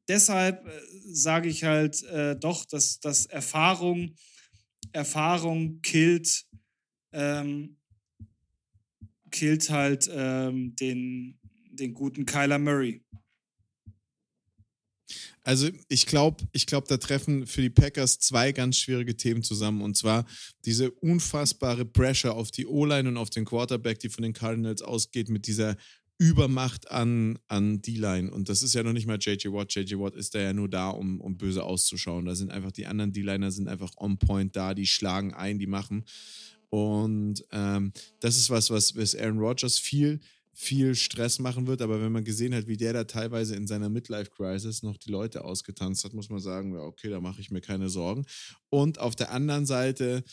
deshalb 0.10 0.68
äh, 0.68 0.72
sage 1.06 1.48
ich 1.48 1.64
halt 1.64 2.04
äh, 2.04 2.36
doch, 2.38 2.66
dass, 2.66 3.00
dass 3.00 3.28
Erfahrung, 3.28 4.14
Erfahrung 4.92 5.82
killt, 5.84 6.46
ähm, 7.14 7.78
killt 9.32 9.70
halt 9.70 10.10
ähm, 10.12 10.76
den, 10.76 11.40
den 11.72 11.94
guten 11.94 12.26
Kyler 12.26 12.60
Murray. 12.60 13.06
Also 15.44 15.70
ich 15.88 16.06
glaube, 16.06 16.44
ich 16.52 16.66
glaube, 16.66 16.88
da 16.88 16.98
treffen 16.98 17.46
für 17.46 17.62
die 17.62 17.70
Packers 17.70 18.20
zwei 18.20 18.52
ganz 18.52 18.78
schwierige 18.78 19.16
Themen 19.16 19.44
zusammen. 19.44 19.82
Und 19.82 19.96
zwar 19.96 20.26
diese 20.66 20.92
unfassbare 20.92 21.86
Pressure 21.86 22.34
auf 22.34 22.52
die 22.52 22.66
O-Line 22.66 23.10
und 23.10 23.18
auf 23.18 23.30
den 23.30 23.46
Quarterback, 23.46 24.00
die 24.00 24.10
von 24.10 24.24
den 24.24 24.34
Cardinals 24.34 24.82
ausgeht, 24.82 25.30
mit 25.30 25.48
dieser 25.48 25.76
Übermacht 26.18 26.90
an, 26.92 27.38
an 27.48 27.82
D-Line. 27.82 28.32
Und 28.32 28.48
das 28.48 28.64
ist 28.64 28.74
ja 28.74 28.84
noch 28.84 28.94
nicht 28.94 29.06
mal 29.06 29.18
JJ 29.20 29.50
Watt. 29.50 29.76
JJ 29.76 29.96
Watt 29.96 30.16
ist 30.16 30.34
da 30.34 30.40
ja 30.40 30.54
nur 30.54 30.70
da, 30.70 30.90
um, 30.90 31.20
um 31.20 31.38
böse 31.38 31.64
auszuschauen. 31.64 32.26
Da 32.26 32.36
sind 32.36 32.52
einfach 32.52 32.72
die 32.72 32.86
anderen 32.86 33.12
D-Liner 33.12 33.52
sind 33.52 33.68
einfach 33.68 33.92
on 33.98 34.18
point 34.18 34.56
da, 34.56 34.74
die 34.74 34.88
schlagen 34.88 35.34
ein, 35.34 35.60
die 35.60 35.68
machen. 35.68 36.06
Und 36.70 37.44
ähm, 37.52 37.92
das 38.22 38.38
ist 38.38 38.50
was, 38.50 38.70
was, 38.70 38.96
was 38.96 39.16
Aaron 39.16 39.40
Rodgers 39.40 39.78
viel, 39.78 40.20
viel 40.58 40.96
Stress 40.96 41.38
machen 41.40 41.68
wird. 41.68 41.82
Aber 41.82 42.02
wenn 42.02 42.14
man 42.14 42.24
gesehen 42.24 42.56
hat, 42.56 42.68
wie 42.68 42.78
der 42.78 42.94
da 42.94 43.04
teilweise 43.04 43.56
in 43.56 43.68
seiner 43.68 43.90
Midlife-Crisis 43.90 44.84
noch 44.84 44.98
die 44.98 45.12
Leute 45.12 45.44
ausgetanzt 45.44 46.06
hat, 46.06 46.14
muss 46.14 46.30
man 46.30 46.40
sagen, 46.40 46.74
ja, 46.74 46.80
okay, 46.80 47.10
da 47.10 47.20
mache 47.20 47.42
ich 47.42 47.52
mir 47.52 47.62
keine 47.62 47.90
Sorgen. 47.90 48.26
Und 48.70 49.00
auf 49.00 49.16
der 49.16 49.32
anderen 49.32 49.66
Seite 49.66 50.24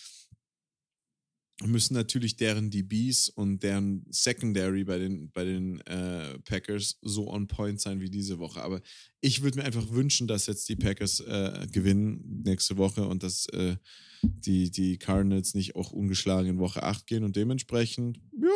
müssen 1.65 1.95
natürlich 1.95 2.37
deren 2.37 2.71
DBs 2.71 3.29
und 3.29 3.63
deren 3.63 4.07
Secondary 4.11 4.85
bei 4.85 4.99
den, 4.99 5.31
bei 5.33 5.45
den 5.45 5.81
äh, 5.83 6.39
Packers 6.41 6.99
so 7.03 7.29
on 7.29 7.49
point 7.49 7.81
sein 7.81 8.01
wie 8.01 8.11
diese 8.11 8.39
Woche. 8.39 8.63
Aber 8.63 8.81
ich 9.21 9.43
würde 9.43 9.59
mir 9.59 9.65
einfach 9.65 9.91
wünschen, 9.91 10.29
dass 10.29 10.47
jetzt 10.47 10.69
die 10.69 10.77
Packers 10.77 11.21
äh, 11.21 11.67
gewinnen 11.71 12.43
nächste 12.45 12.77
Woche 12.77 13.07
und 13.07 13.23
dass 13.23 13.47
äh, 13.47 13.77
die, 14.23 14.71
die 14.71 14.99
Cardinals 14.99 15.55
nicht 15.55 15.75
auch 15.75 15.91
ungeschlagen 15.93 16.49
in 16.49 16.59
Woche 16.59 16.83
8 16.83 17.07
gehen 17.07 17.25
und 17.25 17.37
dementsprechend, 17.37 18.21
ja, 18.41 18.49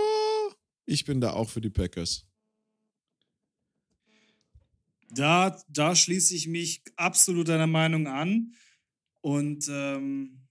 ich 0.87 1.05
bin 1.05 1.21
da 1.21 1.33
auch 1.33 1.51
für 1.51 1.61
die 1.61 1.71
Packers. 1.71 2.27
Da, 5.11 5.63
da 5.69 5.95
schließe 5.95 6.35
ich 6.35 6.49
mich 6.49 6.83
absolut 6.97 7.49
deiner 7.49 7.67
Meinung 7.67 8.07
an. 8.07 8.55
Und 9.21 9.69
ähm, 9.69 10.47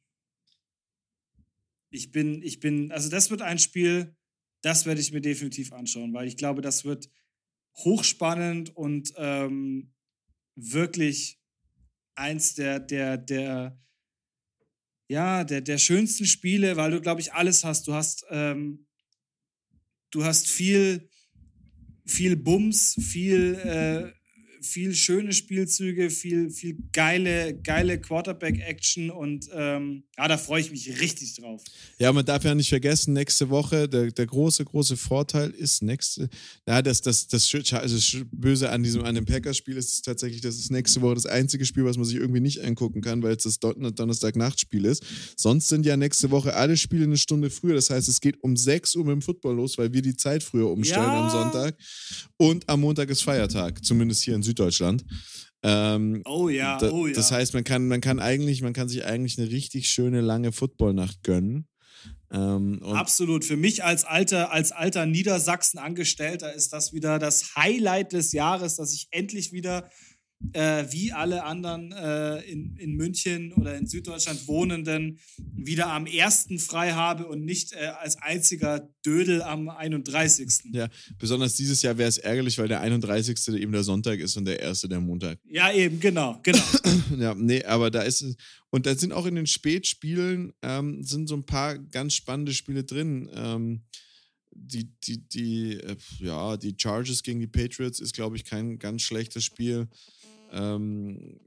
ich 1.89 2.11
bin, 2.11 2.41
ich 2.41 2.59
bin, 2.59 2.91
also 2.91 3.09
das 3.09 3.29
wird 3.29 3.41
ein 3.41 3.59
Spiel, 3.59 4.15
das 4.61 4.85
werde 4.85 5.01
ich 5.01 5.11
mir 5.11 5.21
definitiv 5.21 5.71
anschauen, 5.71 6.13
weil 6.13 6.27
ich 6.27 6.37
glaube, 6.37 6.61
das 6.61 6.83
wird 6.83 7.09
hochspannend 7.77 8.75
und 8.75 9.13
ähm, 9.17 9.93
wirklich 10.55 11.39
eins 12.15 12.55
der, 12.55 12.79
der, 12.79 13.17
der, 13.17 13.79
ja, 15.07 15.43
der, 15.43 15.61
der 15.61 15.77
schönsten 15.77 16.25
Spiele, 16.25 16.77
weil 16.77 16.91
du, 16.91 17.01
glaube 17.01 17.21
ich, 17.21 17.33
alles 17.33 17.63
hast. 17.63 17.87
Du 17.87 17.93
hast, 17.93 18.25
ähm, 18.29 18.87
du 20.15 20.23
hast 20.23 20.49
viel, 20.49 21.09
viel 22.05 22.37
Bums, 22.37 22.95
viel, 23.01 23.55
äh, 23.55 24.11
viel 24.65 24.93
schöne 24.95 25.33
Spielzüge, 25.33 26.09
viel, 26.09 26.49
viel 26.49 26.77
geile, 26.91 27.55
geile 27.55 27.99
Quarterback-Action 27.99 29.09
und 29.09 29.47
ähm, 29.53 30.03
ja, 30.17 30.27
da 30.27 30.37
freue 30.37 30.61
ich 30.61 30.71
mich 30.71 30.99
richtig 30.99 31.35
drauf. 31.35 31.63
Ja, 31.99 32.11
man 32.11 32.25
darf 32.25 32.43
ja 32.43 32.55
nicht 32.55 32.69
vergessen, 32.69 33.13
nächste 33.13 33.49
Woche, 33.49 33.87
der, 33.87 34.11
der 34.11 34.25
große, 34.25 34.65
große 34.65 34.97
Vorteil 34.97 35.51
ist, 35.51 35.81
nächste, 35.81 36.29
ja, 36.67 36.81
das, 36.81 37.01
das, 37.01 37.27
das, 37.27 37.53
also 37.53 37.95
das 37.95 38.17
Böse 38.31 38.69
an 38.69 38.83
diesem, 38.83 39.03
an 39.03 39.15
dem 39.15 39.25
Packers-Spiel 39.25 39.77
ist 39.77 40.03
tatsächlich, 40.03 40.41
das 40.41 40.55
ist 40.55 40.71
nächste 40.71 41.01
Woche 41.01 41.15
das 41.15 41.25
einzige 41.25 41.65
Spiel, 41.65 41.85
was 41.85 41.97
man 41.97 42.05
sich 42.05 42.17
irgendwie 42.17 42.41
nicht 42.41 42.63
angucken 42.63 43.01
kann, 43.01 43.21
weil 43.23 43.35
es 43.35 43.43
das 43.43 43.59
Donnerstag-Nachtspiel 43.59 44.85
ist. 44.85 45.03
Sonst 45.37 45.67
sind 45.67 45.85
ja 45.85 45.97
nächste 45.97 46.31
Woche 46.31 46.55
alle 46.55 46.77
Spiele 46.77 47.05
eine 47.05 47.17
Stunde 47.17 47.49
früher. 47.49 47.75
Das 47.75 47.89
heißt, 47.89 48.07
es 48.07 48.21
geht 48.21 48.41
um 48.43 48.55
6 48.55 48.95
Uhr 48.95 49.05
mit 49.05 49.13
dem 49.13 49.21
Football 49.21 49.55
los, 49.55 49.77
weil 49.77 49.93
wir 49.93 50.01
die 50.01 50.15
Zeit 50.15 50.43
früher 50.43 50.69
umstellen 50.69 51.03
ja. 51.03 51.23
am 51.23 51.29
Sonntag. 51.29 51.77
Und 52.37 52.67
am 52.67 52.81
Montag 52.81 53.09
ist 53.09 53.21
Feiertag, 53.21 53.83
zumindest 53.83 54.23
hier 54.23 54.35
in 54.35 54.43
Süddeutschland. 54.43 54.54
Süddeutschland. 54.55 55.05
Ähm, 55.63 56.21
oh 56.25 56.47
ja, 56.49 56.79
oh 56.81 57.07
ja. 57.07 57.13
Das 57.13 57.31
heißt, 57.31 57.53
man 57.53 57.63
kann, 57.63 57.87
man 57.87 58.01
kann 58.01 58.19
eigentlich, 58.19 58.61
man 58.61 58.73
kann 58.73 58.87
sich 58.87 59.03
eigentlich 59.03 59.37
eine 59.37 59.49
richtig 59.49 59.89
schöne 59.89 60.21
lange 60.21 60.51
Footballnacht 60.51 61.23
gönnen. 61.23 61.67
Ähm, 62.31 62.81
Absolut. 62.83 63.45
Für 63.45 63.57
mich 63.57 63.83
als 63.83 64.05
alter, 64.05 64.51
als 64.51 64.71
alter 64.71 65.05
Niedersachsen-Angestellter 65.05 66.53
ist 66.53 66.73
das 66.73 66.93
wieder 66.93 67.19
das 67.19 67.55
Highlight 67.55 68.13
des 68.13 68.31
Jahres, 68.31 68.75
dass 68.75 68.93
ich 68.93 69.07
endlich 69.11 69.51
wieder 69.51 69.89
äh, 70.53 70.85
wie 70.89 71.11
alle 71.11 71.43
anderen 71.43 71.91
äh, 71.91 72.39
in, 72.41 72.75
in 72.77 72.93
München 72.93 73.53
oder 73.53 73.77
in 73.77 73.87
Süddeutschland 73.87 74.47
Wohnenden 74.47 75.19
wieder 75.37 75.87
am 75.87 76.05
ersten 76.05 76.59
frei 76.59 76.91
habe 76.91 77.27
und 77.27 77.43
nicht 77.45 77.73
äh, 77.73 77.87
als 77.99 78.21
einziger 78.21 78.89
Dödel 79.05 79.41
am 79.41 79.69
31. 79.69 80.71
Ja, 80.71 80.89
besonders 81.17 81.55
dieses 81.55 81.81
Jahr 81.81 81.97
wäre 81.97 82.09
es 82.09 82.17
ärgerlich, 82.17 82.57
weil 82.57 82.67
der 82.67 82.81
31. 82.81 83.47
eben 83.55 83.71
der 83.71 83.83
Sonntag 83.83 84.19
ist 84.19 84.37
und 84.37 84.45
der 84.45 84.59
erste 84.59 84.89
der 84.89 84.99
Montag. 84.99 85.39
Ja, 85.45 85.71
eben, 85.71 85.99
genau, 85.99 86.39
genau. 86.43 86.63
ja, 87.17 87.33
nee, 87.35 87.63
aber 87.63 87.91
da 87.91 88.01
ist 88.01 88.21
es. 88.21 88.35
Und 88.69 88.85
da 88.85 88.95
sind 88.95 89.13
auch 89.13 89.25
in 89.25 89.35
den 89.35 89.47
Spätspielen 89.47 90.53
ähm, 90.61 91.01
sind 91.01 91.27
so 91.27 91.35
ein 91.35 91.45
paar 91.45 91.77
ganz 91.77 92.13
spannende 92.13 92.53
Spiele 92.53 92.83
drin. 92.83 93.29
Ähm, 93.33 93.83
die, 94.55 94.89
die, 95.03 95.17
die, 95.17 95.73
äh, 95.73 95.97
ja, 96.19 96.57
die 96.57 96.75
Chargers 96.77 97.21
gegen 97.21 97.39
die 97.39 97.47
Patriots 97.47 97.99
ist, 97.99 98.13
glaube 98.13 98.37
ich, 98.37 98.45
kein 98.45 98.79
ganz 98.79 99.01
schlechtes 99.01 99.43
Spiel. 99.43 99.87
Ähm, 100.51 101.39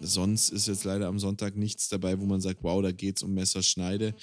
sonst 0.00 0.50
ist 0.50 0.68
jetzt 0.68 0.84
leider 0.84 1.06
am 1.06 1.18
Sonntag 1.18 1.56
nichts 1.56 1.88
dabei, 1.88 2.20
wo 2.20 2.26
man 2.26 2.40
sagt, 2.40 2.62
wow, 2.62 2.82
da 2.82 2.92
geht 2.92 3.16
es 3.16 3.22
um 3.22 3.34
Messerschneide. 3.34 4.14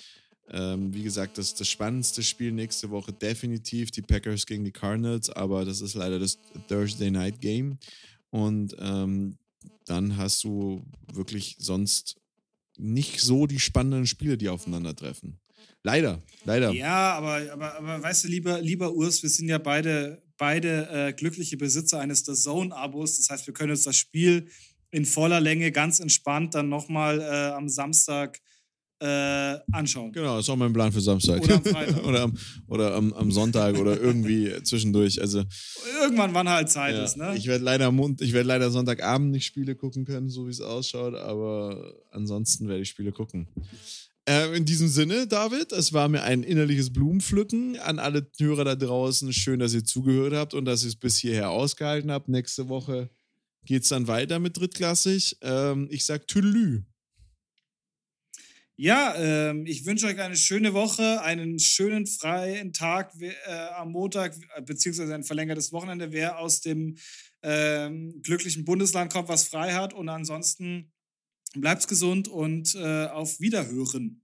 Ähm, 0.49 0.93
wie 0.93 1.03
gesagt, 1.03 1.37
das, 1.37 1.55
das 1.55 1.67
spannendste 1.67 2.21
Spiel 2.21 2.51
nächste 2.51 2.89
Woche 2.91 3.11
definitiv 3.13 3.91
die 3.91 4.01
Packers 4.01 4.45
gegen 4.45 4.65
die 4.65 4.71
Cardinals, 4.71 5.29
aber 5.29 5.65
das 5.65 5.81
ist 5.81 5.95
leider 5.95 6.19
das 6.19 6.37
Thursday 6.67 7.09
Night 7.09 7.41
Game. 7.41 7.77
Und 8.29 8.75
ähm, 8.79 9.37
dann 9.85 10.17
hast 10.17 10.43
du 10.43 10.83
wirklich 11.11 11.55
sonst 11.59 12.17
nicht 12.77 13.21
so 13.21 13.47
die 13.47 13.59
spannenden 13.59 14.07
Spiele, 14.07 14.37
die 14.37 14.49
aufeinandertreffen. 14.49 15.39
Leider, 15.83 16.21
leider. 16.45 16.71
Ja, 16.71 17.13
aber, 17.13 17.51
aber, 17.51 17.75
aber 17.75 18.03
weißt 18.03 18.23
du, 18.23 18.27
lieber, 18.29 18.61
lieber 18.61 18.93
Urs, 18.93 19.21
wir 19.21 19.29
sind 19.29 19.49
ja 19.49 19.57
beide 19.57 20.23
beide 20.37 20.89
äh, 20.91 21.13
glückliche 21.13 21.57
Besitzer 21.57 21.99
eines 21.99 22.25
The 22.25 22.33
Zone-Abos. 22.33 23.17
Das 23.17 23.29
heißt, 23.29 23.47
wir 23.47 23.53
können 23.53 23.71
uns 23.71 23.83
das 23.83 23.95
Spiel 23.95 24.47
in 24.91 25.05
voller 25.05 25.39
Länge 25.39 25.71
ganz 25.71 25.99
entspannt 25.99 26.53
dann 26.53 26.69
nochmal 26.69 27.19
äh, 27.19 27.53
am 27.53 27.69
Samstag 27.69 28.39
äh, 28.99 29.57
anschauen. 29.71 30.11
Genau, 30.13 30.37
das 30.37 30.45
ist 30.45 30.49
auch 30.49 30.55
mein 30.55 30.71
Plan 30.71 30.91
für 30.91 31.01
Samstag. 31.01 31.41
Oder 31.41 31.55
am 31.55 31.63
Freitag. 31.65 32.05
oder 32.05 32.21
am, 32.21 32.37
oder 32.67 32.95
am, 32.95 33.13
am 33.13 33.31
Sonntag 33.31 33.77
oder 33.77 33.99
irgendwie 33.99 34.53
zwischendurch. 34.63 35.19
Also, 35.19 35.43
Irgendwann, 36.01 36.33
wann 36.33 36.47
halt 36.47 36.69
Zeit 36.69 36.95
ja, 36.95 37.03
ist, 37.03 37.17
ne? 37.17 37.35
Ich 37.35 37.47
werde 37.47 37.63
leider, 37.63 37.91
werd 37.91 38.45
leider 38.45 38.69
Sonntagabend 38.69 39.31
nicht 39.31 39.45
Spiele 39.45 39.75
gucken 39.75 40.05
können, 40.05 40.29
so 40.29 40.45
wie 40.47 40.51
es 40.51 40.61
ausschaut, 40.61 41.15
aber 41.15 41.95
ansonsten 42.11 42.67
werde 42.67 42.81
ich 42.81 42.89
Spiele 42.89 43.11
gucken. 43.11 43.47
Äh, 44.25 44.55
in 44.55 44.63
diesem 44.63 44.87
Sinne, 44.87 45.27
David, 45.27 45.73
es 45.73 45.91
war 45.91 46.07
mir 46.07 46.23
ein 46.23 46.43
innerliches 46.43 46.93
Blumenpflücken. 46.93 47.77
An 47.79 47.99
alle 47.99 48.25
Hörer 48.39 48.63
da 48.63 48.75
draußen, 48.75 49.33
schön, 49.33 49.59
dass 49.59 49.73
ihr 49.73 49.83
zugehört 49.83 50.33
habt 50.33 50.53
und 50.53 50.65
dass 50.65 50.83
ihr 50.83 50.89
es 50.89 50.95
bis 50.95 51.17
hierher 51.17 51.49
ausgehalten 51.49 52.09
habt. 52.09 52.29
Nächste 52.29 52.69
Woche 52.69 53.09
geht 53.65 53.83
es 53.83 53.89
dann 53.89 54.07
weiter 54.07 54.39
mit 54.39 54.57
drittklassig. 54.57 55.37
Ähm, 55.41 55.87
ich 55.91 56.05
sag 56.05 56.27
Tüdelü. 56.27 56.83
Ja, 58.75 59.13
ähm, 59.17 59.65
ich 59.67 59.85
wünsche 59.85 60.07
euch 60.07 60.19
eine 60.19 60.37
schöne 60.37 60.73
Woche, 60.73 61.21
einen 61.21 61.59
schönen 61.59 62.07
freien 62.07 62.73
Tag 62.73 63.13
äh, 63.19 63.33
am 63.75 63.91
Montag, 63.91 64.35
äh, 64.55 64.61
beziehungsweise 64.61 65.13
ein 65.13 65.23
verlängertes 65.23 65.71
Wochenende, 65.73 66.11
wer 66.11 66.39
aus 66.39 66.61
dem 66.61 66.97
ähm, 67.43 68.21
glücklichen 68.23 68.63
Bundesland 68.63 69.11
kommt, 69.11 69.27
was 69.27 69.43
frei 69.43 69.73
hat. 69.73 69.93
Und 69.93 70.07
ansonsten 70.07 70.92
Bleibt's 71.53 71.87
gesund 71.87 72.27
und 72.27 72.75
äh, 72.75 73.05
auf 73.07 73.39
Wiederhören. 73.39 74.22